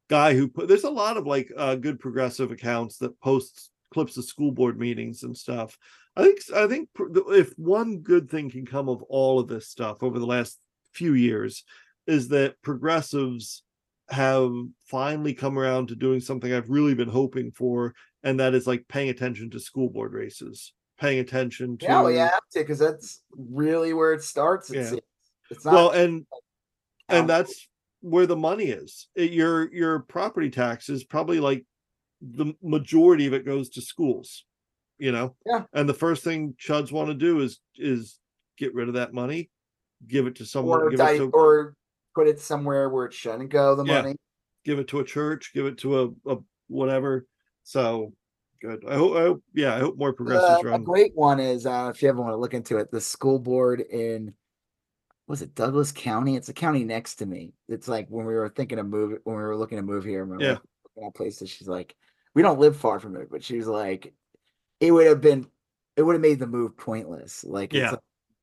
[0.08, 0.68] guy who put.
[0.68, 4.78] There's a lot of like uh, good progressive accounts that posts clips of school board
[4.78, 5.76] meetings and stuff.
[6.16, 6.88] I think I think
[7.30, 10.58] if one good thing can come of all of this stuff over the last
[10.92, 11.64] few years
[12.06, 13.62] is that progressives
[14.10, 14.52] have
[14.86, 18.88] finally come around to doing something I've really been hoping for, and that is like
[18.88, 22.60] paying attention to school board races, paying attention oh, to Yeah, well, you have to
[22.60, 24.70] because that's really where it starts.
[24.70, 24.88] It Yeah.
[24.88, 25.00] seems.
[25.50, 26.26] It's not well, and
[27.08, 27.68] and that's
[28.00, 29.08] where the money is.
[29.14, 31.64] It- your your property taxes probably like
[32.20, 34.44] the majority of it goes to schools,
[34.98, 35.36] you know.
[35.46, 35.64] Yeah.
[35.72, 38.18] And the first thing chuds want to do is is
[38.58, 39.50] get rid of that money,
[40.06, 41.74] give it to someone, or give di- it to or
[42.14, 43.74] put it somewhere where it shouldn't go.
[43.74, 44.02] The Yeah.
[44.02, 44.16] money.
[44.64, 46.38] give it to a church, give it to a, a
[46.68, 47.26] whatever.
[47.62, 48.12] So
[48.60, 48.84] good.
[48.86, 50.84] I hope, I hope yeah, I hope more Uh, progressives a run.
[50.84, 53.80] great one is uh, if you ever want to look into it, the school board
[53.80, 54.34] in
[55.26, 56.36] was it Douglas County?
[56.36, 57.54] It's a county next to me.
[57.68, 60.24] It's like when we were thinking of move when we were looking to move here.
[60.26, 60.58] were Yeah.
[60.96, 61.48] looking at places.
[61.48, 61.94] She's like,
[62.34, 64.12] we don't live far from it, but she was like,
[64.80, 65.46] it would have been,
[65.96, 67.44] it would have made the move pointless.
[67.44, 67.84] Like, Yeah.
[67.84, 68.00] it's a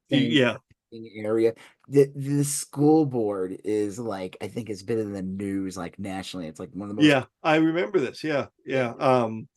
[0.09, 0.57] thing- yeah.
[0.93, 1.53] Area.
[1.87, 6.47] The the school board is like I think it's been in the news like nationally.
[6.47, 8.23] It's like one of the most Yeah, I remember this.
[8.23, 8.93] Yeah, yeah.
[8.99, 9.47] Um,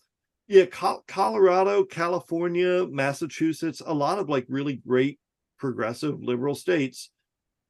[0.48, 5.20] yeah, Col- Colorado, California, Massachusetts, a lot of like really great
[5.58, 7.10] progressive liberal states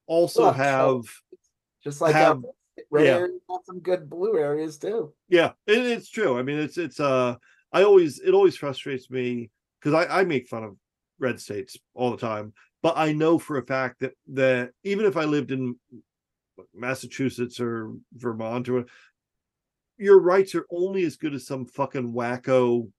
[0.06, 1.02] also Well, have
[1.84, 2.42] just like have-
[2.90, 3.16] red yeah.
[3.16, 5.12] areas got some good blue areas too.
[5.28, 6.38] yeah, it, it's true.
[6.38, 7.36] I mean, it's it's uh
[7.72, 10.76] I always it always frustrates me because I, I make fun of
[11.18, 15.16] red states all the time, but I know for a fact that that even if
[15.16, 15.76] I lived in
[16.74, 18.84] Massachusetts or Vermont or
[19.98, 22.90] your rights are only as good as some fucking wacko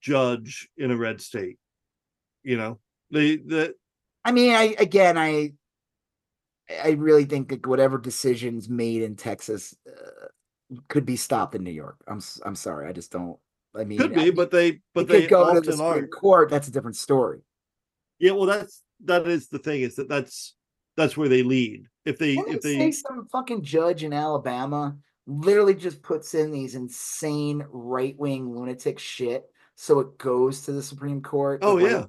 [0.00, 1.58] judge in a red state.
[2.42, 2.78] You know,
[3.10, 3.74] the that
[4.24, 5.52] I mean, I again, I
[6.82, 10.26] I really think that whatever decisions made in Texas, uh,
[10.88, 11.96] could be stopped in New York.
[12.06, 13.38] I'm I'm sorry, I just don't.
[13.74, 16.08] I mean, Could I- be, but they but they go to the Supreme.
[16.08, 16.48] Court.
[16.50, 17.40] That's a different story.
[18.18, 20.54] Yeah, well, that's that is the thing is that that's
[20.96, 21.86] that's where they lead.
[22.04, 24.96] If they Didn't if they say some fucking judge in Alabama
[25.26, 29.44] literally just puts in these insane right wing lunatic shit,
[29.76, 31.60] so it goes to the Supreme Court.
[31.62, 32.06] oh yeah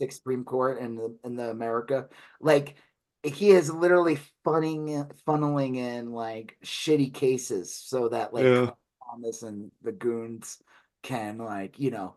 [0.00, 2.08] Sixth Supreme Court in the in the America.
[2.40, 2.76] Like
[3.22, 8.70] he is literally funning funneling in like shitty cases so that like Yeah.
[9.10, 10.58] Thomas and the goons
[11.02, 12.16] can like you know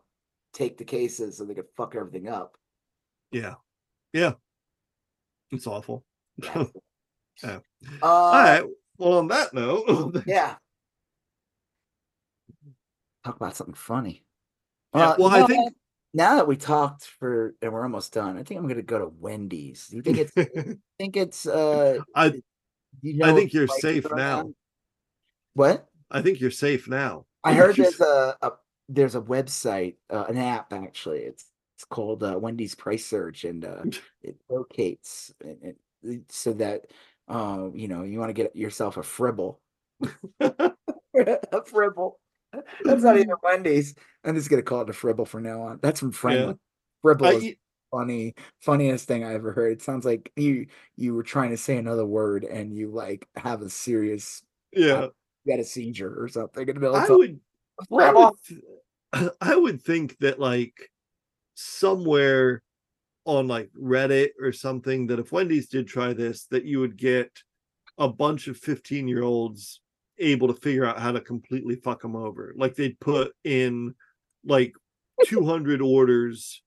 [0.52, 2.56] take the cases so they could fuck everything up.
[3.32, 3.54] yeah
[4.14, 4.32] yeah
[5.52, 6.04] it's awful.
[6.42, 6.64] Yeah.
[7.42, 7.58] Yeah.
[8.00, 8.64] Uh, All right.
[8.96, 10.54] Well, on that note, Yeah.
[13.24, 14.24] Talk about something funny.
[14.94, 15.74] Yeah, Uh, well, I know, think-
[16.12, 19.08] now that we talked for and we're almost done, I think I'm gonna go to
[19.18, 19.88] Wendy's.
[19.88, 22.40] Do you think it's I think it's uh I
[23.02, 24.52] you know I think you're safe now.
[25.54, 25.88] What?
[26.10, 27.26] I think you're safe now.
[27.42, 28.52] I heard there's a, a
[28.88, 31.20] there's a website, uh, an app actually.
[31.20, 31.44] It's
[31.84, 33.82] it's called uh, Wendy's Price Search, and uh,
[34.22, 35.32] it locates
[36.28, 36.86] so that
[37.28, 39.60] uh, you know you want to get yourself a fribble,
[40.40, 40.72] a
[41.66, 42.18] fribble.
[42.84, 43.94] That's not even Wendy's.
[44.24, 45.80] I'm just gonna call it a fribble from now on.
[45.82, 46.58] That's from Franklin.
[47.02, 47.54] Fribble I, is
[47.90, 49.72] funny, funniest thing I ever heard.
[49.72, 53.60] It sounds like you you were trying to say another word and you like have
[53.60, 55.08] a serious yeah,
[55.44, 57.40] you had a seizure or something in the middle I would
[58.00, 60.90] I would, I would think that like
[61.54, 62.62] somewhere
[63.24, 67.30] on like Reddit or something that if Wendy's did try this, that you would get
[67.98, 69.80] a bunch of 15 year olds
[70.18, 72.52] able to figure out how to completely fuck them over.
[72.56, 73.94] Like they'd put in
[74.44, 74.74] like
[75.26, 76.62] 200 orders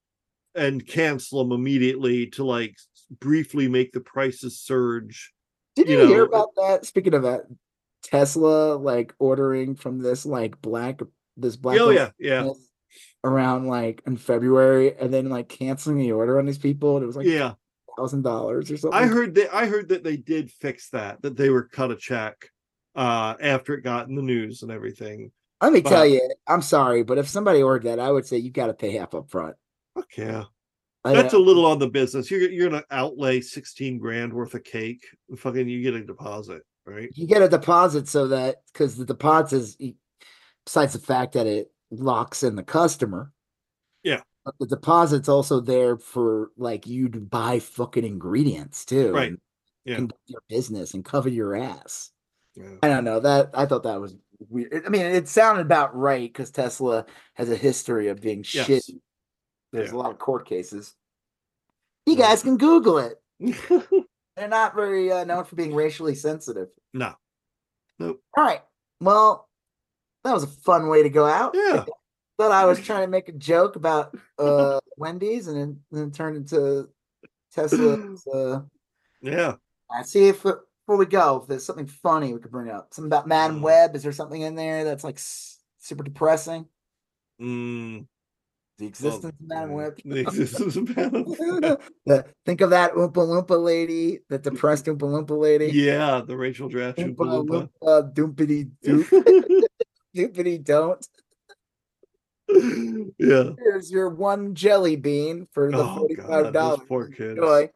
[0.56, 2.75] and cancel them immediately to like
[3.19, 5.33] briefly make the prices surge.
[5.75, 6.85] Did you you, hear about that?
[6.85, 7.43] Speaking of that,
[8.03, 10.99] Tesla like ordering from this like black
[11.35, 12.49] this oh, black oh yeah, yeah,
[13.24, 17.08] around like in February and then like canceling the order on these people and it
[17.08, 17.53] was like yeah.
[17.98, 19.00] thousand dollars or something.
[19.00, 21.95] I heard that I heard that they did fix that, that they were cut a
[21.95, 22.50] check
[22.95, 25.32] uh after it got in the news and everything.
[25.61, 28.51] Let me tell you, I'm sorry, but if somebody ordered that, I would say you
[28.51, 29.56] got to pay half up front.
[29.95, 30.43] Fuck yeah.
[31.03, 32.30] I That's a little on the business.
[32.30, 35.06] You're you're gonna outlay 16 grand worth of cake.
[35.38, 37.09] Fucking you get a deposit, right?
[37.14, 39.77] you get a deposit so that because the deposit is
[40.66, 43.32] besides the fact that it locks in the customer.
[44.03, 44.22] Yeah.
[44.45, 49.11] But the deposit's also there for like you to buy fucking ingredients too.
[49.11, 49.30] Right.
[49.30, 49.40] and
[49.85, 49.95] Yeah.
[49.98, 52.11] Conduct your business and cover your ass.
[52.56, 52.75] Yeah.
[52.83, 54.16] I don't know that I thought that was
[54.49, 54.83] weird.
[54.85, 58.66] I mean, it sounded about right because Tesla has a history of being Yes.
[58.67, 58.83] shit.
[59.72, 59.95] There's Yeah.
[59.95, 60.95] a lot of court cases.
[62.06, 62.27] You Yeah.
[62.30, 63.22] guys can Google it.
[64.35, 66.69] They're not very uh, known for being racially sensitive.
[66.93, 67.16] no.
[67.99, 68.22] Nope.
[68.38, 68.61] All right.
[69.01, 69.47] Well,
[70.27, 71.56] that was a fun way to go out.
[71.56, 71.85] Yeah.
[72.38, 76.38] Thought I was trying to make a joke about uh Wendy's and then, then turned
[76.38, 76.89] into
[77.53, 78.61] Tesla's uh
[79.22, 79.56] Yeah.
[79.89, 82.93] I see if before we go, if there's something funny we could bring up.
[82.93, 83.64] Something about Madame Mm.
[83.64, 83.95] Web.
[83.95, 86.67] Is there something in there that's like s- super depressing?
[87.41, 88.06] Mm,
[88.80, 89.72] The existence of Madame.
[89.73, 89.97] Web.
[90.06, 91.23] The existence of Madame
[92.06, 95.67] The- think of that Oompa Loompa lady, the depressed Oompa Loompa lady.
[95.73, 97.69] Yeah, the Rachel Dratch Oompa Oompa Loompa.
[97.81, 99.64] Loompa, doompity doop,
[100.18, 101.06] doopity don't.
[103.20, 103.52] yeah.
[103.58, 106.80] Here's your one jelly bean for the Oh forty-five dollars.
[106.88, 107.06] poor.
[107.20, 107.70] Enjoy.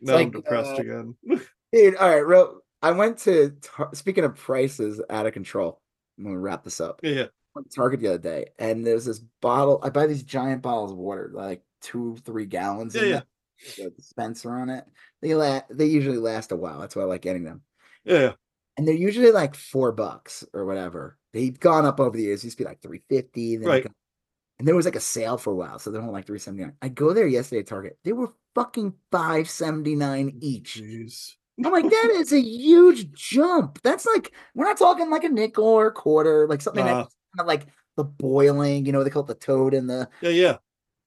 [0.00, 1.14] Now I'm depressed uh, again.
[1.72, 2.60] Dude, all right, real.
[2.82, 3.56] I went to
[3.92, 5.80] speaking of prices out of control.
[6.18, 7.00] I'm gonna wrap this up.
[7.02, 7.26] yeah.
[7.54, 9.80] went to Target the other day, and there's this bottle.
[9.82, 12.94] I buy these giant bottles of water, like two, three gallons.
[12.94, 13.22] Yeah,
[13.78, 13.86] yeah.
[13.86, 14.84] a dispenser on it.
[15.22, 16.80] They la- They usually last a while.
[16.80, 17.62] That's why I like getting them.
[18.04, 18.32] Yeah.
[18.76, 21.18] And they're usually like four bucks or whatever.
[21.32, 22.42] They've gone up over the years.
[22.42, 23.58] It used to be like three fifty.
[23.58, 23.86] Right.
[24.58, 26.62] And there was like a sale for a while, so they're only like three seventy
[26.64, 26.74] nine.
[26.82, 27.98] I go there yesterday at Target.
[28.04, 30.76] They were fucking five seventy nine each.
[30.80, 31.32] Jeez.
[31.64, 33.78] I'm like, that is a huge jump.
[33.84, 36.94] That's like we're not talking like a nickel or a quarter, like something Uh.
[37.02, 40.08] that's kind of like the boiling, you know, they call it the toad and the
[40.20, 40.56] Yeah, yeah.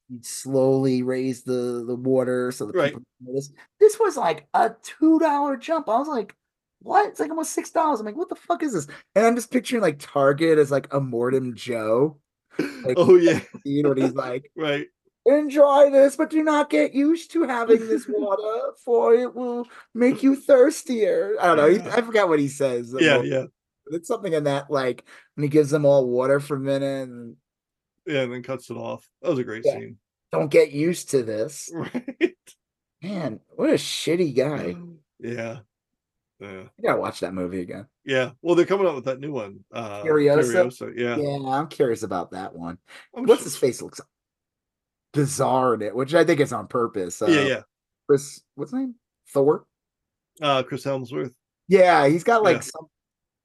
[0.07, 2.89] you'd slowly raise the the water so the Right.
[2.93, 3.51] people notice.
[3.79, 5.89] This was like a two dollar jump.
[5.89, 6.33] I was like,
[6.79, 7.09] what?
[7.09, 7.99] It's like almost six dollars.
[7.99, 8.87] I'm like, what the fuck is this?
[9.15, 12.19] And I'm just picturing like Target as like Immortan Joe.
[12.59, 13.39] Like, oh yeah.
[13.65, 14.87] You know what he's like, Right.
[15.25, 20.23] enjoy this, but do not get used to having this water, for it will make
[20.23, 21.35] you thirstier.
[21.39, 21.69] I don't know.
[21.69, 22.93] he- I forgot what he says.
[22.97, 23.45] Yeah, yeah.
[23.89, 27.35] It's something in that, like when he gives them all water for a minute and
[28.05, 29.07] Yeah, and then cuts it off.
[29.21, 29.73] That was a great Yeah.
[29.73, 29.97] scene.
[30.31, 31.69] don't get used to this.
[31.73, 32.35] Right.
[33.01, 34.75] Man, what a shitty guy.
[35.19, 35.59] Yeah.
[36.39, 36.63] Yeah.
[36.77, 37.87] I gotta watch that movie again.
[38.05, 38.31] Yeah.
[38.41, 39.63] Well, they're coming out with that new one.
[39.73, 40.93] Uh Furiosa?
[40.95, 41.15] Yeah.
[41.17, 42.77] Yeah, I'm curious about that one.
[43.15, 43.99] I'm What's sure- his face looks
[45.13, 47.21] bizarre in it, which I think is on purpose.
[47.21, 47.61] Uh, Yeah, yeah.
[48.07, 48.95] Chris, what's his name?
[49.33, 49.65] Thor.
[50.41, 51.33] Uh Chris Hemsworth.
[51.67, 52.61] Yeah, he's got like Yeah.
[52.61, 52.87] some.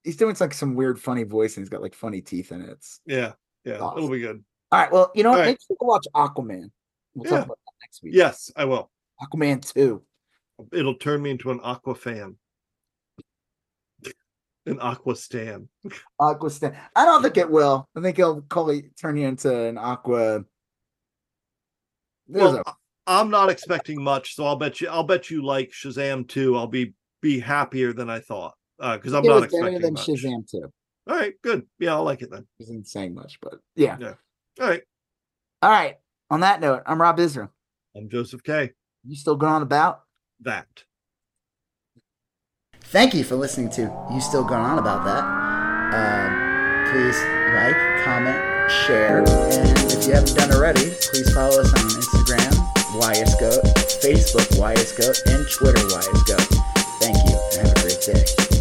[0.04, 2.70] He's doing like some weird, funny voice, and he's got like funny teeth in it.
[2.70, 3.32] It's, Yeah.
[3.64, 3.78] Yeah.
[3.78, 3.98] Awesome.
[3.98, 4.44] It'll be good.
[4.72, 4.92] all right.
[4.92, 5.38] Well, you know, what?
[5.40, 5.46] Right.
[5.46, 6.70] make sure to watch Aquaman.
[7.14, 7.38] We'll Yeah.
[7.38, 8.12] talk about that next week.
[8.14, 8.90] Yes, I will.
[9.22, 10.02] Aquaman two.
[10.72, 12.36] It'll turn me into an Aqua fan.
[14.66, 15.68] An Aqua stan.
[16.20, 16.76] Aqua Stan.
[16.94, 17.88] I don't think it will.
[17.96, 20.44] I think it'll call you, turn you into an Aqua.
[22.28, 25.44] There's Well, a- I- I'm not expecting much, so I'll bet you I'll bet you
[25.44, 26.56] like Shazam 2.
[26.56, 28.54] I'll be be happier than I thought.
[28.78, 30.06] Uh because I'm it not was better than much.
[30.06, 30.72] Shazam two.
[31.08, 31.66] All right, good.
[31.80, 32.46] Yeah, I'll like it then.
[32.60, 33.98] Isn't saying much, but yeah.
[34.60, 34.82] All right.
[35.62, 35.96] All right.
[36.30, 37.50] On that note, I'm Rob Israel.
[37.96, 38.70] I'm Joseph K.
[39.04, 40.02] You still going on about?
[40.40, 40.68] That.
[42.84, 45.24] Thank you for listening to You Still Going On About That.
[45.94, 47.18] Um, please
[47.54, 52.52] like, comment, share, and if you haven't done already, please follow us on Instagram,
[53.00, 53.62] YSGoat,
[54.02, 56.54] Facebook, YSGoat, and Twitter, YSGoat.
[57.00, 58.51] Thank you, and have a great day.